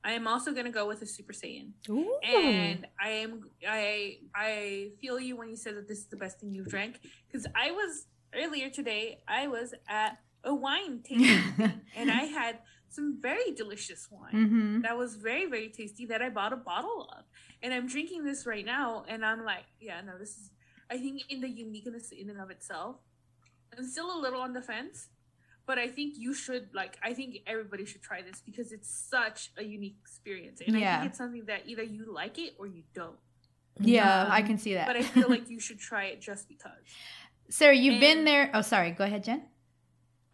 I 0.05 0.12
am 0.12 0.26
also 0.26 0.53
gonna 0.53 0.70
go 0.70 0.86
with 0.86 1.03
a 1.03 1.07
Super 1.07 1.32
Saiyan. 1.32 1.72
Ooh. 1.88 2.18
And 2.24 2.86
I 3.00 3.11
am 3.11 3.50
I 3.68 4.18
I 4.34 4.90
feel 5.00 5.20
you 5.20 5.36
when 5.36 5.48
you 5.48 5.57
said 5.57 5.76
that 5.76 5.88
this 5.88 5.98
is 5.98 6.07
the 6.07 6.16
best 6.16 6.40
thing 6.40 6.53
you've 6.53 6.68
drank. 6.68 7.00
Because 7.26 7.46
I 7.55 7.70
was 7.70 8.07
earlier 8.34 8.68
today, 8.68 9.22
I 9.28 9.46
was 9.46 9.74
at 9.88 10.18
a 10.44 10.55
wine 10.55 11.03
tasting 11.09 11.80
and 11.96 12.11
I 12.11 12.24
had 12.24 12.59
some 12.88 13.18
very 13.20 13.53
delicious 13.53 14.09
wine 14.11 14.32
hmm 14.32 14.80
that 14.82 14.98
was 14.98 15.14
very 15.16 15.46
very 15.46 15.68
tasty 15.70 16.05
that 16.07 16.20
I 16.20 16.28
bought 16.28 16.53
a 16.53 16.57
bottle 16.57 17.09
of, 17.16 17.24
and 17.62 17.72
I'm 17.72 17.86
drinking 17.86 18.24
this 18.24 18.44
right 18.44 18.66
now, 18.66 19.05
and 19.09 19.24
I'm 19.24 19.44
like, 19.44 19.64
yeah, 19.80 20.00
no, 20.03 20.18
this 20.18 20.30
is. 20.30 20.50
I 20.90 20.98
think 20.98 21.22
in 21.30 21.40
the 21.40 21.48
uniqueness 21.48 22.11
in 22.12 22.28
and 22.28 22.38
of 22.40 22.50
itself, 22.50 22.96
I'm 23.78 23.86
still 23.88 24.14
a 24.14 24.18
little 24.20 24.40
on 24.42 24.53
the 24.53 24.61
fence, 24.61 25.09
but 25.66 25.78
I 25.78 25.88
think 25.88 26.14
you 26.18 26.34
should 26.34 26.68
like. 26.74 26.96
I 27.02 27.12
think 27.14 27.38
everybody 27.46 27.84
should 27.84 28.02
try 28.02 28.22
this 28.22 28.42
because 28.44 28.72
it's 28.72 28.88
such 28.88 29.50
a 29.56 29.62
unique 29.62 29.96
experience, 30.00 30.60
and 30.60 30.76
I 30.76 30.80
think 30.80 31.08
it's 31.10 31.18
something 31.18 31.44
that 31.46 31.62
either 31.66 31.82
you 31.82 32.12
like 32.12 32.38
it 32.38 32.54
or 32.58 32.66
you 32.66 32.82
don't. 32.94 33.16
Yeah, 33.80 34.24
Um, 34.24 34.32
I 34.32 34.42
can 34.42 34.58
see 34.58 34.74
that. 34.74 34.86
But 34.86 34.96
I 34.96 35.02
feel 35.02 35.28
like 35.30 35.48
you 35.48 35.58
should 35.66 35.78
try 35.78 36.04
it 36.06 36.20
just 36.20 36.48
because. 36.48 36.72
Sarah, 37.48 37.74
you've 37.76 38.00
been 38.00 38.24
there. 38.24 38.50
Oh, 38.54 38.60
sorry. 38.62 38.90
Go 38.92 39.04
ahead, 39.04 39.24
Jen. 39.24 39.42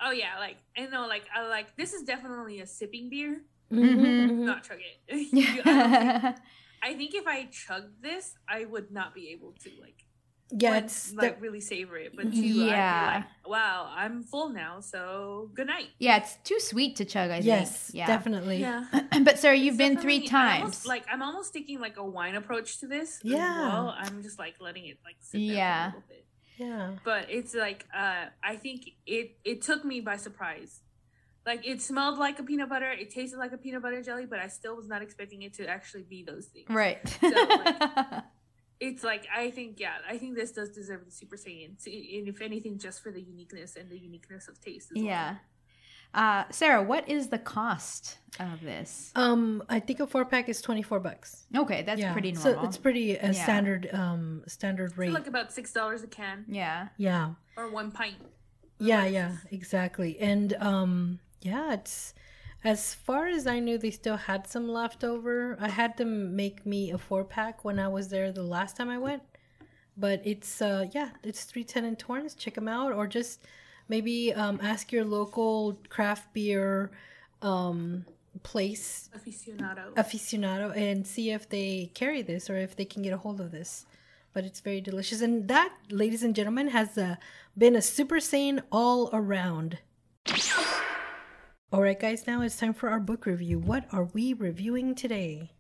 Oh 0.00 0.10
yeah, 0.12 0.38
like 0.38 0.56
I 0.76 0.86
know, 0.86 1.06
like 1.08 1.24
I 1.34 1.46
like 1.48 1.76
this 1.76 1.92
is 1.92 2.02
definitely 2.04 2.60
a 2.60 2.66
sipping 2.66 3.10
beer. 3.10 3.42
Mhm, 3.72 3.96
Mhm. 3.96 4.30
mhm. 4.30 4.38
Not 4.46 4.62
chug 4.64 4.78
it. 4.80 4.98
You- 5.32 5.62
I, 5.64 6.20
think- 6.22 6.36
I 6.82 6.94
think 6.94 7.14
if 7.14 7.26
I 7.26 7.44
chugged 7.50 8.00
this, 8.02 8.34
I 8.48 8.64
would 8.64 8.90
not 8.92 9.14
be 9.14 9.30
able 9.30 9.52
to 9.64 9.70
like 9.80 10.04
Yeah, 10.50 10.70
one, 10.74 10.84
it's 10.84 11.12
like 11.12 11.36
the- 11.36 11.40
really 11.42 11.60
savor 11.60 11.96
it. 11.98 12.16
But 12.16 12.32
two, 12.32 12.40
Yeah. 12.40 13.08
I'd 13.08 13.18
be 13.20 13.24
like, 13.24 13.48
wow, 13.48 13.92
I'm 13.94 14.22
full 14.22 14.48
now, 14.48 14.80
so 14.80 15.50
good 15.54 15.66
night. 15.66 15.88
yeah, 15.98 16.16
it's 16.16 16.36
too 16.44 16.58
sweet 16.60 16.96
to 16.96 17.04
chug. 17.04 17.30
I 17.30 17.38
yes, 17.38 17.86
think. 17.88 17.98
Yeah. 17.98 18.06
definitely. 18.06 18.56
Yeah. 18.58 18.84
but 19.24 19.38
Sarah, 19.38 19.56
you've 19.56 19.74
It's 19.74 19.78
been 19.78 19.98
three 19.98 20.20
definitely- 20.20 20.38
I 20.38 20.48
times. 20.58 20.62
almost- 20.62 20.86
like 20.86 21.04
I'm 21.12 21.22
almost 21.22 21.52
taking 21.52 21.80
like 21.80 21.96
a 21.98 22.04
wine 22.04 22.34
approach 22.34 22.78
to 22.80 22.86
this. 22.86 23.16
as 23.18 23.24
Yeah. 23.24 23.58
well. 23.68 23.94
I'm 23.98 24.22
just 24.22 24.38
like 24.38 24.54
letting 24.60 24.86
it 24.86 24.98
like 25.04 25.16
sit 25.20 25.38
there 25.38 25.56
Yeah. 25.56 25.84
a 25.84 25.88
little 25.88 26.02
bit. 26.08 26.24
Yeah. 26.56 26.96
But 27.04 27.26
it's 27.30 27.54
like 27.54 27.86
uh 27.94 28.26
I 28.42 28.56
think 28.56 28.90
it 29.06 29.36
it 29.44 29.62
took 29.62 29.84
me 29.84 30.00
by 30.00 30.16
surprise. 30.16 30.80
Like 31.46 31.66
it 31.66 31.80
smelled 31.80 32.18
like 32.18 32.38
a 32.40 32.42
peanut 32.42 32.68
butter, 32.68 32.90
it 32.90 33.10
tasted 33.10 33.38
like 33.38 33.52
a 33.52 33.56
peanut 33.58 33.80
butter 33.80 34.02
jelly, 34.02 34.26
but 34.26 34.38
I 34.38 34.48
still 34.48 34.76
was 34.76 34.86
not 34.88 35.00
expecting 35.02 35.42
it 35.42 35.54
to 35.54 35.66
actually 35.68 36.02
be 36.02 36.22
those 36.22 36.46
things. 36.46 36.66
right. 36.68 36.98
like, 37.22 38.24
It's 38.80 39.02
like 39.02 39.26
I 39.34 39.50
think 39.50 39.80
yeah, 39.80 39.94
I 40.08 40.18
think 40.18 40.36
this 40.36 40.52
does 40.52 40.70
deserve 40.70 41.04
the 41.04 41.10
Super 41.10 41.36
Saiyan. 41.36 41.76
And 41.86 42.28
if 42.28 42.40
anything, 42.40 42.78
just 42.78 43.02
for 43.02 43.10
the 43.10 43.20
uniqueness 43.20 43.76
and 43.76 43.90
the 43.90 43.98
uniqueness 43.98 44.48
of 44.48 44.60
taste. 44.60 44.92
As 44.92 45.02
yeah. 45.02 45.36
Uh, 46.14 46.44
Sarah, 46.50 46.82
what 46.82 47.06
is 47.08 47.28
the 47.28 47.38
cost 47.38 48.16
of 48.40 48.62
this? 48.62 49.12
Um, 49.14 49.62
I 49.68 49.78
think 49.78 50.00
a 50.00 50.06
four 50.06 50.24
pack 50.24 50.48
is 50.48 50.62
twenty 50.62 50.82
four 50.82 51.00
bucks. 51.00 51.46
Okay, 51.54 51.82
that's 51.82 52.00
yeah. 52.00 52.12
pretty 52.12 52.32
normal. 52.32 52.54
So 52.54 52.62
it's 52.62 52.78
pretty 52.78 53.16
a 53.16 53.26
Yeah. 53.26 53.32
standard 53.32 53.90
um 53.92 54.42
standard 54.46 54.96
well. 54.96 55.08
rate. 55.08 55.12
like 55.12 55.26
about 55.26 55.52
six 55.52 55.72
dollars 55.72 56.02
a 56.02 56.06
can 56.06 56.44
yeah. 56.48 56.88
yeah. 56.96 57.32
or 57.56 57.68
one 57.70 57.90
pint. 57.90 58.16
Yeah, 58.78 59.04
yeah, 59.06 59.36
exactly. 59.50 60.18
And 60.18 60.54
um 60.60 61.18
yeah, 61.42 61.74
it's 61.74 62.14
as 62.64 62.94
far 62.94 63.26
as 63.26 63.46
I 63.46 63.60
knew 63.60 63.78
they 63.78 63.90
still 63.90 64.16
had 64.16 64.46
some 64.46 64.68
left 64.68 65.04
over. 65.04 65.56
I 65.60 65.68
had 65.68 65.96
them 65.96 66.34
make 66.34 66.66
me 66.66 66.90
a 66.90 66.98
four 66.98 67.24
pack 67.24 67.64
when 67.64 67.78
I 67.78 67.88
was 67.88 68.08
there 68.08 68.32
the 68.32 68.42
last 68.42 68.76
time 68.76 68.88
I 68.90 68.98
went. 68.98 69.22
But 69.96 70.20
it's 70.24 70.62
uh 70.62 70.86
yeah, 70.92 71.10
it's 71.22 71.44
310 71.44 71.84
and 71.84 71.98
Torrance. 71.98 72.34
Check 72.34 72.54
them 72.54 72.68
out 72.68 72.92
or 72.92 73.06
just 73.06 73.40
maybe 73.88 74.32
um 74.34 74.58
ask 74.62 74.92
your 74.92 75.04
local 75.04 75.78
craft 75.88 76.32
beer 76.32 76.90
um 77.42 78.04
place 78.42 79.10
Aficionado. 79.16 79.94
aficionado 79.94 80.76
and 80.76 81.06
see 81.06 81.30
if 81.30 81.48
they 81.48 81.90
carry 81.94 82.22
this 82.22 82.48
or 82.48 82.56
if 82.56 82.76
they 82.76 82.84
can 82.84 83.02
get 83.02 83.12
a 83.12 83.16
hold 83.16 83.40
of 83.40 83.50
this. 83.50 83.86
But 84.32 84.44
it's 84.44 84.60
very 84.60 84.80
delicious. 84.80 85.20
And 85.20 85.48
that, 85.48 85.72
ladies 85.90 86.22
and 86.22 86.34
gentlemen, 86.36 86.68
has 86.68 86.96
uh, 86.98 87.16
been 87.56 87.74
a 87.74 87.82
Super 87.82 88.16
Saiyan 88.16 88.62
all 88.70 89.10
around. 89.12 89.78
All 91.70 91.82
right, 91.82 91.98
guys, 91.98 92.26
now 92.26 92.40
it's 92.40 92.56
time 92.56 92.72
for 92.72 92.88
our 92.88 93.00
book 93.00 93.26
review. 93.26 93.58
What 93.58 93.84
are 93.92 94.04
we 94.04 94.32
reviewing 94.32 94.94
today? 94.94 95.50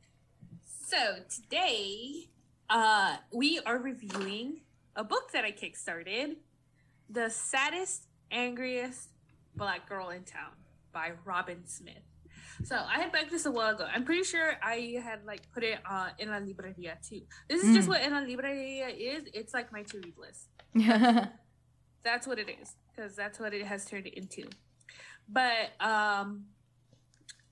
So 0.64 1.16
today, 1.28 2.28
uh, 2.70 3.16
we 3.32 3.60
are 3.66 3.78
reviewing 3.78 4.62
a 4.96 5.04
book 5.04 5.32
that 5.32 5.44
I 5.44 5.52
kickstarted, 5.52 6.36
"The 7.10 7.28
Saddest, 7.28 8.06
Angriest 8.30 9.10
Black 9.54 9.86
Girl 9.88 10.08
in 10.08 10.24
Town" 10.24 10.52
by 10.92 11.12
Robyn 11.26 11.66
Smith. 11.66 12.02
So 12.64 12.74
I 12.76 12.98
had 13.00 13.12
backed 13.12 13.30
this 13.30 13.44
a 13.44 13.50
while 13.50 13.74
ago. 13.74 13.86
I'm 13.92 14.04
pretty 14.04 14.24
sure 14.24 14.54
I 14.62 14.98
had 15.04 15.24
like 15.26 15.42
put 15.52 15.62
it 15.62 15.78
uh, 15.88 16.08
in 16.18 16.30
La 16.30 16.38
Libreria 16.40 16.96
too. 17.06 17.20
This 17.50 17.62
is 17.62 17.74
just 17.74 17.86
Mm. 17.86 17.90
what 17.90 18.00
in 18.02 18.12
La 18.12 18.20
Libreria 18.20 18.88
is. 18.88 19.24
It's 19.34 19.52
like 19.52 19.70
my 19.72 19.82
to 19.82 19.98
read 19.98 20.14
list. 20.16 20.48
That's 22.02 22.26
what 22.26 22.38
it 22.38 22.48
is, 22.48 22.76
because 22.90 23.14
that's 23.14 23.38
what 23.38 23.52
it 23.52 23.66
has 23.66 23.84
turned 23.84 24.06
into. 24.06 24.48
But 25.28 25.72
um, 25.80 26.44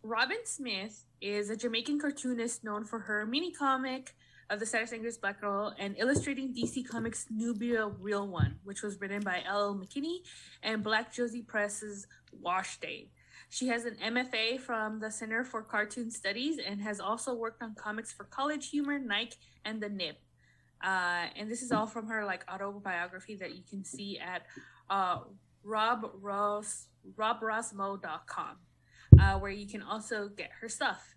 Robyn 0.03 0.45
Smith 0.45 1.05
is 1.21 1.51
a 1.51 1.57
Jamaican 1.57 2.01
cartoonist 2.01 2.65
known 2.65 2.85
for 2.85 3.01
her 3.01 3.27
mini 3.27 3.53
comic 3.53 4.15
of 4.49 4.61
the 4.61 4.67
Saddest 4.67 4.93
Angriest 4.93 5.21
Black 5.21 5.41
Girl 5.41 5.75
and 5.79 5.97
illustrating 5.99 6.55
DC 6.55 6.89
Comics' 6.89 7.27
Nubia 7.31 7.89
Real 8.01 8.29
One, 8.29 8.57
which 8.65 8.83
was 8.83 9.01
written 9.01 9.23
by 9.23 9.43
L. 9.47 9.75
McKinney 9.75 10.19
and 10.63 10.83
Black 10.83 11.13
Josei 11.13 11.47
Press's 11.47 12.07
Wash 12.41 12.79
Day. 12.79 13.11
She 13.49 13.69
has 13.69 13.85
an 13.85 13.97
MFA 14.03 14.61
from 14.61 15.01
the 15.01 15.11
Center 15.11 15.45
for 15.45 15.63
Cartoon 15.63 16.11
Studies 16.11 16.59
and 16.65 16.81
has 16.81 17.01
also 17.01 17.35
worked 17.35 17.63
on 17.63 17.75
comics 17.75 18.13
for 18.13 18.25
College 18.25 18.71
Humor, 18.71 18.99
Nike, 18.99 19.37
and 19.65 19.81
the 19.81 19.89
Nib. 19.89 20.17
Uh, 20.83 21.27
and 21.37 21.51
this 21.51 21.63
is 21.63 21.73
all 21.73 21.87
from 21.87 22.07
her 22.09 22.25
like 22.25 22.45
autobiography 22.53 23.35
that 23.37 23.55
you 23.57 23.63
can 23.69 23.85
see 23.85 24.19
at 24.19 24.43
uh, 24.91 25.21
Rob 25.67 26.11
Ross 26.21 26.87
robrosmo.com, 27.19 28.57
uh, 29.21 29.39
where 29.39 29.51
you 29.51 29.67
can 29.67 29.83
also 29.83 30.29
get 30.29 30.51
her 30.61 30.69
stuff. 30.69 31.15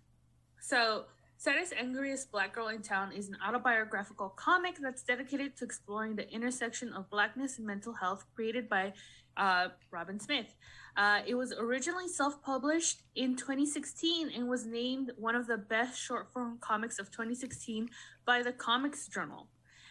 So, 0.60 1.04
Saddest 1.36 1.72
Angriest 1.72 2.30
Black 2.30 2.54
Girl 2.54 2.68
in 2.68 2.82
Town 2.82 3.12
is 3.12 3.28
an 3.28 3.36
autobiographical 3.46 4.28
comic 4.30 4.76
that's 4.78 5.02
dedicated 5.02 5.56
to 5.56 5.64
exploring 5.64 6.14
the 6.14 6.30
intersection 6.30 6.92
of 6.92 7.08
blackness 7.08 7.56
and 7.56 7.66
mental 7.66 7.94
health 7.94 8.26
created 8.34 8.68
by 8.68 8.92
uh, 9.38 9.68
Robyn 9.90 10.20
Smith. 10.20 10.54
Uh, 10.98 11.20
it 11.26 11.34
was 11.34 11.54
originally 11.58 12.08
self 12.08 12.42
published 12.42 13.02
in 13.14 13.36
2016 13.36 14.30
and 14.36 14.50
was 14.50 14.66
named 14.66 15.12
one 15.16 15.34
of 15.34 15.46
the 15.46 15.56
best 15.56 15.98
short 15.98 16.30
form 16.30 16.58
comics 16.60 16.98
of 16.98 17.10
2016 17.10 17.88
by 18.26 18.42
the 18.42 18.52
Comics 18.52 19.08
Journal. 19.08 19.48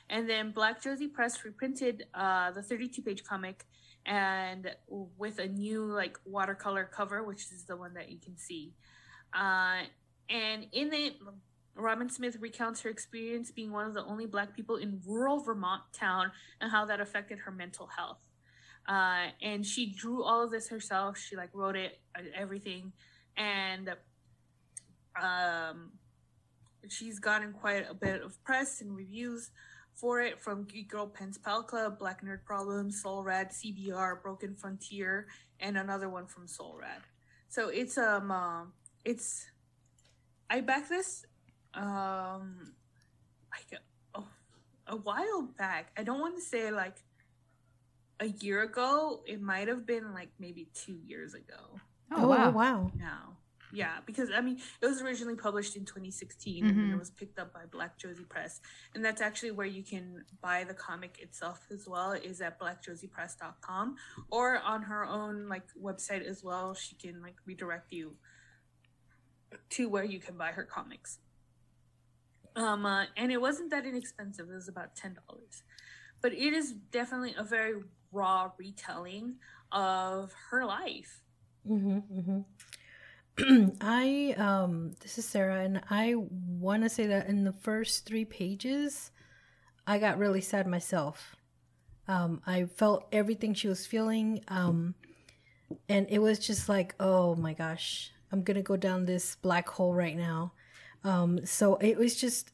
And 0.07 0.30
then 0.30 0.51
Black 0.51 0.84
Josei 0.84 1.12
Press 1.12 1.43
reprinted 1.43 2.05
uh, 2.14 2.51
the 2.51 2.62
32 2.62 3.01
page 3.01 3.24
comic 3.24 3.66
and 4.10 4.72
with 5.18 5.38
a 5.38 5.47
new 5.47 5.86
like 5.86 6.18
watercolor 6.26 6.84
cover, 6.84 7.24
which 7.24 7.43
is 7.53 7.64
the 7.66 7.78
one 7.78 7.93
that 7.93 8.10
you 8.10 8.18
can 8.18 8.36
see. 8.36 8.74
Uh, 9.34 9.84
and 10.30 10.66
in 10.74 10.91
it, 10.91 11.14
Robyn 11.76 12.10
Smith 12.10 12.36
recounts 12.39 12.82
her 12.82 12.89
experience 12.89 13.51
being 13.51 13.72
one 13.72 13.86
of 13.86 13.93
the 13.93 14.03
only 14.03 14.26
Black 14.26 14.55
people 14.55 14.78
in 14.78 14.99
rural 15.05 15.39
Vermont 15.39 15.84
town 15.93 16.32
and 16.60 16.72
how 16.72 16.86
that 16.86 16.99
affected 16.99 17.38
her 17.39 17.51
mental 17.51 17.86
health. 17.86 18.26
Uh, 18.88 19.28
and 19.43 19.64
she 19.64 19.93
drew 19.93 20.24
all 20.24 20.43
of 20.43 20.49
this 20.49 20.70
herself. 20.70 21.16
She 21.16 21.36
like 21.36 21.51
wrote 21.53 21.76
it, 21.76 21.99
uh, 22.18 22.24
everything, 22.36 22.91
and 23.38 23.89
um, 25.22 25.91
she's 26.88 27.20
gotten 27.20 27.53
quite 27.53 27.86
a 27.88 27.93
bit 27.93 28.24
of 28.24 28.43
press 28.43 28.82
and 28.82 28.95
reviews 28.95 29.51
for 30.00 30.22
it 30.22 30.39
from 30.39 30.64
Geek 30.64 30.89
Girl 30.89 31.08
Pens 31.08 31.38
Pal 31.38 31.64
Club, 31.64 32.00
Black 32.00 32.24
Nerd 32.24 32.45
Problems, 32.45 33.04
Solrad, 33.04 33.52
CBR, 33.52 34.22
Broken 34.22 34.56
Frontier, 34.56 35.28
and 35.60 35.78
another 35.78 36.10
one 36.10 36.26
from 36.26 36.47
Solrad. 36.47 37.04
So 37.50 37.70
it's 37.70 37.97
um 37.97 38.32
uh, 38.32 38.64
it's 39.04 39.45
I 40.50 40.62
back 40.62 40.88
this 40.88 41.26
um 41.74 42.74
like 43.52 43.82
a, 44.16 44.22
a 44.88 44.95
while 44.95 45.50
back. 45.58 45.91
I 45.97 46.04
don't 46.04 46.20
want 46.20 46.36
to 46.36 46.41
say 46.41 46.72
like 46.72 46.95
a 48.20 48.28
year 48.28 48.64
ago. 48.64 49.22
It 49.26 49.41
might 49.41 49.68
have 49.68 49.86
been 49.86 50.14
like 50.14 50.30
maybe 50.39 50.70
two 50.74 50.97
years 51.06 51.34
ago. 51.34 51.80
Oh, 52.12 52.28
wow. 52.28 52.52
wow. 52.52 52.91
Now. 52.97 53.38
Yeah, 53.72 53.99
because 54.05 54.30
I 54.36 54.41
mean, 54.41 54.59
it 54.82 54.86
was 54.88 55.01
originally 55.01 55.36
published 55.36 55.76
in 55.76 55.86
2016 55.86 56.63
Mhm. 56.65 56.70
and 56.70 56.91
it 56.93 56.97
was 56.97 57.11
picked 57.11 57.38
up 57.38 57.53
by 57.53 57.65
Black 57.65 57.99
Josei 57.99 58.28
Press. 58.28 58.61
And 58.95 59.05
that's 59.05 59.22
actually 59.22 59.51
where 59.51 59.67
you 59.67 59.84
can 59.84 60.26
buy 60.41 60.63
the 60.63 60.74
comic 60.74 61.20
itself 61.20 61.67
as 61.72 61.88
well, 61.88 62.13
is 62.13 62.41
at 62.41 62.59
blackjoseipress.com 62.59 63.95
or 64.32 64.57
on 64.59 64.82
her 64.84 65.05
own 65.05 65.47
like 65.47 65.67
website 65.76 66.24
as 66.24 66.43
well. 66.43 66.74
She 66.74 66.95
can 66.95 67.22
like 67.22 67.36
redirect 67.45 67.93
you 67.93 68.17
to 69.70 69.89
where 69.89 70.03
you 70.03 70.20
can 70.20 70.36
buy 70.38 70.51
her 70.51 70.63
comics. 70.63 71.20
Um, 72.55 72.86
uh, 72.86 73.05
and 73.15 73.32
it 73.32 73.39
wasn't 73.39 73.70
that 73.72 73.86
inexpensive, 73.86 74.49
it 74.49 74.53
was 74.53 74.67
about 74.67 74.95
$10. 74.95 75.63
But 76.22 76.34
it 76.34 76.53
is 76.53 76.74
definitely 76.74 77.36
a 77.38 77.43
very 77.43 77.84
raw 78.11 78.51
retelling 78.57 79.39
of 79.72 80.34
her 80.49 80.65
life. 80.65 81.22
hmm 81.65 81.99
hmm 81.99 82.41
I 83.82 84.34
um 84.38 84.94
this 85.02 85.18
is 85.18 85.26
Sarah 85.26 85.62
and 85.64 85.82
I 85.90 86.16
want 86.16 86.84
to 86.84 86.90
say 86.90 87.08
that 87.08 87.28
in 87.28 87.44
the 87.44 87.54
first 87.54 88.06
3 88.06 88.26
pages 88.26 89.12
I 89.88 89.98
got 89.98 90.18
really 90.18 90.42
sad 90.42 90.68
myself. 90.68 91.36
Um 92.08 92.42
I 92.46 92.66
felt 92.66 93.08
everything 93.12 93.54
she 93.54 93.68
was 93.68 93.86
feeling 93.86 94.44
um 94.48 94.96
and 95.88 96.08
it 96.10 96.20
was 96.20 96.40
just 96.40 96.68
like 96.68 96.96
oh 97.00 97.36
my 97.36 97.54
gosh, 97.54 98.12
I'm 98.32 98.44
going 98.44 98.58
to 98.58 98.64
go 98.64 98.78
down 98.78 99.06
this 99.06 99.36
black 99.36 99.70
hole 99.70 99.94
right 99.94 100.18
now. 100.18 100.54
Um 101.04 101.46
so 101.46 101.76
it 101.76 101.98
was 101.98 102.16
just 102.16 102.52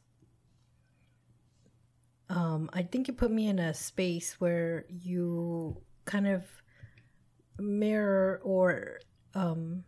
um 2.28 2.70
I 2.72 2.82
think 2.82 3.08
it 3.08 3.16
put 3.16 3.30
me 3.30 3.48
in 3.48 3.58
a 3.58 3.74
space 3.74 4.40
where 4.40 4.84
you 4.88 5.80
kind 6.04 6.26
of 6.26 6.44
mirror 7.58 8.40
or 8.44 9.00
um 9.34 9.84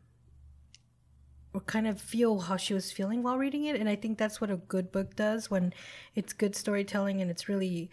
or 1.55 1.61
kind 1.63 1.87
of 1.87 2.01
feel 2.01 2.41
how 2.41 2.57
she 2.57 2.75
was 2.75 2.93
feeling 2.93 3.23
while 3.23 3.39
reading 3.39 3.65
it 3.65 3.77
and 3.77 3.89
i 3.89 3.97
think 3.97 4.19
that's 4.19 4.41
what 4.41 4.51
a 4.51 4.57
good 4.57 4.93
book 4.93 5.17
does 5.17 5.51
when 5.51 5.73
it's 6.15 6.33
good 6.33 6.55
storytelling 6.55 7.21
and 7.21 7.31
it's 7.31 7.49
really 7.49 7.91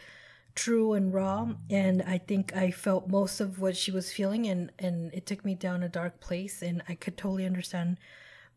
true 0.56 0.94
and 0.94 1.14
raw 1.14 1.48
and 1.70 2.02
i 2.04 2.18
think 2.18 2.56
i 2.56 2.72
felt 2.72 3.10
most 3.10 3.40
of 3.42 3.60
what 3.60 3.76
she 3.76 3.92
was 3.92 4.12
feeling 4.12 4.46
and 4.46 4.72
and 4.80 5.14
it 5.14 5.26
took 5.26 5.44
me 5.44 5.54
down 5.54 5.84
a 5.84 5.90
dark 5.90 6.20
place 6.20 6.62
and 6.62 6.82
i 6.88 6.96
could 6.96 7.18
totally 7.18 7.46
understand 7.46 7.98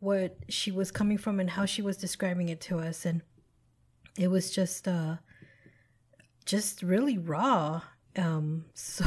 what 0.01 0.37
she 0.49 0.71
was 0.71 0.93
coming 0.93 1.19
from 1.19 1.41
and 1.41 1.51
how 1.51 1.65
she 1.65 1.83
was 1.83 1.97
describing 1.97 2.49
it 2.49 2.61
to 2.61 2.79
us 2.79 3.05
and 3.05 3.23
it 4.17 4.29
was 4.29 4.51
just 4.51 4.87
uh 4.87 5.17
just 6.45 6.83
really 6.83 7.19
raw 7.19 7.83
um 8.17 8.65
so 8.75 9.05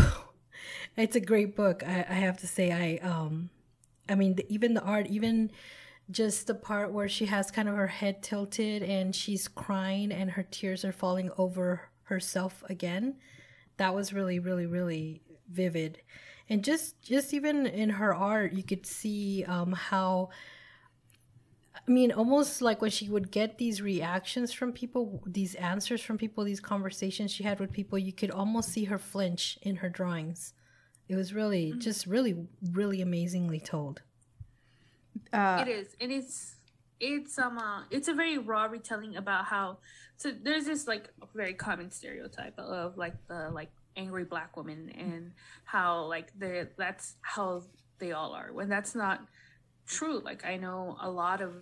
it's 0.98 1.16
a 1.16 1.22
great 1.22 1.56
book. 1.56 1.84
I, 1.86 2.06
I 2.08 2.14
have 2.14 2.38
to 2.38 2.48
say 2.48 2.72
i 2.72 3.08
um 3.08 3.50
i 4.10 4.16
mean 4.16 4.36
the, 4.36 4.46
even 4.52 4.74
the 4.74 4.82
art 4.82 5.08
even 5.08 5.52
just 6.12 6.48
the 6.48 6.56
part 6.56 6.92
where 6.92 7.10
she 7.10 7.26
has 7.26 7.52
kind 7.52 7.70
of 7.70 7.76
her 7.76 7.88
head 7.88 8.22
tilted 8.22 8.84
and 8.84 9.16
she's 9.16 9.48
crying 9.48 10.12
and 10.12 10.32
her 10.32 10.46
tears 10.52 10.84
are 10.84 10.92
falling 10.92 11.32
over 11.38 11.90
herself 12.04 12.64
again 12.70 13.16
that 13.78 13.96
was 13.96 14.14
really 14.14 14.40
really 14.40 14.66
really 14.66 15.22
vivid 15.50 16.02
and 16.50 16.64
just 16.64 17.02
just 17.02 17.34
even 17.34 17.66
in 17.66 17.90
her 17.90 18.14
art 18.14 18.54
you 18.54 18.64
could 18.64 18.86
see 18.86 19.46
um 19.46 19.72
how 19.72 20.30
I 21.88 21.92
mean, 21.92 22.12
almost 22.12 22.62
like 22.62 22.82
when 22.82 22.92
she 22.92 23.10
would 23.10 23.32
get 23.32 23.58
these 23.58 23.82
reactions 23.82 24.54
from 24.54 24.72
people, 24.72 25.24
these 25.26 25.56
answers 25.56 26.02
from 26.02 26.18
people, 26.18 26.44
these 26.44 26.60
conversations 26.60 27.32
she 27.32 27.44
had 27.44 27.60
with 27.60 27.72
people, 27.72 27.98
you 27.98 28.14
could 28.14 28.30
almost 28.30 28.70
see 28.70 28.86
her 28.86 29.00
flinch 29.00 29.58
in 29.62 29.78
her 29.78 29.90
drawings. 29.90 30.54
It 31.08 31.16
was 31.16 31.34
really, 31.34 31.74
just 31.80 32.06
really, 32.06 32.48
really 32.72 33.02
amazingly 33.02 33.60
told. 33.60 34.02
Uh, 35.32 35.64
it 35.66 35.70
is. 35.70 35.96
And 36.00 36.12
it's 36.12 36.56
it's 37.00 37.38
um 37.40 37.58
uh, 37.58 37.84
it's 37.90 38.08
a 38.08 38.14
very 38.14 38.38
raw 38.38 38.66
retelling 38.66 39.16
about 39.16 39.46
how 39.46 39.78
so 40.18 40.32
there's 40.32 40.66
this 40.66 40.88
like 40.88 41.10
very 41.34 41.54
common 41.54 41.90
stereotype 41.90 42.58
of 42.60 42.98
like 42.98 43.16
the 43.28 43.50
like 43.52 43.72
angry 43.98 44.24
black 44.24 44.56
woman 44.56 44.92
and 44.98 45.32
how 45.66 46.06
like 46.06 46.28
the 46.40 46.68
that's 46.78 47.16
how 47.22 47.64
they 48.00 48.12
all 48.12 48.34
are. 48.34 48.54
When 48.54 48.70
that's 48.70 48.96
not 48.96 49.22
true 49.92 50.22
like 50.24 50.46
i 50.46 50.56
know 50.58 50.98
a 51.02 51.10
lot 51.10 51.42
of 51.42 51.54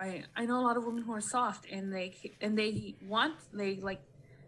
i 0.00 0.24
i 0.34 0.44
know 0.44 0.58
a 0.58 0.64
lot 0.64 0.76
of 0.76 0.84
women 0.84 1.02
who 1.02 1.12
are 1.12 1.20
soft 1.20 1.66
and 1.70 1.92
they 1.92 2.14
and 2.40 2.58
they 2.58 2.94
want 3.06 3.34
they 3.52 3.76
like 3.76 4.00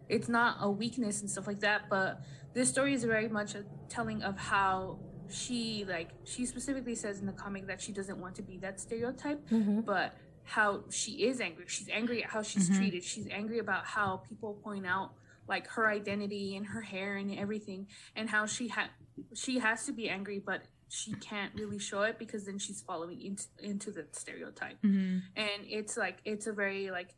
it's 0.09 0.27
not 0.27 0.57
a 0.59 0.69
weakness 0.69 1.21
and 1.21 1.29
stuff 1.29 1.47
like 1.47 1.59
that 1.59 1.83
but 1.89 2.21
this 2.53 2.67
story 2.67 2.93
is 2.93 3.03
very 3.03 3.29
much 3.29 3.55
a 3.55 3.63
telling 3.87 4.21
of 4.23 4.37
how 4.37 4.97
she 5.31 5.85
like 5.87 6.09
she 6.23 6.45
specifically 6.45 6.95
says 6.95 7.19
in 7.19 7.25
the 7.25 7.31
comic 7.33 7.67
that 7.67 7.81
she 7.81 7.91
doesn't 7.91 8.17
want 8.19 8.35
to 8.35 8.41
be 8.41 8.57
that 8.57 8.79
stereotype 8.79 9.47
Mm-hmm. 9.49 9.81
but 9.81 10.15
how 10.43 10.83
she 10.89 11.23
is 11.25 11.39
angry 11.41 11.65
she's 11.67 11.89
angry 11.89 12.23
at 12.23 12.29
how 12.31 12.41
she's 12.41 12.69
Mhm. 12.69 12.77
treated 12.77 13.03
she's 13.03 13.27
angry 13.27 13.59
about 13.59 13.85
how 13.85 14.17
people 14.27 14.53
point 14.63 14.85
out 14.85 15.13
like 15.47 15.67
her 15.69 15.87
identity 15.87 16.55
and 16.55 16.65
her 16.67 16.81
hair 16.81 17.15
and 17.17 17.33
everything 17.37 17.87
and 18.15 18.29
how 18.29 18.45
she 18.45 18.67
had 18.69 18.87
she 19.35 19.59
has 19.59 19.85
to 19.85 19.91
be 19.91 20.09
angry 20.09 20.39
but 20.39 20.61
she 20.91 21.13
can't 21.15 21.53
really 21.55 21.77
show 21.77 22.01
it 22.01 22.17
because 22.17 22.45
then 22.45 22.57
she's 22.57 22.81
following 22.81 23.21
into, 23.21 23.43
into 23.61 23.91
the 23.91 24.07
stereotype 24.11 24.81
mhm. 24.81 25.21
and 25.35 25.61
it's 25.67 25.95
like 25.97 26.17
it's 26.25 26.47
a 26.47 26.51
very 26.53 26.89
like 26.89 27.13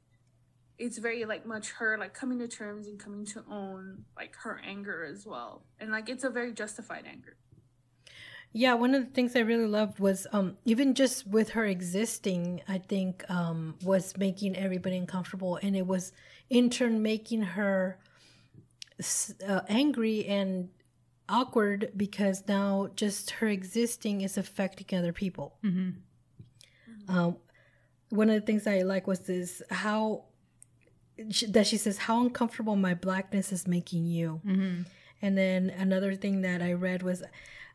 it's 0.77 0.97
very 0.97 1.23
like 1.25 1.45
much 1.45 1.71
her 1.71 1.97
like 1.97 2.13
coming 2.13 2.39
to 2.39 2.47
terms 2.47 2.87
and 2.87 2.99
coming 2.99 3.23
to 3.25 3.43
own 3.49 4.03
like 4.17 4.35
her 4.37 4.59
anger 4.65 5.05
as 5.05 5.25
well 5.25 5.63
and 5.79 5.91
like 5.91 6.09
it's 6.09 6.23
a 6.25 6.29
very 6.29 6.51
justified 6.53 7.05
anger 7.07 7.37
Yeah, 8.53 8.73
one 8.73 8.93
of 8.95 9.05
the 9.05 9.11
things 9.11 9.35
I 9.35 9.39
really 9.39 9.67
loved 9.67 9.99
was 9.99 10.27
um, 10.33 10.57
even 10.65 10.93
just 10.93 11.25
with 11.25 11.51
her 11.51 11.65
existing, 11.65 12.61
I 12.67 12.79
think 12.79 13.23
um, 13.29 13.75
was 13.83 14.17
making 14.17 14.57
everybody 14.57 14.97
uncomfortable, 14.97 15.57
and 15.63 15.75
it 15.75 15.87
was 15.87 16.11
in 16.49 16.69
turn 16.69 17.01
making 17.01 17.43
her 17.43 17.97
uh, 19.47 19.61
angry 19.69 20.25
and 20.25 20.69
awkward 21.29 21.91
because 21.95 22.43
now 22.47 22.89
just 22.95 23.29
her 23.31 23.47
existing 23.47 24.19
is 24.21 24.37
affecting 24.37 24.99
other 24.99 25.13
people. 25.13 25.55
Um, 27.07 27.37
one 28.09 28.29
of 28.29 28.35
the 28.35 28.45
things 28.45 28.67
I 28.67 28.81
like 28.81 29.07
was 29.07 29.21
this 29.21 29.61
how 29.71 30.25
she, 31.29 31.45
that 31.47 31.67
she 31.67 31.77
says 31.77 31.97
how 31.99 32.21
uncomfortable 32.21 32.75
my 32.75 32.93
blackness 32.93 33.53
is 33.53 33.65
making 33.65 34.05
you. 34.05 34.41
And 35.21 35.37
then 35.37 35.69
another 35.69 36.15
thing 36.15 36.41
that 36.41 36.61
I 36.61 36.73
read 36.73 37.01
was 37.03 37.23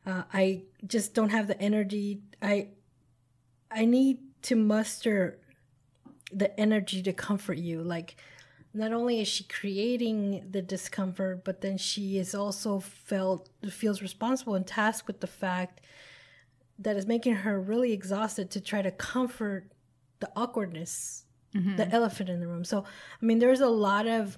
uh, 0.06 0.22
I 0.32 0.62
just 0.86 1.14
don't 1.14 1.30
have 1.30 1.46
the 1.48 1.60
energy. 1.60 2.22
I 2.40 2.68
I 3.70 3.84
need 3.84 4.18
to 4.42 4.56
muster 4.56 5.38
the 6.32 6.58
energy 6.58 7.02
to 7.02 7.12
comfort 7.12 7.58
you. 7.58 7.82
Like 7.82 8.16
not 8.72 8.92
only 8.92 9.20
is 9.20 9.28
she 9.28 9.44
creating 9.44 10.48
the 10.50 10.62
discomfort, 10.62 11.44
but 11.44 11.60
then 11.60 11.78
she 11.78 12.18
is 12.18 12.34
also 12.34 12.78
felt 12.78 13.48
feels 13.70 14.00
responsible 14.02 14.54
and 14.54 14.66
tasked 14.66 15.06
with 15.06 15.20
the 15.20 15.26
fact 15.26 15.80
that 16.78 16.96
is 16.96 17.06
making 17.06 17.34
her 17.36 17.58
really 17.60 17.92
exhausted 17.92 18.50
to 18.50 18.60
try 18.60 18.82
to 18.82 18.90
comfort 18.90 19.72
the 20.20 20.30
awkwardness, 20.36 21.24
the 21.76 21.88
elephant 21.88 22.28
in 22.28 22.38
the 22.40 22.46
room. 22.46 22.64
So, 22.64 22.84
I 23.20 23.24
mean, 23.24 23.38
there's 23.38 23.60
a 23.60 23.68
lot 23.68 24.06
of 24.06 24.36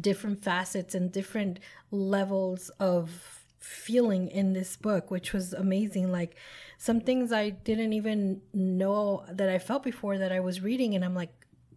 different 0.00 0.42
facets 0.42 0.94
and 0.94 1.12
different 1.12 1.60
levels 1.92 2.68
of 2.80 3.35
feeling 3.58 4.28
in 4.28 4.52
this 4.52 4.76
book, 4.76 5.10
which 5.10 5.32
was 5.32 5.52
amazing. 5.52 6.12
Like 6.12 6.36
some 6.78 7.00
things 7.00 7.32
I 7.32 7.50
didn't 7.50 7.92
even 7.92 8.42
know 8.52 9.24
that 9.30 9.48
I 9.48 9.58
felt 9.58 9.82
before 9.82 10.18
that 10.18 10.32
I 10.32 10.40
was 10.40 10.62
reading, 10.62 10.94
and 10.94 11.04
I'm 11.04 11.14
like, 11.14 11.30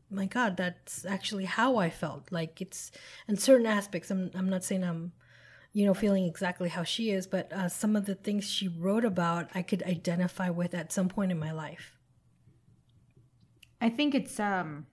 my 0.10 0.26
God, 0.26 0.58
that's 0.58 1.06
actually 1.06 1.46
how 1.46 1.78
I 1.78 1.90
felt. 1.90 2.32
Like 2.32 2.62
it's 2.62 2.92
in 3.28 3.38
certain 3.38 3.68
aspects. 3.68 4.12
I'm 4.12 4.32
I'm 4.34 4.50
not 4.50 4.64
saying 4.64 4.84
I'm 4.84 5.14
you 5.72 5.86
know 5.86 5.94
feeling 5.94 6.26
exactly 6.26 6.70
how 6.70 6.84
she 6.84 7.12
is, 7.12 7.28
but 7.28 7.52
uh, 7.54 7.70
some 7.70 7.96
of 7.96 8.06
the 8.06 8.16
things 8.16 8.50
she 8.50 8.68
wrote 8.68 9.06
about, 9.06 9.50
I 9.54 9.62
could 9.62 9.84
identify 9.84 10.50
with 10.50 10.74
at 10.74 10.92
some 10.92 11.10
point 11.10 11.32
in 11.32 11.40
my 11.40 11.52
life. 11.52 11.98
I 13.82 13.90
think 13.90 14.14
it's 14.16 14.40
um 14.40 14.88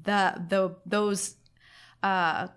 the 0.04 0.44
the 0.48 0.76
those 0.86 1.36
uh, 2.02 2.48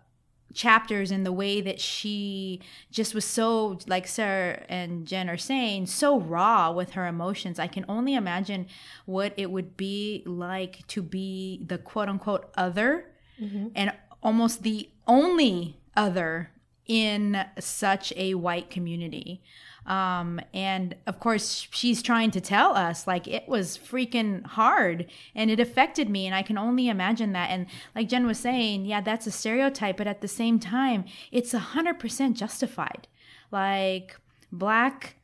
chapters 0.54 1.12
and 1.12 1.26
the 1.26 1.32
way 1.32 1.62
that 1.62 1.80
she 1.80 2.62
just 2.92 3.14
was 3.14 3.24
so 3.26 3.78
like 3.88 4.08
Sarah 4.08 4.64
and 4.70 5.06
Jen 5.06 5.30
are 5.30 5.38
saying 5.38 5.86
so 5.86 6.20
raw 6.20 6.72
with 6.72 6.92
her 6.92 7.06
emotions. 7.08 7.60
I 7.60 7.68
can 7.68 7.86
only 7.88 8.16
imagine 8.16 8.68
what 9.06 9.34
it 9.38 9.52
would 9.52 9.78
be 9.78 10.24
like 10.26 10.86
to 10.88 11.02
be 11.02 11.64
the 11.66 11.78
quote 11.78 12.10
unquote 12.10 12.50
other 12.56 13.12
and 13.76 13.94
almost 14.24 14.64
the 14.64 14.90
only 15.06 15.80
other 15.96 16.50
in 16.88 17.46
such 17.60 18.12
a 18.16 18.34
white 18.34 18.70
community. 18.72 19.44
Um, 19.88 20.40
and 20.54 20.96
of 21.08 21.20
course, 21.20 21.68
she's 21.72 22.04
trying 22.04 22.32
to 22.32 22.42
tell 22.42 22.76
us 22.76 23.08
like 23.08 23.28
it 23.28 23.48
was 23.48 23.78
freaking 23.78 24.46
hard 24.46 25.08
and 25.34 25.50
it 25.50 25.60
affected 25.60 26.10
me. 26.10 26.26
And 26.26 26.36
I 26.36 26.44
can 26.44 26.58
only 26.58 26.90
imagine 26.90 27.32
that. 27.34 27.50
And 27.50 27.68
like 27.96 28.10
Jen 28.10 28.28
was 28.28 28.38
saying, 28.38 28.86
yeah, 28.86 29.02
that's 29.02 29.28
a 29.28 29.32
stereotype, 29.32 29.98
but 29.98 30.08
at 30.08 30.22
the 30.22 30.28
same 30.28 30.60
time, 30.60 31.06
it's 31.32 31.54
a 31.54 31.60
hundred 31.60 32.00
percent 32.00 32.38
justified. 32.38 33.08
Like 33.50 34.18
black 34.52 35.16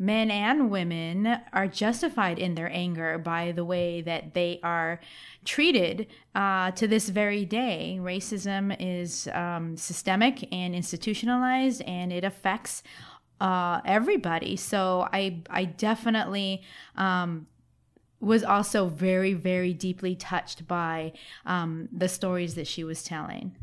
men 0.00 0.30
and 0.30 0.70
women 0.70 1.38
are 1.52 1.68
justified 1.68 2.38
in 2.38 2.54
their 2.54 2.72
anger 2.72 3.18
by 3.18 3.52
the 3.52 3.64
way 3.64 4.00
that 4.00 4.32
they 4.32 4.58
are 4.62 4.98
treated 5.44 6.06
uh, 6.34 6.70
to 6.70 6.88
this 6.88 7.10
very 7.10 7.44
day. 7.44 7.98
Racism 8.00 8.74
is 8.80 9.28
um, 9.28 9.76
systemic 9.76 10.48
and 10.52 10.74
institutionalized, 10.74 11.82
and 11.82 12.14
it 12.14 12.24
affects 12.24 12.82
uh, 13.40 13.80
everybody. 13.84 14.56
So 14.56 15.08
I 15.12 15.42
I 15.48 15.64
definitely 15.64 16.62
um, 16.96 17.46
was 18.20 18.44
also 18.44 18.86
very 18.86 19.32
very 19.32 19.72
deeply 19.72 20.14
touched 20.14 20.68
by 20.68 21.12
um, 21.46 21.88
the 21.92 22.08
stories 22.08 22.54
that 22.54 22.66
she 22.66 22.84
was 22.84 23.02
telling. 23.02 23.56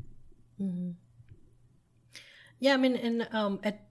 Yeah, 2.59 2.73
I 2.73 2.77
mean, 2.77 2.95
and 2.95 3.27
um, 3.31 3.59
at 3.63 3.83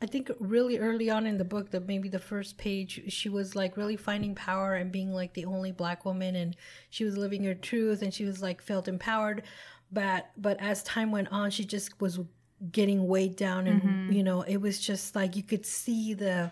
I 0.00 0.06
think 0.06 0.30
really 0.38 0.78
early 0.78 1.08
on 1.08 1.26
in 1.26 1.38
the 1.38 1.44
book, 1.44 1.70
that 1.70 1.86
maybe 1.86 2.08
the 2.08 2.18
first 2.18 2.58
page, 2.58 3.02
she 3.08 3.30
was 3.30 3.56
like 3.56 3.76
really 3.78 3.96
finding 3.96 4.34
power 4.34 4.74
and 4.74 4.92
being 4.92 5.10
like 5.12 5.32
the 5.32 5.46
only 5.46 5.72
black 5.72 6.04
woman, 6.04 6.36
and 6.36 6.56
she 6.90 7.04
was 7.04 7.16
living 7.16 7.44
her 7.44 7.54
truth, 7.54 8.02
and 8.02 8.12
she 8.12 8.24
was 8.24 8.42
like 8.42 8.60
felt 8.62 8.88
empowered. 8.88 9.42
But 9.90 10.30
but 10.36 10.60
as 10.60 10.82
time 10.82 11.12
went 11.12 11.28
on, 11.32 11.50
she 11.50 11.64
just 11.64 12.00
was 12.00 12.20
getting 12.72 13.06
weighed 13.06 13.36
down, 13.36 13.66
and 13.66 14.14
you 14.14 14.22
know, 14.22 14.42
it 14.42 14.58
was 14.58 14.78
just 14.78 15.14
like 15.14 15.36
you 15.36 15.42
could 15.42 15.66
see 15.66 16.14
the 16.14 16.50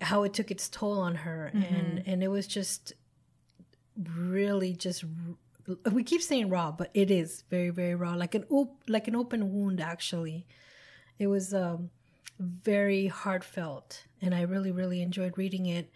how 0.00 0.22
it 0.22 0.32
took 0.32 0.50
its 0.50 0.68
toll 0.68 1.00
on 1.00 1.14
her, 1.16 1.50
and 1.54 2.02
and 2.06 2.22
it 2.22 2.28
was 2.28 2.46
just 2.46 2.92
really 4.14 4.74
just 4.74 5.04
we 5.92 6.02
keep 6.02 6.22
saying 6.22 6.48
raw, 6.48 6.70
but 6.72 6.90
it 6.94 7.10
is 7.10 7.44
very 7.50 7.70
very 7.70 7.94
raw, 7.94 8.14
like 8.14 8.34
an 8.34 8.44
op- 8.50 8.82
like 8.88 9.08
an 9.08 9.16
open 9.16 9.52
wound 9.52 9.80
actually. 9.80 10.46
It 11.18 11.26
was 11.26 11.52
um, 11.52 11.90
very 12.40 13.06
heartfelt 13.06 14.04
and 14.22 14.34
i 14.34 14.42
really 14.42 14.72
really 14.72 15.02
enjoyed 15.02 15.36
reading 15.36 15.66
it. 15.66 15.90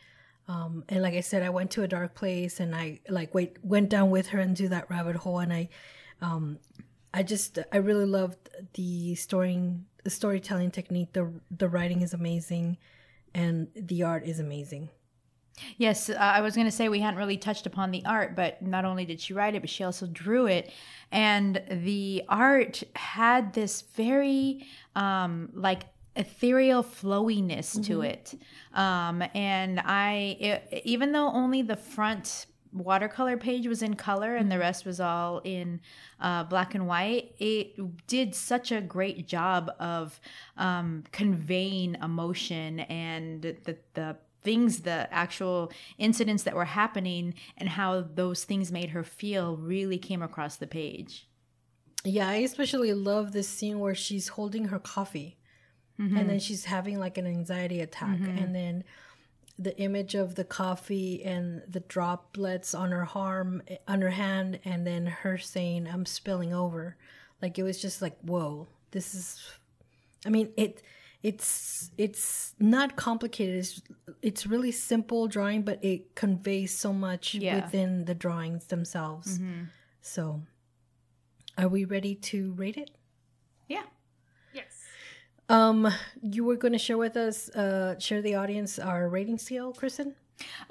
Um, 0.47 0.85
and 0.91 1.01
like 1.03 1.15
i 1.15 1.21
said 1.21 1.43
i 1.43 1.49
went 1.49 1.71
to 1.71 1.83
a 1.85 1.89
dark 1.89 2.15
place 2.15 2.61
and 2.61 2.75
i 2.75 3.01
like 3.09 3.35
wait 3.35 3.57
went 3.65 3.89
down 3.89 4.11
with 4.11 4.27
her 4.29 4.41
into 4.41 4.69
that 4.69 4.91
rabbit 4.91 5.17
hole 5.17 5.39
and 5.39 5.51
i 5.51 5.71
um, 6.21 6.59
i 7.15 7.23
just 7.23 7.59
i 7.73 7.79
really 7.79 8.05
loved 8.05 8.51
the 8.75 9.15
story 9.15 9.73
the 10.03 10.11
storytelling 10.11 10.71
technique 10.71 11.13
the 11.15 11.31
the 11.51 11.69
writing 11.69 12.03
is 12.03 12.13
amazing 12.13 12.77
and 13.35 13.69
the 13.75 14.03
art 14.03 14.25
is 14.27 14.39
amazing 14.39 14.91
Yes, 15.77 16.11
uh, 16.11 16.15
I 16.15 16.41
was 16.41 16.55
going 16.55 16.67
to 16.67 16.73
say 16.73 16.89
we 16.89 17.01
hadn't 17.01 17.19
really 17.19 17.37
touched 17.37 17.67
upon 17.67 17.91
the 17.91 18.05
art, 18.05 18.35
but 18.35 18.61
not 18.61 18.85
only 18.85 19.05
did 19.05 19.21
she 19.21 19.35
write 19.35 19.55
it, 19.55 19.61
but 19.61 19.71
she 19.71 19.85
also 19.85 20.07
drew 20.07 20.47
it. 20.47 20.73
And 21.13 21.63
the 21.71 22.25
art 22.29 22.83
had 22.97 23.53
this 23.53 23.83
very, 23.95 24.67
um, 24.97 25.51
like, 25.55 25.85
ethereal 26.17 26.83
flowiness 26.83 27.77
to 27.85 28.03
it. 28.03 28.35
Um, 28.73 29.23
and 29.35 29.81
I, 29.81 30.37
it, 30.41 30.83
even 30.85 31.13
though 31.13 31.29
only 31.29 31.63
the 31.63 31.77
front 31.77 32.47
watercolor 32.75 33.37
page 33.37 33.67
was 33.67 33.83
in 33.83 33.95
color 33.95 34.37
and 34.37 34.51
the 34.51 34.59
rest 34.59 34.85
was 34.85 35.01
all 35.01 35.41
in 35.45 35.81
uh, 36.21 36.45
black 36.45 36.75
and 36.75 36.87
white, 36.87 37.35
it 37.39 38.07
did 38.07 38.35
such 38.35 38.73
a 38.73 38.81
great 38.81 39.27
job 39.27 39.71
of 39.79 40.21
um, 40.57 41.05
conveying 41.13 41.97
emotion 42.03 42.81
and 42.81 43.43
the, 43.43 43.77
the 43.95 44.17
things, 44.43 44.81
the 44.81 45.09
actual 45.11 45.73
incidents 45.97 46.43
that 46.43 46.55
were 46.55 46.67
happening, 46.67 47.35
and 47.57 47.69
how 47.71 48.03
those 48.03 48.45
things 48.45 48.71
made 48.71 48.91
her 48.91 49.03
feel 49.03 49.57
really 49.57 49.97
came 49.97 50.21
across 50.21 50.57
the 50.57 50.67
page. 50.67 51.27
Yeah, 52.05 52.29
I 52.29 52.37
especially 52.37 52.93
love 52.93 53.33
this 53.33 53.49
scene 53.49 53.79
where 53.79 53.95
she's 53.95 54.29
holding 54.29 54.67
her 54.67 54.79
coffee 54.79 55.39
and 55.97 56.29
then 56.29 56.41
she's 56.41 56.65
having 56.65 56.99
like 56.99 57.19
an 57.19 57.27
anxiety 57.27 57.81
attack. 57.81 58.19
And 58.19 58.55
then 58.55 58.85
the 59.59 59.77
image 59.79 60.15
of 60.15 60.35
the 60.35 60.45
coffee 60.45 61.23
and 61.25 61.63
the 61.69 61.81
droplets 61.81 62.75
on 62.75 62.91
her 62.91 63.09
arm, 63.15 63.63
on 63.87 64.01
her 64.03 64.11
hand, 64.11 64.59
and 64.65 64.87
then 64.87 65.07
her 65.07 65.39
saying, 65.39 65.89
I'm 65.89 66.07
spilling 66.07 66.53
over. 66.53 66.97
Like 67.41 67.59
it 67.59 67.63
was 67.63 67.81
just 67.81 68.03
like, 68.03 68.19
whoa, 68.21 68.67
this 68.91 69.15
is, 69.15 69.41
I 70.27 70.31
mean, 70.31 70.51
it. 70.57 70.83
It's 71.23 71.91
it's 71.97 72.55
not 72.59 72.97
complicated. 72.97 73.57
It's 73.57 73.81
it's 74.21 74.47
really 74.47 74.71
simple 74.71 75.27
drawing, 75.27 75.63
but 75.63 75.83
it 75.83 76.15
conveys 76.15 76.77
so 76.77 76.93
much 76.93 77.35
Yeah. 77.35 77.65
within 77.65 78.05
the 78.05 78.15
drawings 78.15 78.67
themselves. 78.67 79.39
Mm-hmm. 79.39 79.63
So, 80.03 80.43
are 81.57 81.69
we 81.69 81.87
ready 81.87 82.15
to 82.15 82.53
rate 82.53 82.77
it? 82.77 82.91
Yeah. 83.69 83.85
Um, 85.49 85.93
you 86.23 86.45
were 86.45 86.57
going 86.57 86.73
to 86.73 86.79
share 86.79 86.99
with 86.99 87.17
us, 87.17 87.49
uh, 87.51 87.99
share 87.99 88.23
the 88.23 88.35
audience 88.35 88.79
our 88.79 89.09
rating 89.09 89.39
scale, 89.39 89.73
Kristen. 89.73 90.15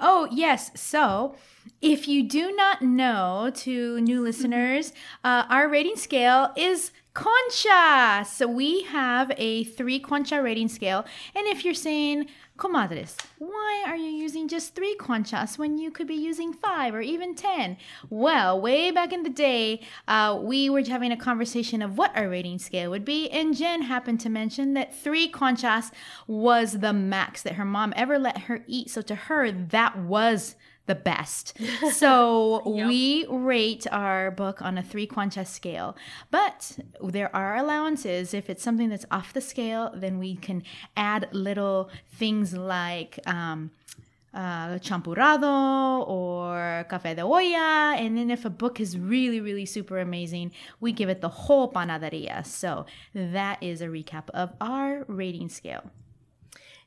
Oh, 0.00 0.28
yes. 0.30 0.70
So, 0.74 1.36
if 1.80 2.06
you 2.06 2.28
do 2.28 2.52
not 2.54 2.82
know, 2.82 3.50
to 3.54 4.00
new 4.00 4.20
listeners, 4.22 4.92
uh, 5.22 5.44
our 5.48 5.68
rating 5.68 5.96
scale 5.96 6.52
is 6.56 6.90
Concha. 7.14 8.26
So, 8.28 8.46
we 8.46 8.82
have 8.82 9.32
a 9.36 9.64
three 9.64 9.98
Concha 9.98 10.42
rating 10.42 10.68
scale. 10.68 11.04
And 11.34 11.46
if 11.46 11.64
you're 11.64 11.72
saying, 11.72 12.26
Comadres, 12.56 13.16
why 13.38 13.82
are 13.84 13.96
you 13.96 14.10
using 14.10 14.46
just 14.46 14.76
three 14.76 14.94
conchas 14.96 15.58
when 15.58 15.76
you 15.76 15.90
could 15.90 16.06
be 16.06 16.14
using 16.14 16.52
five 16.52 16.94
or 16.94 17.00
even 17.00 17.34
ten? 17.34 17.76
Well, 18.10 18.60
way 18.60 18.92
back 18.92 19.12
in 19.12 19.24
the 19.24 19.28
day, 19.28 19.80
uh, 20.06 20.38
we 20.40 20.70
were 20.70 20.84
having 20.84 21.10
a 21.10 21.16
conversation 21.16 21.82
of 21.82 21.98
what 21.98 22.16
our 22.16 22.28
rating 22.28 22.60
scale 22.60 22.90
would 22.90 23.04
be, 23.04 23.28
and 23.30 23.56
Jen 23.56 23.82
happened 23.82 24.20
to 24.20 24.30
mention 24.30 24.74
that 24.74 24.94
three 24.94 25.28
conchas 25.28 25.90
was 26.28 26.78
the 26.78 26.92
max 26.92 27.42
that 27.42 27.54
her 27.54 27.64
mom 27.64 27.92
ever 27.96 28.20
let 28.20 28.42
her 28.42 28.62
eat. 28.68 28.88
So 28.88 29.02
to 29.02 29.16
her, 29.16 29.50
that 29.50 29.98
was 29.98 30.54
the 30.86 30.94
best. 30.94 31.56
So 31.92 32.62
Yep. 32.66 32.86
we 32.88 33.26
rate 33.28 33.86
our 33.90 34.30
book 34.30 34.60
on 34.62 34.76
a 34.78 34.82
three 34.82 35.06
concha 35.06 35.44
scale. 35.44 35.96
But 36.30 36.78
there 37.02 37.34
are 37.34 37.56
allowances. 37.56 38.34
If 38.34 38.50
it's 38.50 38.62
something 38.62 38.88
that's 38.90 39.06
off 39.10 39.32
the 39.32 39.40
scale, 39.40 39.90
then 39.94 40.18
we 40.18 40.36
can 40.36 40.62
add 40.96 41.28
little 41.32 41.90
things 42.12 42.54
like 42.54 43.18
um, 43.26 43.70
uh, 44.34 44.78
champurrado 44.78 46.06
or 46.08 46.84
café 46.90 47.14
de 47.16 47.22
olla. 47.22 47.94
And 47.96 48.16
then 48.18 48.30
if 48.30 48.44
a 48.44 48.50
book 48.50 48.80
is 48.80 48.98
really, 48.98 49.40
really 49.40 49.66
super 49.66 49.98
amazing, 49.98 50.52
we 50.80 50.92
give 50.92 51.08
it 51.08 51.20
the 51.20 51.28
whole 51.28 51.70
panaderia. 51.72 52.44
So 52.44 52.86
that 53.14 53.62
is 53.62 53.80
a 53.80 53.86
recap 53.86 54.28
of 54.30 54.50
our 54.60 55.04
rating 55.08 55.48
scale. 55.48 55.90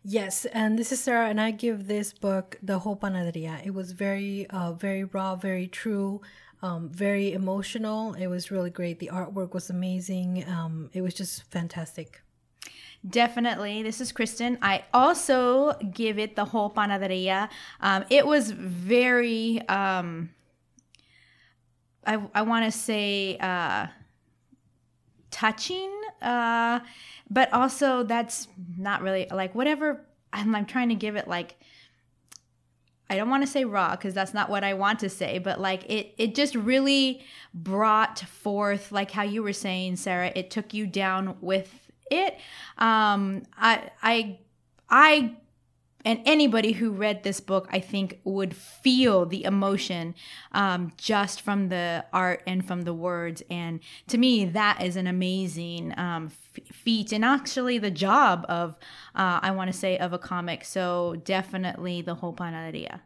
Yes, 0.09 0.45
and 0.45 0.79
this 0.79 0.93
is 0.93 1.01
Sarah, 1.01 1.27
and 1.27 1.41
I 1.41 1.51
give 1.51 1.87
this 1.87 2.13
book 2.13 2.57
the 2.63 2.79
whole 2.79 2.95
panaderia. 2.95 3.59
It 3.65 3.73
was 3.73 3.91
very, 3.91 4.47
uh, 4.49 4.71
very 4.71 5.03
raw, 5.03 5.35
very 5.35 5.67
true, 5.67 6.21
um, 6.61 6.87
very 6.87 7.33
emotional. 7.33 8.13
It 8.13 8.27
was 8.27 8.49
really 8.49 8.69
great. 8.69 8.99
The 8.99 9.09
artwork 9.11 9.53
was 9.53 9.69
amazing. 9.69 10.45
Um, 10.47 10.89
it 10.93 11.01
was 11.01 11.13
just 11.13 11.43
fantastic. 11.51 12.21
Definitely. 13.05 13.83
This 13.83 13.99
is 13.99 14.13
Kristen. 14.13 14.57
I 14.61 14.85
also 14.93 15.73
give 15.93 16.17
it 16.17 16.37
the 16.37 16.45
whole 16.45 16.69
panaderia. 16.69 17.49
Um, 17.81 18.05
it 18.09 18.25
was 18.25 18.51
very, 18.51 19.59
um, 19.67 20.29
I, 22.05 22.17
I 22.33 22.43
want 22.43 22.63
to 22.63 22.71
say, 22.71 23.37
uh, 23.39 23.87
touching, 25.31 25.91
uh, 26.21 26.79
but 27.29 27.51
also 27.53 28.03
that's 28.03 28.47
not 28.77 29.01
really 29.01 29.27
like 29.31 29.53
whatever. 29.55 30.05
I'm, 30.33 30.55
I'm 30.55 30.65
trying 30.65 30.89
to 30.89 30.95
give 30.95 31.15
it 31.15 31.27
like, 31.27 31.55
I 33.09 33.15
don't 33.15 33.29
want 33.29 33.43
to 33.43 33.47
say 33.47 33.63
raw 33.63 33.91
because 33.91 34.13
that's 34.13 34.33
not 34.33 34.49
what 34.49 34.63
I 34.63 34.73
want 34.73 34.99
to 34.99 35.09
say, 35.09 35.39
but 35.39 35.61
like 35.61 35.89
it, 35.89 36.13
it 36.17 36.35
just 36.35 36.55
really 36.55 37.21
brought 37.53 38.19
forth, 38.19 38.91
like 38.91 39.11
how 39.11 39.23
you 39.23 39.43
were 39.43 39.53
saying, 39.53 39.95
Sarah, 39.95 40.31
it 40.35 40.51
took 40.51 40.73
you 40.73 40.85
down 40.87 41.37
with 41.39 41.89
it. 42.11 42.33
Um, 42.77 43.43
I, 43.57 43.89
I, 44.03 44.39
I, 44.89 45.35
and 46.05 46.21
anybody 46.25 46.73
who 46.73 46.91
read 46.91 47.23
this 47.23 47.39
book, 47.39 47.67
I 47.71 47.79
think, 47.79 48.19
would 48.23 48.55
feel 48.55 49.25
the 49.25 49.43
emotion 49.43 50.15
um, 50.51 50.93
just 50.97 51.41
from 51.41 51.69
the 51.69 52.05
art 52.13 52.43
and 52.47 52.65
from 52.65 52.83
the 52.83 52.93
words. 52.93 53.43
And 53.49 53.79
to 54.07 54.17
me, 54.17 54.45
that 54.45 54.81
is 54.81 54.95
an 54.95 55.07
amazing 55.07 55.97
um, 55.97 56.31
f- 56.55 56.75
feat, 56.75 57.11
and 57.11 57.25
actually 57.25 57.77
the 57.77 57.91
job 57.91 58.45
of, 58.47 58.75
uh, 59.15 59.39
I 59.41 59.51
want 59.51 59.71
to 59.71 59.77
say, 59.77 59.97
of 59.97 60.13
a 60.13 60.19
comic. 60.19 60.63
So 60.63 61.21
definitely 61.25 62.01
the 62.01 62.15
whole 62.15 62.33
panaderia. 62.33 63.01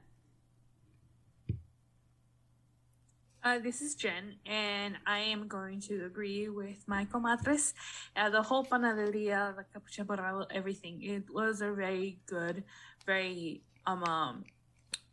Uh, 3.44 3.58
this 3.58 3.82
is 3.82 3.96
Jen, 3.96 4.36
and 4.46 4.98
I 5.08 5.20
am 5.20 5.48
going 5.48 5.82
to 5.82 6.06
agree 6.06 6.48
with 6.48 6.88
my 6.88 7.06
comadres. 7.06 7.74
Uh, 8.16 8.30
the 8.30 8.44
whole 8.44 8.64
panaderia, 8.64 9.56
the 9.56 9.66
capucha 9.74 10.06
borrado, 10.06 10.46
everything. 10.52 11.02
It 11.02 11.24
was 11.34 11.62
a 11.62 11.72
very 11.72 12.20
good, 12.28 12.64
very 13.08 13.64
um, 13.88 14.04
um, 14.04 14.44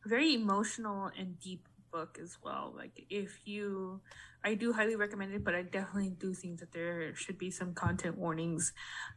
very 0.06 0.34
emotional 0.34 1.10
and 1.18 1.40
deep 1.40 1.66
book 1.90 2.18
as 2.22 2.36
well. 2.42 2.74
Like 2.76 3.06
if 3.08 3.40
you, 3.46 4.02
I 4.44 4.54
do 4.54 4.74
highly 4.74 4.96
recommend 4.96 5.32
it, 5.34 5.42
but 5.42 5.54
I 5.54 5.62
definitely 5.62 6.10
do 6.10 6.34
think 6.34 6.60
that 6.60 6.72
there 6.72 7.14
should 7.14 7.38
be 7.38 7.50
some 7.50 7.72
content 7.72 8.18
warnings 8.18 8.72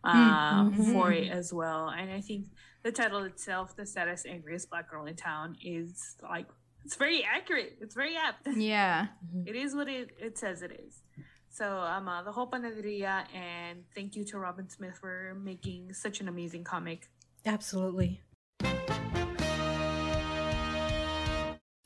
uh, 0.05 0.69
Mhm. 0.69 0.93
for 0.93 1.11
it 1.11 1.27
as 1.29 1.53
well. 1.53 1.89
And 1.89 2.09
I 2.11 2.21
think 2.21 2.47
the 2.83 2.93
title 2.93 3.23
itself, 3.23 3.75
"The 3.75 3.85
Saddest, 3.85 4.25
Angriest 4.25 4.69
Black 4.69 4.89
Girl 4.89 5.05
in 5.05 5.15
Town," 5.17 5.57
is 5.61 6.15
like 6.23 6.47
it's 6.85 6.95
very 6.95 7.23
accurate. 7.23 7.77
It's 7.81 7.95
very 7.95 8.15
apt. 8.15 8.47
Yeah. 8.55 9.07
It 9.45 9.55
is 9.55 9.75
what 9.75 9.87
it, 9.87 10.11
it 10.19 10.37
says 10.37 10.61
it 10.61 10.71
is. 10.71 11.01
So 11.49 11.79
um, 11.79 12.07
uh, 12.07 12.23
the 12.23 12.31
whole 12.31 12.47
panaderia, 12.47 13.25
and 13.35 13.83
thank 13.93 14.15
you 14.15 14.23
to 14.25 14.37
Robyn 14.37 14.69
Smith 14.69 14.97
for 14.99 15.37
making 15.41 15.93
such 15.93 16.21
an 16.21 16.27
amazing 16.29 16.63
comic. 16.63 17.09
Absolutely. 17.45 18.21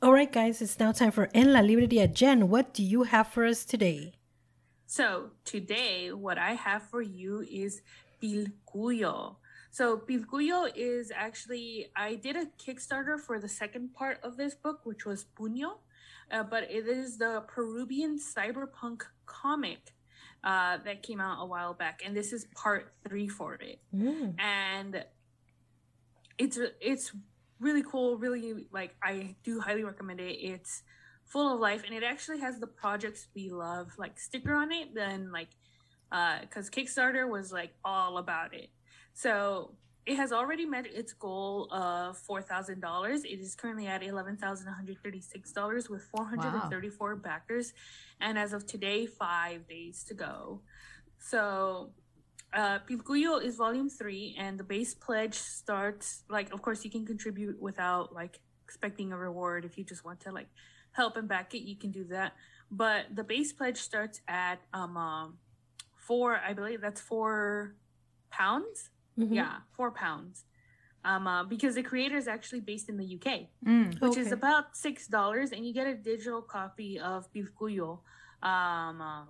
All 0.01 0.13
right, 0.13 0.31
guys, 0.31 0.61
it's 0.61 0.79
now 0.79 0.91
time 0.91 1.11
for 1.11 1.29
En 1.33 1.51
la 1.51 1.61
Librería. 1.61 2.13
Jen, 2.13 2.49
what 2.49 2.73
do 2.73 2.83
you 2.83 3.03
have 3.03 3.27
for 3.27 3.43
us 3.43 3.65
today? 3.65 4.13
So 4.85 5.31
today, 5.45 6.11
what 6.11 6.37
I 6.37 6.53
have 6.53 6.83
for 6.83 7.01
you 7.01 7.41
is 7.49 7.81
Pilcuyo. 8.21 9.37
So 9.75 9.97
Pilcuyo 9.97 10.71
is 10.73 11.11
actually 11.13 11.87
I 11.97 12.15
did 12.15 12.37
a 12.37 12.45
Kickstarter 12.57 13.19
for 13.19 13.39
the 13.39 13.49
second 13.49 13.93
part 13.93 14.19
of 14.23 14.37
this 14.37 14.55
book, 14.55 14.79
which 14.85 15.05
was 15.05 15.25
Puño, 15.37 15.79
uh, 16.31 16.43
but 16.43 16.63
it 16.71 16.87
is 16.87 17.17
the 17.17 17.43
Peruvian 17.45 18.17
cyberpunk 18.17 19.01
comic 19.25 19.91
uh, 20.45 20.77
that 20.85 21.03
came 21.03 21.19
out 21.19 21.43
a 21.43 21.45
while 21.45 21.73
back, 21.73 22.03
and 22.05 22.15
this 22.15 22.31
is 22.31 22.45
part 22.55 22.93
three 23.05 23.27
for 23.27 23.55
it. 23.55 23.81
Mm. 23.93 24.39
and 24.39 25.03
it's 26.37 26.57
it's 26.79 27.11
really 27.59 27.83
cool 27.83 28.17
really 28.17 28.67
like 28.73 28.93
i 29.01 29.33
do 29.43 29.61
highly 29.61 29.85
recommend 29.85 30.19
it 30.19 30.33
it's 30.33 30.83
full 31.23 31.53
of 31.53 31.61
life 31.61 31.83
and 31.85 31.95
it 31.95 32.03
actually 32.03 32.39
has 32.41 32.59
the 32.59 32.67
projects 32.67 33.27
we 33.33 33.49
love 33.49 33.87
like 33.97 34.19
sticker 34.19 34.53
on 34.53 34.73
it 34.73 34.93
then 34.93 35.31
like 35.31 35.47
uh 36.11 36.39
because 36.41 36.69
kickstarter 36.69 37.29
was 37.29 37.53
like 37.53 37.71
all 37.85 38.17
about 38.17 38.53
it 38.53 38.69
so 39.15 39.71
it 40.05 40.17
has 40.17 40.31
already 40.31 40.67
met 40.67 40.85
its 40.85 41.13
goal 41.13 41.67
of 41.71 42.15
$4000 42.29 43.25
it 43.25 43.39
is 43.39 43.55
currently 43.55 43.87
at 43.87 44.01
$11136 44.01 45.89
with 45.89 46.03
434 46.03 47.15
backers 47.15 47.73
and 48.21 48.37
as 48.37 48.53
of 48.53 48.67
today 48.67 49.07
five 49.07 49.67
days 49.67 50.03
to 50.03 50.13
go 50.13 50.61
so 51.17 51.89
uh, 52.55 52.79
is 53.43 53.55
volume 53.57 53.89
three, 53.89 54.35
and 54.39 54.57
the 54.57 54.63
base 54.63 54.93
pledge 54.93 55.33
starts 55.33 56.23
like, 56.29 56.53
of 56.53 56.61
course, 56.61 56.85
you 56.85 56.91
can 56.91 57.05
contribute 57.05 57.61
without 57.61 58.13
like 58.13 58.39
expecting 58.63 59.11
a 59.11 59.17
reward. 59.17 59.65
If 59.65 59.77
you 59.77 59.83
just 59.83 60.05
want 60.05 60.21
to 60.21 60.31
like 60.31 60.47
help 60.91 61.17
and 61.17 61.27
back 61.27 61.53
it, 61.53 61.63
you 61.63 61.75
can 61.75 61.91
do 61.91 62.05
that. 62.05 62.33
But 62.71 63.07
the 63.13 63.23
base 63.23 63.51
pledge 63.51 63.77
starts 63.77 64.21
at 64.27 64.59
um, 64.73 64.97
um 64.97 65.37
four, 65.97 66.37
I 66.37 66.53
believe 66.53 66.81
that's 66.81 67.01
four 67.01 67.75
pounds. 68.29 68.89
Mhm. 69.17 69.33
Yeah, 69.35 69.59
four 69.75 69.91
pounds. 69.91 70.45
Um, 71.03 71.27
uh, 71.27 71.43
because 71.43 71.75
the 71.75 71.83
creator 71.83 72.17
is 72.17 72.27
actually 72.27 72.61
based 72.61 72.89
in 72.89 72.97
the 72.97 73.05
UK, 73.05 73.49
Mm. 73.63 74.01
which 74.01 74.17
is 74.17 74.31
about 74.31 74.75
six 74.75 75.07
dollars, 75.07 75.51
and 75.51 75.65
you 75.65 75.71
get 75.73 75.85
a 75.87 75.95
digital 75.95 76.41
copy 76.41 76.99
of 76.99 77.31
Pilcuyo. 77.31 78.01
Um, 78.41 79.01
um, 79.01 79.27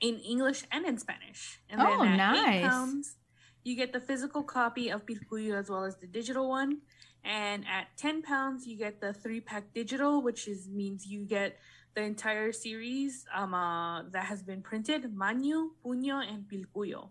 in 0.00 0.18
English 0.20 0.64
and 0.72 0.84
in 0.86 0.98
Spanish. 0.98 1.60
And 1.68 1.80
Oh, 1.80 2.02
at 2.04 2.16
nice. 2.16 2.46
eight 2.64 2.68
pounds, 2.68 3.16
you 3.62 3.74
get 3.76 3.92
the 3.92 4.00
physical 4.00 4.42
copy 4.42 4.88
of 4.90 5.06
Pilcuyo 5.06 5.54
as 5.56 5.70
well 5.70 5.84
as 5.84 5.96
the 5.98 6.06
digital 6.06 6.48
one. 6.48 6.82
And 7.22 7.64
at 7.66 7.96
ten 7.96 8.20
pounds, 8.22 8.66
you 8.66 8.76
get 8.76 9.00
the 9.00 9.12
three 9.14 9.40
pack 9.40 9.72
digital, 9.72 10.20
which 10.20 10.46
is 10.48 10.68
means 10.68 11.06
you 11.06 11.24
get 11.24 11.58
the 11.94 12.02
entire 12.02 12.52
series 12.52 13.24
um, 13.32 13.54
uh, 13.54 14.02
that 14.10 14.26
has 14.26 14.42
been 14.42 14.62
printed: 14.62 15.14
Manu, 15.14 15.70
Puño, 15.84 16.16
and 16.22 16.46
Pilcuyo. 16.50 17.10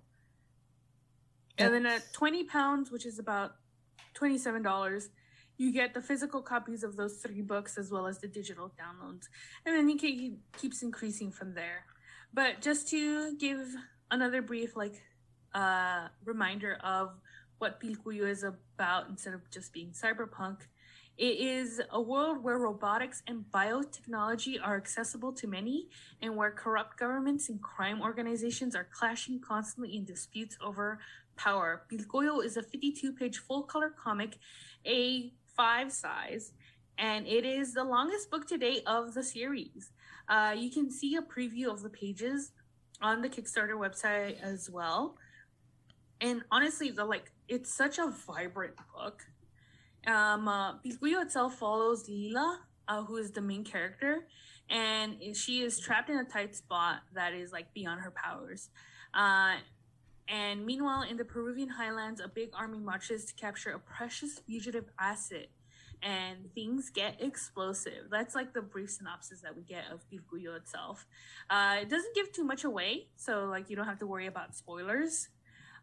And 1.57 1.73
then 1.73 1.85
at 1.85 2.11
twenty 2.13 2.43
pounds, 2.43 2.91
which 2.91 3.05
is 3.05 3.19
about 3.19 3.55
twenty-seven 4.15 4.63
dollars, 4.63 5.09
you 5.57 5.71
get 5.71 5.93
the 5.93 6.01
physical 6.01 6.41
copies 6.41 6.83
of 6.83 6.95
those 6.95 7.17
three 7.17 7.41
books 7.41 7.77
as 7.77 7.91
well 7.91 8.07
as 8.07 8.19
the 8.19 8.27
digital 8.27 8.69
downloads, 8.69 9.27
and 9.65 9.75
then 9.75 9.89
it 9.89 10.33
keeps 10.57 10.81
increasing 10.81 11.31
from 11.31 11.53
there. 11.53 11.85
But 12.33 12.61
just 12.61 12.89
to 12.89 13.35
give 13.37 13.67
another 14.09 14.41
brief 14.41 14.75
like 14.75 15.01
uh, 15.53 16.07
reminder 16.25 16.77
of 16.83 17.11
what 17.59 17.79
Pilcuyo 17.79 18.27
is 18.27 18.43
about 18.43 19.09
instead 19.09 19.35
of 19.35 19.49
just 19.51 19.71
being 19.71 19.91
cyberpunk, 19.91 20.61
it 21.15 21.37
is 21.37 21.79
a 21.91 22.01
world 22.01 22.43
where 22.43 22.57
robotics 22.57 23.21
and 23.27 23.45
biotechnology 23.53 24.55
are 24.61 24.75
accessible 24.75 25.31
to 25.33 25.47
many, 25.47 25.87
and 26.19 26.35
where 26.35 26.49
corrupt 26.49 26.97
governments 26.97 27.49
and 27.49 27.61
crime 27.61 28.01
organizations 28.01 28.75
are 28.75 28.87
clashing 28.91 29.39
constantly 29.39 29.95
in 29.95 30.03
disputes 30.03 30.57
over 30.59 30.99
power. 31.43 31.83
Pilcuyo 31.91 32.43
is 32.43 32.57
a 32.57 32.63
52 32.63 33.13
page 33.13 33.37
full 33.39 33.63
color 33.63 33.93
comic, 34.01 34.37
a 34.85 35.31
5 35.55 35.91
size, 35.91 36.53
and 36.97 37.27
it 37.27 37.45
is 37.45 37.73
the 37.73 37.83
longest 37.83 38.31
book 38.31 38.47
to 38.47 38.57
date 38.57 38.83
of 38.85 39.13
the 39.13 39.23
series. 39.23 39.91
Uh, 40.29 40.55
you 40.57 40.71
can 40.71 40.89
see 40.89 41.15
a 41.15 41.21
preview 41.21 41.67
of 41.67 41.81
the 41.81 41.89
pages 41.89 42.51
on 43.01 43.21
the 43.21 43.29
Kickstarter 43.29 43.75
website 43.75 44.41
as 44.41 44.69
well. 44.69 45.17
And 46.21 46.43
honestly, 46.51 46.91
the 46.91 47.03
like 47.03 47.31
it's 47.49 47.73
such 47.73 47.99
a 47.99 48.07
vibrant 48.07 48.75
book. 48.95 49.23
Um, 50.07 50.47
uh, 50.47 50.75
itself 50.83 51.55
follows 51.55 52.07
Lila, 52.07 52.59
uh, 52.87 53.03
who 53.03 53.17
is 53.17 53.31
the 53.31 53.41
main 53.41 53.63
character, 53.63 54.27
and 54.69 55.35
she 55.35 55.61
is 55.61 55.79
trapped 55.79 56.09
in 56.09 56.17
a 56.17 56.25
tight 56.25 56.55
spot 56.55 57.01
that 57.13 57.33
is 57.33 57.51
like 57.51 57.73
beyond 57.73 58.01
her 58.01 58.11
powers. 58.11 58.69
Uh, 59.13 59.55
and 60.28 60.65
meanwhile, 60.65 61.03
in 61.03 61.17
the 61.17 61.26
Peruvian 61.26 61.69
highlands, 61.69 62.21
a 62.21 62.28
big 62.28 62.49
army 62.53 62.80
marches 62.80 63.26
to 63.26 63.34
capture 63.34 63.71
a 63.71 63.80
precious 63.80 64.39
fugitive 64.39 64.86
asset, 64.99 65.47
and 66.01 66.53
things 66.53 66.89
get 66.89 67.21
explosive. 67.21 68.09
That's 68.11 68.36
like 68.36 68.53
the 68.53 68.61
brief 68.61 68.91
synopsis 68.91 69.41
that 69.41 69.55
we 69.55 69.63
get 69.63 69.84
of 69.91 70.03
Pilcuyo 70.09 70.57
itself. 70.57 71.05
Uh, 71.49 71.78
it 71.82 71.89
doesn't 71.89 72.15
give 72.15 72.32
too 72.32 72.43
much 72.43 72.63
away, 72.63 73.07
so 73.15 73.45
like 73.45 73.69
you 73.69 73.76
don't 73.76 73.86
have 73.88 73.99
to 73.99 74.07
worry 74.07 74.28
about 74.28 74.55
spoilers. 74.55 75.30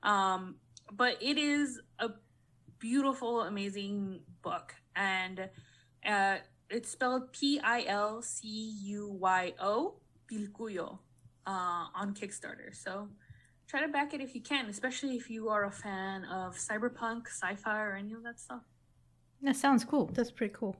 Um, 0.02 0.56
but 0.92 1.22
it 1.22 1.38
is 1.38 1.80
a 1.98 2.10
beautiful, 2.78 3.42
amazing 3.42 4.20
book, 4.42 4.74
and 4.96 5.48
uh, 6.06 6.36
it's 6.68 6.90
spelled 6.90 7.32
P 7.32 7.60
I 7.60 7.84
L 7.86 8.22
C 8.22 8.46
U 8.84 9.16
Y 9.20 9.54
O 9.60 9.96
Pilcuyo 10.30 10.98
uh, 11.46 11.86
on 11.94 12.14
Kickstarter. 12.14 12.74
So 12.74 13.08
try 13.70 13.80
to 13.80 13.88
back 13.88 14.12
it 14.12 14.20
if 14.20 14.34
you 14.34 14.40
can, 14.40 14.66
especially 14.66 15.14
if 15.14 15.30
you 15.30 15.48
are 15.48 15.66
a 15.66 15.70
fan 15.70 16.24
of 16.24 16.56
cyberpunk, 16.56 17.28
sci-fi, 17.28 17.80
or 17.80 17.94
any 17.94 18.12
of 18.12 18.24
that 18.24 18.40
stuff. 18.40 18.62
That 19.42 19.54
sounds 19.54 19.84
cool. 19.84 20.06
That's 20.12 20.32
pretty 20.32 20.54
cool. 20.56 20.76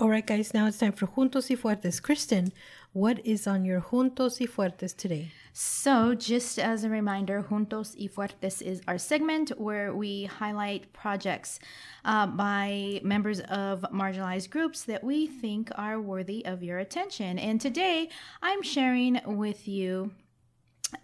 All 0.00 0.08
right, 0.08 0.26
guys, 0.26 0.54
now 0.54 0.66
it's 0.66 0.78
time 0.78 0.92
for 0.92 1.06
Juntos 1.06 1.50
y 1.50 1.56
Fuertes. 1.56 2.00
Kristen, 2.02 2.52
what 2.92 3.24
is 3.26 3.46
on 3.46 3.64
your 3.66 3.80
Juntos 3.82 4.40
y 4.40 4.46
Fuertes 4.46 4.94
today? 4.94 5.32
So, 5.58 6.14
just 6.14 6.58
as 6.58 6.84
a 6.84 6.90
reminder, 6.90 7.42
Juntos 7.48 7.96
y 7.98 8.08
Fuertes 8.08 8.60
is 8.60 8.82
our 8.86 8.98
segment 8.98 9.58
where 9.58 9.94
we 9.94 10.26
highlight 10.26 10.92
projects 10.92 11.60
uh, 12.04 12.26
by 12.26 13.00
members 13.02 13.40
of 13.40 13.80
marginalized 13.90 14.50
groups 14.50 14.82
that 14.82 15.02
we 15.02 15.26
think 15.26 15.70
are 15.74 15.98
worthy 15.98 16.44
of 16.44 16.62
your 16.62 16.78
attention. 16.78 17.38
And 17.38 17.58
today, 17.58 18.10
I'm 18.42 18.60
sharing 18.60 19.18
with 19.24 19.66
you 19.66 20.10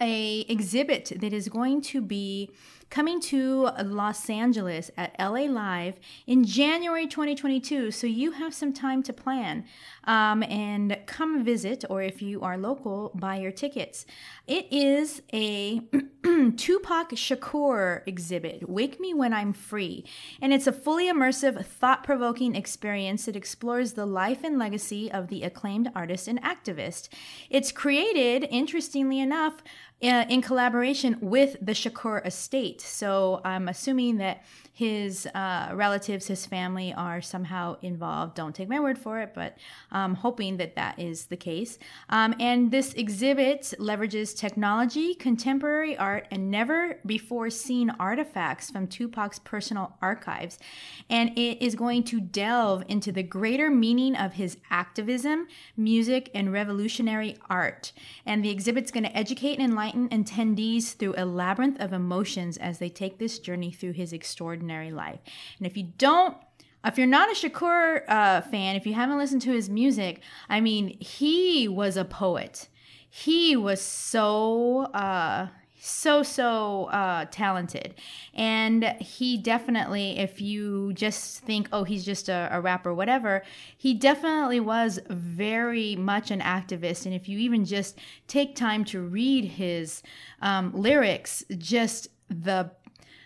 a 0.02 0.40
exhibit 0.50 1.12
that 1.16 1.32
is 1.32 1.48
going 1.48 1.80
to 1.92 2.02
be 2.02 2.50
coming 2.92 3.18
to 3.18 3.70
Los 3.84 4.28
Angeles 4.28 4.90
at 4.98 5.16
LA 5.18 5.46
Live 5.46 5.98
in 6.26 6.44
January 6.44 7.06
2022. 7.06 7.90
So 7.90 8.06
you 8.06 8.32
have 8.32 8.52
some 8.52 8.74
time 8.74 9.02
to 9.04 9.14
plan 9.14 9.64
um, 10.04 10.42
and 10.42 10.98
come 11.06 11.42
visit, 11.42 11.86
or 11.88 12.02
if 12.02 12.20
you 12.20 12.42
are 12.42 12.58
local, 12.58 13.10
buy 13.14 13.36
your 13.36 13.50
tickets. 13.50 14.04
It 14.46 14.66
is 14.70 15.22
a 15.32 15.80
Tupac 16.22 17.12
Shakur 17.12 18.02
exhibit, 18.06 18.68
Wake 18.68 19.00
Me 19.00 19.14
When 19.14 19.32
I'm 19.32 19.54
Free. 19.54 20.04
And 20.42 20.52
it's 20.52 20.66
a 20.66 20.72
fully 20.72 21.10
immersive, 21.10 21.64
thought 21.64 22.04
provoking 22.04 22.54
experience 22.54 23.24
that 23.24 23.36
explores 23.36 23.94
the 23.94 24.04
life 24.04 24.44
and 24.44 24.58
legacy 24.58 25.10
of 25.10 25.28
the 25.28 25.44
acclaimed 25.44 25.90
artist 25.94 26.28
and 26.28 26.42
activist. 26.42 27.08
It's 27.48 27.72
created, 27.72 28.46
interestingly 28.50 29.18
enough, 29.18 29.62
in 30.02 30.42
collaboration 30.42 31.16
with 31.20 31.56
the 31.62 31.72
Shakur 31.72 32.26
estate. 32.26 32.80
So 32.80 33.40
I'm 33.44 33.68
assuming 33.68 34.16
that 34.18 34.42
his 34.82 35.28
uh, 35.28 35.70
relatives, 35.74 36.26
his 36.26 36.44
family 36.44 36.92
are 36.92 37.20
somehow 37.22 37.76
involved. 37.82 38.34
Don't 38.34 38.52
take 38.52 38.68
my 38.68 38.80
word 38.80 38.98
for 38.98 39.20
it, 39.20 39.30
but 39.32 39.56
I'm 39.92 40.16
hoping 40.16 40.56
that 40.56 40.74
that 40.74 40.98
is 40.98 41.26
the 41.26 41.36
case. 41.36 41.78
Um, 42.08 42.34
and 42.40 42.72
this 42.72 42.92
exhibit 42.94 43.74
leverages 43.78 44.36
technology, 44.36 45.14
contemporary 45.14 45.96
art, 45.96 46.26
and 46.32 46.50
never 46.50 46.98
before 47.06 47.48
seen 47.48 47.90
artifacts 48.00 48.70
from 48.72 48.88
Tupac's 48.88 49.38
personal 49.38 49.96
archives. 50.02 50.58
And 51.08 51.30
it 51.38 51.64
is 51.64 51.76
going 51.76 52.02
to 52.04 52.20
delve 52.20 52.82
into 52.88 53.12
the 53.12 53.22
greater 53.22 53.70
meaning 53.70 54.16
of 54.16 54.32
his 54.32 54.56
activism, 54.68 55.46
music, 55.76 56.28
and 56.34 56.52
revolutionary 56.52 57.36
art. 57.48 57.92
And 58.26 58.44
the 58.44 58.50
exhibit's 58.50 58.90
going 58.90 59.04
to 59.04 59.16
educate 59.16 59.60
and 59.60 59.70
enlighten 59.70 60.08
attendees 60.08 60.96
through 60.96 61.14
a 61.16 61.24
labyrinth 61.24 61.80
of 61.80 61.92
emotions 61.92 62.56
as 62.56 62.78
they 62.78 62.88
take 62.88 63.18
this 63.18 63.38
journey 63.38 63.70
through 63.70 63.92
his 63.92 64.12
extraordinary 64.12 64.71
life. 64.80 65.20
And 65.58 65.66
if 65.66 65.76
you 65.76 65.84
don't, 65.98 66.36
if 66.84 66.98
you're 66.98 67.06
not 67.06 67.30
a 67.30 67.34
Shakur 67.34 68.02
uh, 68.08 68.40
fan, 68.40 68.76
if 68.76 68.86
you 68.86 68.94
haven't 68.94 69.18
listened 69.18 69.42
to 69.42 69.52
his 69.52 69.70
music, 69.70 70.20
I 70.48 70.60
mean, 70.60 70.98
he 70.98 71.68
was 71.68 71.96
a 71.96 72.04
poet. 72.04 72.68
He 73.08 73.56
was 73.56 73.80
so. 73.80 74.84
Uh, 74.94 75.48
so 75.84 76.22
so 76.22 76.84
uh, 76.84 77.24
talented 77.32 77.94
and 78.34 78.84
he 79.00 79.36
definitely 79.36 80.16
if 80.16 80.40
you 80.40 80.92
just 80.92 81.40
think 81.40 81.68
oh 81.72 81.82
he's 81.82 82.04
just 82.04 82.28
a, 82.28 82.48
a, 82.52 82.60
rapper 82.60 82.94
whatever 82.94 83.42
he 83.76 83.92
definitely 83.92 84.60
was 84.60 85.00
very 85.08 85.96
much 85.96 86.30
an 86.30 86.40
activist 86.40 87.04
and 87.04 87.12
if 87.16 87.28
you 87.28 87.36
even 87.36 87.64
just 87.64 87.98
take 88.28 88.54
time 88.54 88.84
to 88.84 89.00
read 89.00 89.44
his 89.44 90.04
um, 90.40 90.72
lyrics 90.72 91.44
just 91.58 92.06
the 92.28 92.70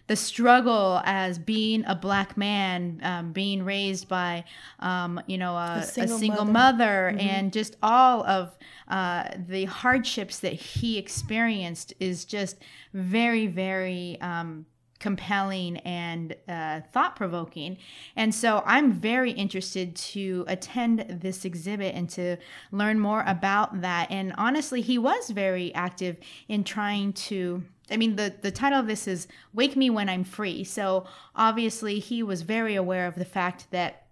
the 0.07 0.17
struggle 0.17 1.01
as 1.05 1.39
being 1.39 1.85
a 1.87 1.95
black 1.95 2.37
man, 2.37 3.01
um, 3.03 3.33
being 3.33 3.65
raised 3.65 4.09
by, 4.09 4.45
um, 4.81 5.21
you 5.27 5.37
know, 5.37 5.55
a, 5.55 5.79
a, 5.79 5.83
single, 5.83 6.17
a 6.17 6.19
single, 6.19 6.45
mother, 6.45 6.53
mother 6.53 7.11
mm-hmm. 7.13 7.29
and 7.29 7.53
just 7.53 7.77
all 7.83 8.25
of 8.25 8.57
uh, 8.89 9.29
the 9.49 9.65
hardships 9.65 10.39
that 10.41 10.53
he 10.53 10.97
experienced 10.99 11.93
is 11.99 12.25
just 12.25 12.59
very, 12.93 13.47
very. 13.47 14.21
Um, 14.21 14.67
compelling 15.01 15.79
and 15.79 16.35
uh, 16.49 16.81
thought 16.93 17.17
provoking. 17.17 17.79
And 18.17 18.35
so 18.35 18.63
I'm 18.67 18.93
very 18.93 19.33
interested 19.33 19.95
to 19.97 20.45
attend 20.49 21.21
this 21.21 21.45
exhibit 21.45 21.95
and 21.95 22.09
to 22.11 22.37
learn 22.73 22.99
more 22.99 23.25
about 23.27 23.81
that. 23.83 24.11
And 24.11 24.35
honestly, 24.39 24.81
he 24.81 24.99
was 24.99 25.31
very 25.31 25.75
active 25.75 26.17
in 26.49 26.65
trying 26.65 27.13
to 27.15 27.63
I 27.89 27.97
mean, 27.97 28.17
the, 28.17 28.35
the 28.43 28.51
title 28.51 28.81
of 28.81 28.89
this 28.89 29.07
is 29.07 29.29
Wake 29.55 29.77
Me 29.77 29.91
When 29.91 30.09
I'm 30.09 30.25
Free. 30.25 30.65
So 30.65 31.07
obviously, 31.37 32.01
he 32.01 32.21
was 32.21 32.43
very 32.43 32.75
aware 32.75 33.07
of 33.07 33.15
the 33.15 33.25
fact 33.25 33.71
that 33.71 34.06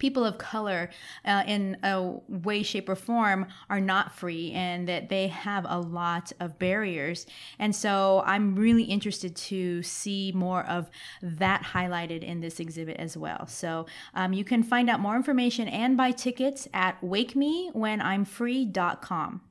people 0.00 0.24
of 0.24 0.38
color 0.38 0.90
uh, 1.24 1.44
in 1.46 1.76
a 1.84 2.14
way 2.28 2.64
shape 2.64 2.88
or 2.88 2.96
form 2.96 3.46
are 3.68 3.80
not 3.80 4.12
free 4.12 4.50
and 4.52 4.88
that 4.88 5.08
they 5.08 5.28
have 5.28 5.64
a 5.68 5.78
lot 5.78 6.32
of 6.40 6.58
barriers 6.58 7.26
and 7.60 7.76
so 7.76 8.24
i'm 8.26 8.56
really 8.56 8.82
interested 8.84 9.36
to 9.36 9.82
see 9.82 10.32
more 10.34 10.64
of 10.66 10.90
that 11.22 11.62
highlighted 11.62 12.24
in 12.24 12.40
this 12.40 12.58
exhibit 12.58 12.96
as 12.96 13.16
well 13.16 13.46
so 13.46 13.86
um, 14.14 14.32
you 14.32 14.42
can 14.42 14.64
find 14.64 14.90
out 14.90 14.98
more 14.98 15.14
information 15.14 15.68
and 15.68 15.96
buy 15.96 16.10
tickets 16.10 16.66
at 16.74 17.00
wakemewhenimfree.com 17.00 19.42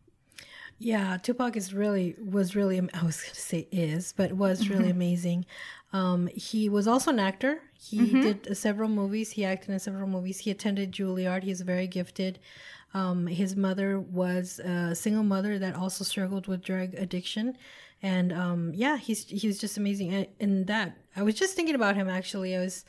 yeah, 0.82 1.18
Tupac 1.18 1.58
is 1.58 1.74
really 1.74 2.16
was 2.24 2.56
really 2.56 2.80
I 2.80 3.04
was 3.04 3.22
going 3.22 3.34
to 3.34 3.40
say 3.40 3.68
is, 3.70 4.14
but 4.16 4.32
was 4.32 4.70
really 4.70 4.84
mm-hmm. 4.84 4.92
amazing. 4.92 5.46
Um, 5.92 6.28
he 6.28 6.70
was 6.70 6.88
also 6.88 7.12
an 7.12 7.20
actor. 7.20 7.62
He 7.74 8.00
mm-hmm. 8.00 8.22
did 8.22 8.58
several 8.58 8.90
movies. 8.90 9.32
He 9.32 9.44
acted 9.44 9.72
in 9.72 9.80
several 9.80 10.08
movies. 10.08 10.40
He 10.40 10.52
attended 10.52 10.92
Juilliard. 10.92 11.44
He's 11.44 11.62
very 11.62 11.88
gifted. 11.88 12.40
Um, 12.94 13.28
his 13.28 13.56
mother 13.56 14.00
was 14.00 14.60
a 14.60 14.96
single 14.96 15.24
mother 15.24 15.60
that 15.60 15.76
also 15.76 16.04
struggled 16.04 16.48
with 16.48 16.64
drug 16.64 16.96
addiction, 16.96 17.56
and 18.02 18.34
um, 18.34 18.72
yeah, 18.74 18.98
he's 18.98 19.26
he 19.28 19.48
was 19.48 19.60
just 19.60 19.78
amazing. 19.78 20.14
And, 20.14 20.28
and 20.40 20.68
that 20.68 20.98
I 21.16 21.22
was 21.22 21.36
just 21.36 21.56
thinking 21.56 21.76
about 21.76 21.96
him 21.96 22.10
actually. 22.10 22.56
I 22.56 22.60
was 22.60 22.86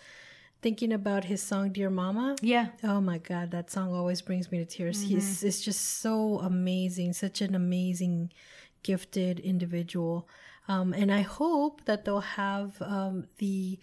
thinking 0.63 0.93
about 0.93 1.25
his 1.25 1.43
song 1.43 1.73
"Dear 1.73 1.91
Mama." 1.91 2.37
Yeah. 2.41 2.69
Oh 2.83 3.03
my 3.03 3.19
God, 3.19 3.51
that 3.51 3.71
song 3.71 3.93
always 3.93 4.23
brings 4.23 4.51
me 4.51 4.59
to 4.59 4.65
tears. 4.65 5.01
Mm-hmm. 5.01 5.09
He's 5.09 5.43
it's 5.43 5.61
just 5.61 6.01
so 6.01 6.39
amazing, 6.39 7.13
such 7.13 7.43
an 7.43 7.55
amazing, 7.55 8.33
gifted 8.83 9.39
individual. 9.39 10.27
Um, 10.71 10.93
and 10.93 11.13
I 11.13 11.23
hope 11.23 11.85
that 11.87 12.05
they'll 12.05 12.21
have 12.21 12.81
um, 12.81 13.27
the 13.39 13.81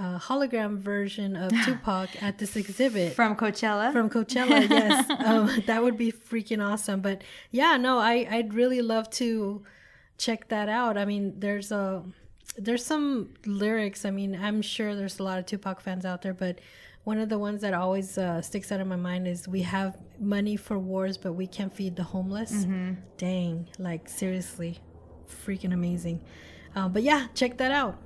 uh, 0.00 0.18
hologram 0.18 0.78
version 0.78 1.36
of 1.36 1.52
Tupac 1.64 2.20
at 2.20 2.38
this 2.38 2.56
exhibit 2.56 3.14
from 3.14 3.36
Coachella. 3.36 3.92
From 3.92 4.10
Coachella, 4.10 4.68
yes, 4.70 5.08
um, 5.24 5.62
that 5.66 5.80
would 5.84 5.96
be 5.96 6.10
freaking 6.10 6.60
awesome. 6.60 7.00
But 7.00 7.22
yeah, 7.52 7.76
no, 7.76 7.98
I 7.98 8.26
I'd 8.28 8.52
really 8.52 8.82
love 8.82 9.08
to 9.10 9.62
check 10.18 10.48
that 10.48 10.68
out. 10.68 10.98
I 10.98 11.04
mean, 11.04 11.38
there's 11.38 11.70
a 11.70 12.02
there's 12.56 12.84
some 12.84 13.34
lyrics. 13.46 14.04
I 14.04 14.10
mean, 14.10 14.34
I'm 14.34 14.60
sure 14.60 14.96
there's 14.96 15.20
a 15.20 15.22
lot 15.22 15.38
of 15.38 15.46
Tupac 15.46 15.80
fans 15.80 16.04
out 16.04 16.22
there, 16.22 16.34
but 16.34 16.60
one 17.04 17.18
of 17.18 17.28
the 17.28 17.38
ones 17.38 17.60
that 17.60 17.74
always 17.74 18.18
uh, 18.18 18.42
sticks 18.42 18.72
out 18.72 18.80
in 18.80 18.88
my 18.88 18.96
mind 18.96 19.28
is 19.28 19.46
"We 19.46 19.62
have 19.62 19.96
money 20.18 20.56
for 20.56 20.80
wars, 20.80 21.16
but 21.16 21.34
we 21.34 21.46
can't 21.46 21.72
feed 21.72 21.94
the 21.94 22.02
homeless." 22.02 22.52
Mm-hmm. 22.52 22.94
Dang, 23.18 23.68
like 23.78 24.08
seriously, 24.08 24.80
freaking 25.34 25.72
amazing. 25.72 26.22
Uh, 26.74 26.88
but 26.88 27.02
yeah, 27.02 27.26
check 27.34 27.56
that 27.58 27.70
out. 27.70 27.98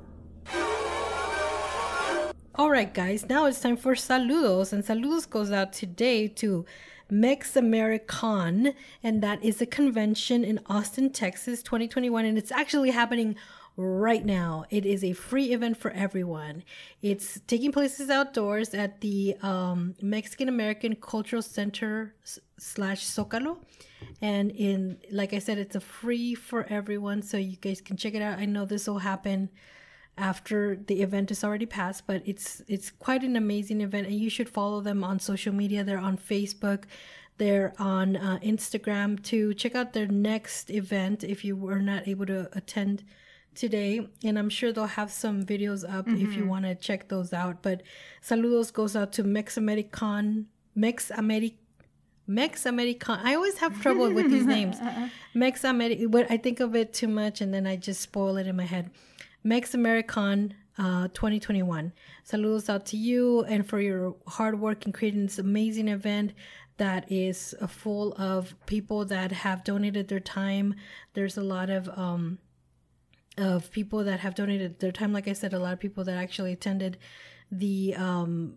All 2.55 2.71
right, 2.71 2.93
guys, 2.93 3.29
now 3.29 3.47
it's 3.47 3.61
time 3.61 3.77
for 3.77 3.95
saludos. 3.95 4.73
And 4.73 4.83
saludos 4.83 5.31
goes 5.31 5.53
out 5.53 5.73
today 5.73 6.27
to 6.27 6.67
Mex 7.09 7.55
American, 7.55 8.75
and 9.03 9.23
that 9.23 9.43
is 9.45 9.63
a 9.63 9.67
convention 9.67 10.43
in 10.45 10.59
Austin, 10.67 11.11
Texas, 11.11 11.63
2021. 11.63 12.25
And 12.25 12.37
it's 12.37 12.51
actually 12.51 12.91
happening 12.91 13.37
right 13.79 14.27
now. 14.27 14.65
It 14.71 14.85
is 14.85 15.05
a 15.05 15.13
free 15.13 15.53
event 15.53 15.77
for 15.77 15.93
everyone. 15.93 16.65
It's 17.01 17.41
taking 17.47 17.71
places 17.71 18.11
outdoors 18.11 18.75
at 18.75 19.01
the 19.01 19.37
um, 19.41 19.95
Mexican 20.03 20.49
American 20.49 20.97
Cultural 20.97 21.43
Center 21.43 22.13
slash 22.59 23.05
Zocalo. 23.07 23.59
And 24.21 24.51
in, 24.51 24.99
like 25.13 25.33
I 25.33 25.39
said, 25.39 25.59
it's 25.59 25.77
a 25.77 25.81
free 25.81 26.35
for 26.35 26.67
everyone, 26.69 27.23
so 27.23 27.37
you 27.37 27.57
guys 27.57 27.81
can 27.81 27.97
check 27.97 28.15
it 28.15 28.23
out. 28.23 28.39
I 28.41 28.47
know 28.47 28.65
this 28.65 28.89
will 28.89 28.99
happen 28.99 29.49
after 30.17 30.75
the 30.75 31.01
event 31.01 31.31
is 31.31 31.45
already 31.45 31.65
passed 31.65 32.05
but 32.09 32.21
it's 32.27 32.61
it's 32.67 32.91
quite 32.91 33.23
an 33.23 33.37
amazing 33.37 33.81
event 33.81 34.05
and 34.05 34.17
you 34.17 34.29
should 34.29 34.49
follow 34.49 34.81
them 34.81 35.05
on 35.05 35.21
social 35.21 35.55
media 35.55 35.85
they're 35.85 35.97
on 35.97 36.19
facebook 36.19 36.87
they're 37.37 37.73
on 37.79 38.17
uh, 38.17 38.37
instagram 38.43 39.23
to 39.23 39.55
check 39.55 39.77
out 39.77 39.93
their 39.93 40.09
next 40.09 40.71
event 40.71 41.23
if 41.23 41.45
you 41.45 41.55
were 41.55 41.79
not 41.81 42.09
able 42.09 42.27
to 42.27 42.49
attend 42.59 43.05
today 43.59 44.07
and 44.23 44.39
i'm 44.39 44.49
sure 44.49 44.73
they'll 44.73 44.87
have 44.87 45.11
some 45.11 45.45
videos 45.45 45.89
up 45.89 46.07
if 46.09 46.35
you 46.37 46.47
want 46.47 46.65
to 46.65 46.75
check 46.75 47.09
those 47.09 47.33
out 47.33 47.63
but 47.63 47.83
saludos 48.23 48.73
goes 48.73 48.95
out 48.95 49.13
to 49.13 49.23
mex 49.25 49.57
american 49.57 50.47
mex 50.75 51.11
american 51.11 51.59
Mex 52.31 52.67
American. 52.67 53.19
I 53.25 53.37
always 53.37 53.57
have 53.57 53.81
trouble 53.81 54.13
with 54.13 54.31
these 54.31 54.45
names. 54.45 54.77
Mex 55.35 55.65
American. 55.65 56.11
But 56.11 56.31
I 56.31 56.37
think 56.37 56.61
of 56.61 56.77
it 56.77 56.93
too 56.93 57.09
much, 57.09 57.41
and 57.41 57.55
then 57.55 57.67
I 57.67 57.77
just 57.77 58.03
spoil 58.03 58.37
it 58.37 58.47
in 58.47 58.55
my 58.55 58.67
head. 58.67 58.91
Mex 59.43 59.73
American 59.73 60.53
uh, 60.77 61.09
2021. 61.09 61.91
Saludos 62.31 62.69
out 62.69 62.85
to 62.87 62.99
you 62.99 63.45
and 63.45 63.67
for 63.67 63.81
your 63.81 64.15
hard 64.27 64.61
work 64.61 64.85
in 64.85 64.93
creating 64.93 65.25
this 65.25 65.39
amazing 65.39 65.89
event 65.89 66.35
that 66.77 67.11
is 67.11 67.55
full 67.67 68.13
of 68.19 68.55
people 68.67 69.07
that 69.07 69.33
have 69.33 69.65
donated 69.65 70.09
their 70.09 70.21
time. 70.21 70.75
There's 71.15 71.39
a 71.39 71.43
lot 71.43 71.71
of 71.71 71.89
um, 71.99 72.39
of 73.39 73.71
people 73.71 74.05
that 74.05 74.21
have 74.21 74.35
donated 74.35 74.79
their 74.81 74.93
time. 74.93 75.13
Like 75.13 75.29
I 75.29 75.33
said, 75.33 75.55
a 75.55 75.59
lot 75.59 75.73
of 75.73 75.81
people 75.81 76.05
that 76.05 76.17
actually 76.17 76.53
attended 76.53 76.99
the 77.51 77.95
um, 77.97 78.55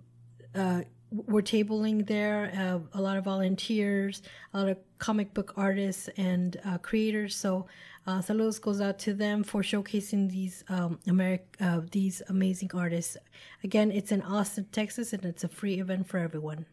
uh, 0.56 0.82
were 1.12 1.42
tabling 1.42 2.08
there. 2.08 2.52
Uh, 2.58 2.98
a 2.98 3.02
lot 3.02 3.18
of 3.18 3.24
volunteers, 3.24 4.22
a 4.54 4.60
lot 4.60 4.70
of 4.70 4.78
comic 4.98 5.34
book 5.34 5.54
artists 5.56 6.10
and 6.18 6.60
uh, 6.66 6.78
creators. 6.78 7.36
So, 7.36 7.68
uh, 8.08 8.20
saludos 8.20 8.60
goes 8.60 8.82
out 8.82 8.98
to 9.00 9.14
them 9.14 9.44
for 9.44 9.62
showcasing 9.62 10.30
these 10.30 10.64
um, 10.70 11.00
Americ- 11.08 11.56
uh, 11.60 11.82
these 11.92 12.22
amazing 12.30 12.72
artists. 12.74 13.18
Again, 13.64 13.92
it's 13.92 14.12
in 14.12 14.22
Austin, 14.24 14.66
Texas, 14.72 15.14
and 15.14 15.24
it's 15.26 15.44
a 15.44 15.50
free 15.50 15.80
event 15.80 16.08
for 16.08 16.18
everyone. 16.18 16.66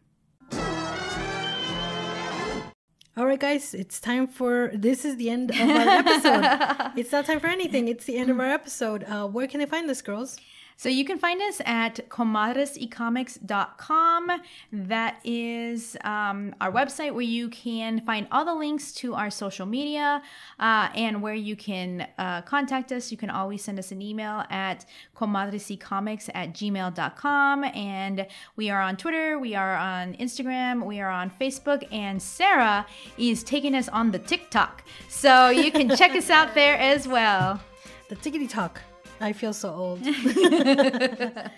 All 3.19 3.25
right, 3.25 3.37
guys, 3.37 3.73
it's 3.73 3.99
time 3.99 4.27
for 4.27 4.71
this 4.73 5.03
is 5.03 5.17
the 5.17 5.29
end 5.29 5.51
of 5.51 5.59
our 5.59 5.89
episode. 5.89 6.93
it's 6.95 7.11
not 7.11 7.25
time 7.25 7.41
for 7.41 7.47
anything. 7.47 7.89
It's 7.89 8.05
the 8.05 8.15
end 8.15 8.29
of 8.29 8.39
our 8.39 8.45
episode. 8.45 9.03
Uh, 9.03 9.27
where 9.27 9.45
can 9.45 9.59
they 9.59 9.65
find 9.65 9.89
us, 9.89 10.01
girls? 10.01 10.39
So 10.79 10.87
you 10.87 11.03
can 11.03 11.19
find 11.19 11.41
us 11.41 11.59
at 11.65 12.07
comadresycomics.com. 12.07 14.31
That 14.71 15.19
is 15.25 15.97
um, 16.05 16.55
our 16.61 16.71
website 16.71 17.13
where 17.13 17.21
you 17.21 17.49
can 17.49 17.99
find 18.05 18.27
all 18.31 18.45
the 18.45 18.53
links 18.53 18.93
to 18.93 19.13
our 19.13 19.29
social 19.29 19.65
media 19.65 20.21
uh, 20.57 20.87
and 20.95 21.21
where 21.21 21.33
you 21.33 21.57
can 21.57 22.07
uh, 22.17 22.43
contact 22.43 22.93
us. 22.93 23.11
You 23.11 23.17
can 23.17 23.29
always 23.29 23.61
send 23.61 23.77
us 23.77 23.91
an 23.91 24.01
email 24.01 24.45
at 24.49 24.85
comadresycomics 25.17 26.29
at 26.33 26.53
gmail.com. 26.53 27.65
And 27.65 28.25
we 28.55 28.69
are 28.69 28.79
on 28.79 28.95
Twitter, 28.95 29.37
we 29.37 29.55
are 29.55 29.75
on 29.75 30.13
Instagram, 30.13 30.85
we 30.85 31.01
are 31.01 31.09
on 31.09 31.29
Facebook, 31.29 31.85
and 31.91 32.21
Sarah 32.21 32.85
is 33.17 33.43
taking 33.43 33.75
us 33.75 33.89
on 33.89 34.11
the 34.11 34.19
TikTok. 34.19 34.85
So 35.09 35.49
you 35.49 35.73
can 35.73 35.93
check 35.97 36.11
us 36.11 36.29
out 36.29 36.53
there 36.53 36.77
as 36.77 37.05
well. 37.05 37.59
The 38.07 38.15
tickety 38.15 38.49
talk. 38.49 38.79
I 39.21 39.33
feel 39.33 39.53
so 39.53 39.73
old. 39.73 39.99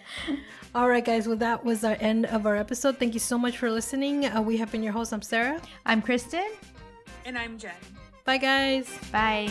All 0.76 0.88
right, 0.88 1.04
guys. 1.04 1.28
Well, 1.28 1.38
that 1.38 1.64
was 1.64 1.84
our 1.84 1.98
end 2.00 2.26
of 2.28 2.46
our 2.46 2.56
episode. 2.56 2.98
Thank 2.98 3.14
you 3.14 3.20
so 3.20 3.38
much 3.38 3.58
for 3.58 3.70
listening. 3.70 4.26
Uh, 4.26 4.42
we 4.42 4.58
have 4.58 4.72
been 4.72 4.84
your 4.84 4.94
host. 4.94 5.14
I'm 5.14 5.22
Sarah. 5.22 5.62
I'm 5.86 6.02
Kristen. 6.02 6.50
And 7.26 7.38
I'm 7.38 7.58
Jen. 7.58 7.74
Bye, 8.26 8.38
guys. 8.38 8.90
Bye. 9.12 9.50